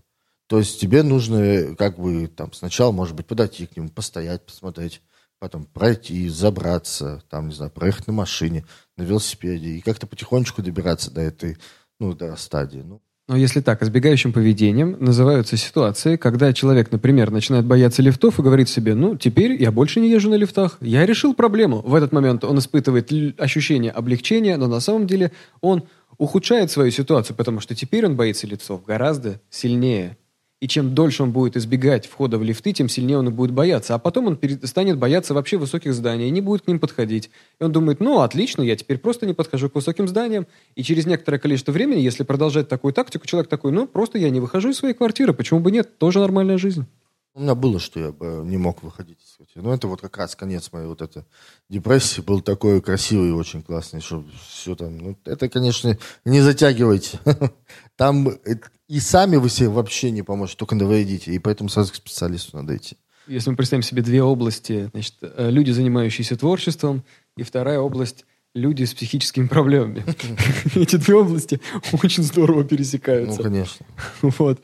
То 0.47 0.57
есть 0.57 0.81
тебе 0.81 1.03
нужно 1.03 1.75
как 1.75 1.99
бы 1.99 2.27
там 2.27 2.51
сначала, 2.53 2.91
может 2.91 3.15
быть, 3.15 3.27
подойти 3.27 3.67
к 3.67 3.77
нему, 3.77 3.89
постоять, 3.89 4.45
посмотреть, 4.45 5.01
потом 5.39 5.65
пройти, 5.65 6.27
забраться, 6.27 7.23
там, 7.29 7.49
не 7.49 7.53
знаю, 7.53 7.71
проехать 7.71 8.07
на 8.07 8.13
машине, 8.13 8.65
на 8.97 9.03
велосипеде 9.03 9.69
и 9.69 9.81
как-то 9.81 10.07
потихонечку 10.07 10.61
добираться 10.61 11.11
до 11.11 11.21
этой, 11.21 11.57
ну, 11.99 12.13
до 12.13 12.35
стадии. 12.35 12.79
Ну, 12.79 13.01
Но 13.31 13.37
если 13.37 13.61
так, 13.61 13.81
избегающим 13.81 14.33
поведением 14.33 14.97
называются 14.99 15.55
ситуации, 15.55 16.17
когда 16.17 16.51
человек, 16.51 16.91
например, 16.91 17.31
начинает 17.31 17.65
бояться 17.65 18.01
лифтов 18.01 18.37
и 18.37 18.41
говорит 18.41 18.67
себе, 18.67 18.93
ну, 18.93 19.15
теперь 19.15 19.53
я 19.53 19.71
больше 19.71 20.01
не 20.01 20.11
езжу 20.11 20.29
на 20.29 20.35
лифтах, 20.35 20.77
я 20.81 21.05
решил 21.05 21.33
проблему. 21.33 21.81
В 21.81 21.95
этот 21.95 22.11
момент 22.11 22.43
он 22.43 22.59
испытывает 22.59 23.09
ощущение 23.39 23.91
облегчения, 23.91 24.57
но 24.57 24.67
на 24.67 24.81
самом 24.81 25.07
деле 25.07 25.31
он 25.61 25.83
ухудшает 26.17 26.71
свою 26.71 26.91
ситуацию, 26.91 27.37
потому 27.37 27.61
что 27.61 27.73
теперь 27.73 28.05
он 28.05 28.17
боится 28.17 28.47
лифтов 28.47 28.83
гораздо 28.83 29.39
сильнее. 29.49 30.17
И 30.61 30.67
чем 30.67 30.93
дольше 30.93 31.23
он 31.23 31.31
будет 31.31 31.57
избегать 31.57 32.05
входа 32.05 32.37
в 32.37 32.43
лифты, 32.43 32.71
тем 32.71 32.87
сильнее 32.87 33.17
он 33.17 33.33
будет 33.33 33.51
бояться. 33.51 33.95
А 33.95 33.99
потом 33.99 34.27
он 34.27 34.37
перестанет 34.37 34.97
бояться 34.97 35.33
вообще 35.33 35.57
высоких 35.57 35.93
зданий 35.95 36.27
и 36.27 36.31
не 36.31 36.39
будет 36.39 36.61
к 36.61 36.67
ним 36.67 36.79
подходить. 36.79 37.31
И 37.59 37.63
он 37.63 37.71
думает, 37.71 37.99
ну, 37.99 38.21
отлично, 38.21 38.61
я 38.61 38.75
теперь 38.75 38.99
просто 38.99 39.25
не 39.25 39.33
подхожу 39.33 39.71
к 39.71 39.75
высоким 39.75 40.07
зданиям. 40.07 40.45
И 40.75 40.83
через 40.83 41.07
некоторое 41.07 41.39
количество 41.39 41.71
времени, 41.71 41.99
если 41.99 42.23
продолжать 42.23 42.69
такую 42.69 42.93
тактику, 42.93 43.25
человек 43.25 43.49
такой, 43.49 43.71
ну, 43.71 43.87
просто 43.87 44.19
я 44.19 44.29
не 44.29 44.39
выхожу 44.39 44.69
из 44.69 44.77
своей 44.77 44.93
квартиры, 44.93 45.33
почему 45.33 45.61
бы 45.61 45.71
нет, 45.71 45.97
тоже 45.97 46.19
нормальная 46.19 46.59
жизнь. 46.59 46.85
У 47.33 47.39
меня 47.39 47.55
было, 47.55 47.79
что 47.79 47.97
я 47.97 48.11
бы 48.11 48.43
не 48.45 48.57
мог 48.57 48.83
выходить 48.83 49.17
из 49.23 49.35
квартиры. 49.37 49.63
Но 49.63 49.73
это 49.73 49.87
вот 49.87 50.01
как 50.01 50.17
раз 50.17 50.35
конец 50.35 50.69
моей 50.73 50.85
вот 50.85 51.01
этой 51.01 51.23
депрессии. 51.69 52.19
Был 52.19 52.41
такой 52.41 52.81
красивый 52.81 53.29
и 53.29 53.31
очень 53.31 53.63
классный, 53.63 54.01
что 54.01 54.25
все 54.49 54.75
там... 54.75 54.97
Ну, 54.97 55.17
это, 55.23 55.47
конечно, 55.47 55.97
не 56.25 56.41
затягивайте. 56.41 57.19
Там 58.01 58.29
э, 58.29 58.55
и 58.87 58.99
сами 58.99 59.35
вы 59.35 59.47
себе 59.47 59.69
вообще 59.69 60.09
не 60.09 60.23
поможете, 60.23 60.57
только 60.57 60.73
навредите. 60.73 61.31
И 61.33 61.37
поэтому 61.37 61.69
сразу 61.69 61.91
к 61.91 61.95
специалисту 61.95 62.57
надо 62.57 62.75
идти. 62.75 62.97
Если 63.27 63.51
мы 63.51 63.55
представим 63.55 63.83
себе 63.83 64.01
две 64.01 64.23
области, 64.23 64.89
значит, 64.91 65.17
э, 65.21 65.51
люди, 65.51 65.69
занимающиеся 65.69 66.35
творчеством, 66.35 67.03
и 67.37 67.43
вторая 67.43 67.77
область 67.77 68.25
люди 68.55 68.85
с 68.85 68.95
психическими 68.95 69.45
проблемами. 69.45 70.03
Эти 70.75 70.95
две 70.95 71.13
области 71.13 71.61
очень 72.03 72.23
здорово 72.23 72.63
Ну, 72.63 72.67
пересекаются. 72.67 73.43
конечно. 73.43 73.85
Вот. 74.23 74.63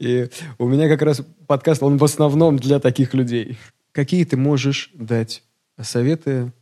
И 0.00 0.28
у 0.58 0.66
меня 0.66 0.88
как 0.88 1.02
раз 1.02 1.22
подкаст, 1.46 1.84
он 1.84 1.98
в 1.98 2.02
основном 2.02 2.58
для 2.58 2.80
таких 2.80 3.14
людей. 3.14 3.58
Какие 3.92 4.24
ты 4.24 4.36
можешь 4.36 4.90
дать 4.92 5.44
советы 5.80 6.52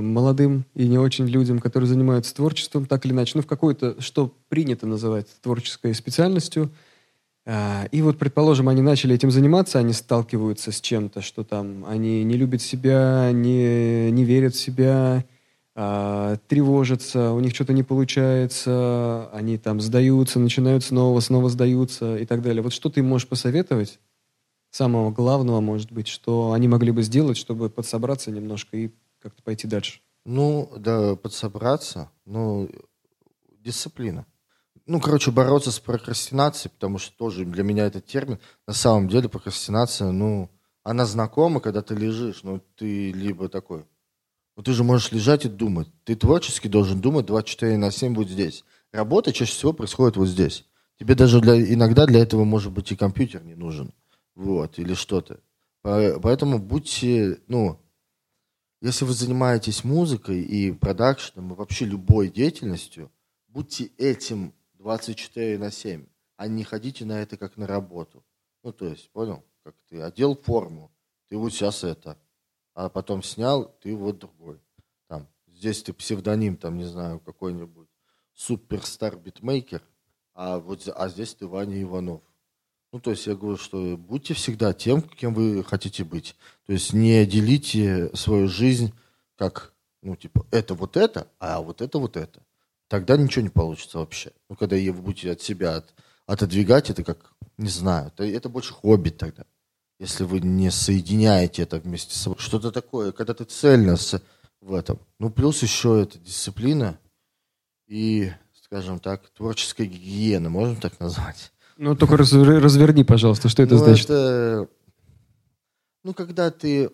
молодым 0.00 0.64
и 0.74 0.88
не 0.88 0.98
очень 0.98 1.26
людям, 1.28 1.58
которые 1.60 1.88
занимаются 1.88 2.34
творчеством, 2.34 2.86
так 2.86 3.04
или 3.04 3.12
иначе, 3.12 3.32
ну, 3.36 3.42
в 3.42 3.46
какой-то, 3.46 4.00
что 4.00 4.32
принято 4.48 4.86
называть 4.86 5.26
творческой 5.42 5.94
специальностью, 5.94 6.70
А, 7.44 7.86
и 7.90 8.02
вот, 8.02 8.18
предположим, 8.18 8.68
они 8.68 8.82
начали 8.82 9.14
этим 9.16 9.30
заниматься, 9.32 9.80
они 9.80 9.92
сталкиваются 9.92 10.70
с 10.70 10.80
чем-то, 10.80 11.22
что 11.22 11.42
там 11.42 11.84
они 11.86 12.22
не 12.24 12.36
любят 12.36 12.62
себя, 12.62 13.30
не, 13.32 14.12
не 14.12 14.24
верят 14.24 14.54
в 14.54 14.60
себя, 14.60 15.24
а, 15.74 16.36
тревожатся, 16.46 17.32
у 17.32 17.40
них 17.40 17.52
что-то 17.54 17.72
не 17.72 17.82
получается, 17.82 19.28
они 19.32 19.58
там 19.58 19.80
сдаются, 19.80 20.38
начинают 20.38 20.84
снова, 20.84 21.18
снова 21.20 21.48
сдаются 21.48 22.16
и 22.16 22.26
так 22.26 22.42
далее. 22.42 22.62
Вот 22.62 22.72
что 22.72 22.90
ты 22.90 23.02
можешь 23.02 23.26
посоветовать, 23.26 23.98
самого 24.70 25.10
главного, 25.10 25.60
может 25.60 25.92
быть, 25.92 26.08
что 26.08 26.52
они 26.52 26.68
могли 26.68 26.92
бы 26.92 27.02
сделать, 27.02 27.36
чтобы 27.36 27.68
подсобраться 27.70 28.30
немножко 28.30 28.76
и 28.76 28.90
как-то 29.22 29.42
пойти 29.42 29.66
дальше? 29.66 30.00
Ну, 30.24 30.72
да, 30.76 31.16
подсобраться, 31.16 32.10
ну, 32.24 32.68
дисциплина. 33.60 34.26
Ну, 34.86 35.00
короче, 35.00 35.30
бороться 35.30 35.70
с 35.70 35.78
прокрастинацией, 35.78 36.72
потому 36.72 36.98
что 36.98 37.16
тоже 37.16 37.44
для 37.44 37.62
меня 37.62 37.86
этот 37.86 38.06
термин, 38.06 38.38
на 38.66 38.74
самом 38.74 39.08
деле 39.08 39.28
прокрастинация, 39.28 40.10
ну, 40.10 40.50
она 40.82 41.06
знакома, 41.06 41.60
когда 41.60 41.82
ты 41.82 41.94
лежишь, 41.94 42.42
ну, 42.42 42.60
ты 42.76 43.12
либо 43.12 43.48
такой, 43.48 43.84
ну, 44.56 44.62
ты 44.62 44.72
же 44.72 44.84
можешь 44.84 45.12
лежать 45.12 45.44
и 45.44 45.48
думать. 45.48 45.88
Ты 46.04 46.14
творчески 46.14 46.68
должен 46.68 47.00
думать 47.00 47.26
24 47.26 47.76
на 47.76 47.90
7 47.90 48.14
вот 48.14 48.28
здесь. 48.28 48.64
Работа 48.92 49.32
чаще 49.32 49.52
всего 49.52 49.72
происходит 49.72 50.16
вот 50.16 50.26
здесь. 50.26 50.66
Тебе 50.98 51.14
даже 51.14 51.40
для, 51.40 51.60
иногда 51.72 52.06
для 52.06 52.20
этого, 52.20 52.44
может 52.44 52.72
быть, 52.72 52.92
и 52.92 52.96
компьютер 52.96 53.42
не 53.44 53.54
нужен. 53.54 53.94
Вот, 54.34 54.78
или 54.78 54.94
что-то. 54.94 55.40
Поэтому 55.82 56.58
будьте, 56.58 57.40
ну, 57.48 57.80
если 58.82 59.04
вы 59.04 59.12
занимаетесь 59.12 59.84
музыкой 59.84 60.42
и 60.42 60.72
продакшеном, 60.72 61.52
и 61.52 61.54
вообще 61.54 61.84
любой 61.84 62.28
деятельностью, 62.28 63.12
будьте 63.46 63.92
этим 63.96 64.52
24 64.74 65.56
на 65.56 65.70
7, 65.70 66.04
а 66.36 66.48
не 66.48 66.64
ходите 66.64 67.04
на 67.04 67.22
это 67.22 67.36
как 67.36 67.56
на 67.56 67.68
работу. 67.68 68.24
Ну, 68.64 68.72
то 68.72 68.88
есть, 68.88 69.08
понял? 69.10 69.44
Как 69.62 69.76
ты 69.88 70.00
одел 70.02 70.34
форму, 70.34 70.90
ты 71.28 71.36
вот 71.36 71.52
сейчас 71.52 71.84
это, 71.84 72.18
а 72.74 72.88
потом 72.88 73.22
снял, 73.22 73.72
ты 73.80 73.94
вот 73.94 74.18
другой. 74.18 74.60
Там, 75.06 75.28
здесь 75.46 75.84
ты 75.84 75.92
псевдоним, 75.92 76.56
там, 76.56 76.76
не 76.76 76.84
знаю, 76.84 77.20
какой-нибудь 77.20 77.88
суперстар 78.34 79.16
битмейкер, 79.16 79.82
а 80.34 80.58
вот 80.58 80.88
а 80.92 81.08
здесь 81.08 81.34
ты 81.34 81.46
Ваня 81.46 81.80
Иванов. 81.80 82.22
Ну, 82.92 83.00
то 83.00 83.10
есть 83.10 83.26
я 83.26 83.34
говорю, 83.34 83.56
что 83.56 83.96
будьте 83.96 84.34
всегда 84.34 84.72
тем, 84.72 85.02
кем 85.02 85.34
вы 85.34 85.64
хотите 85.64 86.04
быть. 86.04 86.36
То 86.66 86.74
есть 86.74 86.92
не 86.92 87.24
делите 87.26 88.14
свою 88.14 88.48
жизнь 88.48 88.92
как, 89.36 89.72
ну, 90.02 90.14
типа, 90.14 90.46
это 90.50 90.74
вот 90.74 90.96
это, 90.96 91.26
а 91.38 91.60
вот 91.60 91.80
это 91.80 91.98
вот 91.98 92.16
это 92.16 92.42
тогда 92.92 93.16
ничего 93.16 93.42
не 93.42 93.48
получится 93.48 93.96
вообще. 93.96 94.32
Ну, 94.50 94.56
когда 94.56 94.76
вы 94.76 94.92
будете 94.92 95.30
от 95.32 95.40
себя 95.40 95.76
от, 95.76 95.94
отодвигать, 96.26 96.90
это 96.90 97.02
как, 97.02 97.32
не 97.56 97.70
знаю, 97.70 98.08
это, 98.08 98.22
это 98.22 98.50
больше 98.50 98.74
хобби 98.74 99.08
тогда. 99.08 99.46
Если 99.98 100.24
вы 100.24 100.40
не 100.40 100.70
соединяете 100.70 101.62
это 101.62 101.78
вместе 101.78 102.14
с 102.14 102.20
собой. 102.20 102.38
Что-то 102.38 102.70
такое, 102.70 103.12
когда 103.12 103.32
ты 103.32 103.44
цельно 103.44 103.96
с, 103.96 104.20
в 104.60 104.74
этом. 104.74 104.98
Ну, 105.18 105.30
плюс 105.30 105.62
еще 105.62 106.02
это 106.02 106.18
дисциплина 106.18 106.98
и, 107.86 108.30
скажем 108.62 109.00
так, 109.00 109.26
творческая 109.30 109.86
гигиена, 109.86 110.50
можно 110.50 110.76
так 110.76 111.00
назвать? 111.00 111.50
Ну, 111.76 111.96
только 111.96 112.16
разверни, 112.16 113.04
пожалуйста, 113.04 113.48
что 113.48 113.62
это 113.62 113.74
ну, 113.74 113.84
значит? 113.84 114.06
Это, 114.06 114.68
ну, 116.04 116.14
когда 116.14 116.50
ты 116.50 116.90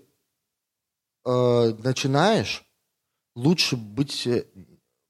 э, 1.24 1.74
начинаешь, 1.82 2.64
лучше 3.34 3.76
быть 3.76 4.28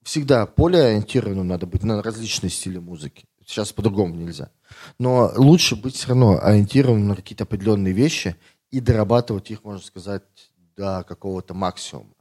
всегда 0.03 0.47
полеориентированным 0.47 1.47
надо 1.47 1.67
быть 1.67 1.83
на 1.83 2.03
различные 2.03 2.51
стили 2.51 2.79
музыки. 2.79 3.27
Сейчас 3.47 3.73
по-другому 3.73 4.15
нельзя. 4.15 4.51
Но 4.99 5.31
лучше 5.37 5.77
быть 5.77 5.95
все 5.95 6.09
равно 6.09 6.39
ориентированным 6.43 7.09
на 7.09 7.17
какие-то 7.17 7.45
определенные 7.45 7.93
вещи 7.93 8.37
и 8.71 8.81
дорабатывать 8.81 9.51
их, 9.51 9.65
можно 9.65 9.85
сказать, 9.85 10.23
до 10.77 11.05
какого-то 11.07 11.55
максимума. 11.55 12.15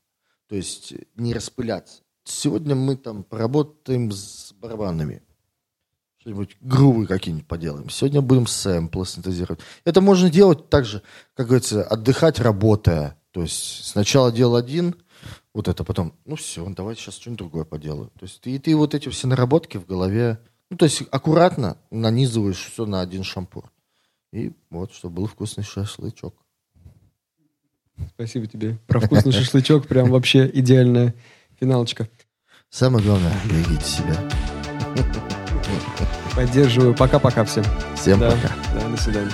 То 0.47 0.55
есть 0.55 0.93
не 1.15 1.33
распыляться. 1.33 2.01
Сегодня 2.23 2.75
мы 2.75 2.95
там 2.95 3.23
поработаем 3.23 4.11
с 4.11 4.53
барабанами. 4.53 5.21
Что-нибудь 6.27 6.57
грувы 6.59 7.07
какие-нибудь 7.07 7.47
поделаем. 7.47 7.89
Сегодня 7.89 8.21
будем 8.21 8.47
сэмплы 8.47 9.05
синтезировать. 9.05 9.61
Это 9.85 10.01
можно 10.01 10.29
делать 10.29 10.69
так 10.69 10.83
же, 10.83 11.01
как 11.33 11.47
говорится, 11.47 11.83
отдыхать, 11.83 12.39
работая. 12.39 13.17
То 13.31 13.43
есть 13.43 13.85
сначала 13.85 14.31
делал 14.31 14.55
один– 14.55 14.95
вот 15.57 15.67
это 15.67 15.83
потом, 15.83 16.13
ну 16.25 16.35
все, 16.35 16.63
давай 16.69 16.95
сейчас 16.95 17.15
что-нибудь 17.15 17.39
другое 17.39 17.63
поделаю. 17.63 18.11
То 18.19 18.25
есть 18.25 18.41
ты, 18.41 18.59
ты 18.59 18.75
вот 18.75 18.93
эти 18.93 19.09
все 19.09 19.25
наработки 19.25 19.77
в 19.77 19.87
голове, 19.87 20.39
ну 20.69 20.77
то 20.77 20.85
есть 20.85 21.01
аккуратно 21.09 21.77
нанизываешь 21.89 22.63
все 22.63 22.85
на 22.85 23.01
один 23.01 23.23
шампур. 23.23 23.71
И 24.31 24.51
вот, 24.69 24.93
чтобы 24.93 25.15
был 25.15 25.25
вкусный 25.25 25.63
шашлычок. 25.63 26.35
Спасибо 28.09 28.45
тебе. 28.45 28.77
Про 28.85 28.99
вкусный 28.99 29.31
шашлычок 29.31 29.87
прям 29.87 30.11
вообще 30.11 30.47
идеальная 30.53 31.15
финалочка. 31.59 32.07
Самое 32.69 33.03
главное, 33.03 33.33
берегите 33.45 33.83
себя. 33.83 34.15
Поддерживаю. 36.37 36.93
Пока-пока 36.93 37.43
всем. 37.45 37.63
Всем 37.95 38.19
да, 38.19 38.29
пока. 38.29 38.53
Да, 38.75 38.87
до 38.87 38.97
свидания. 38.97 39.31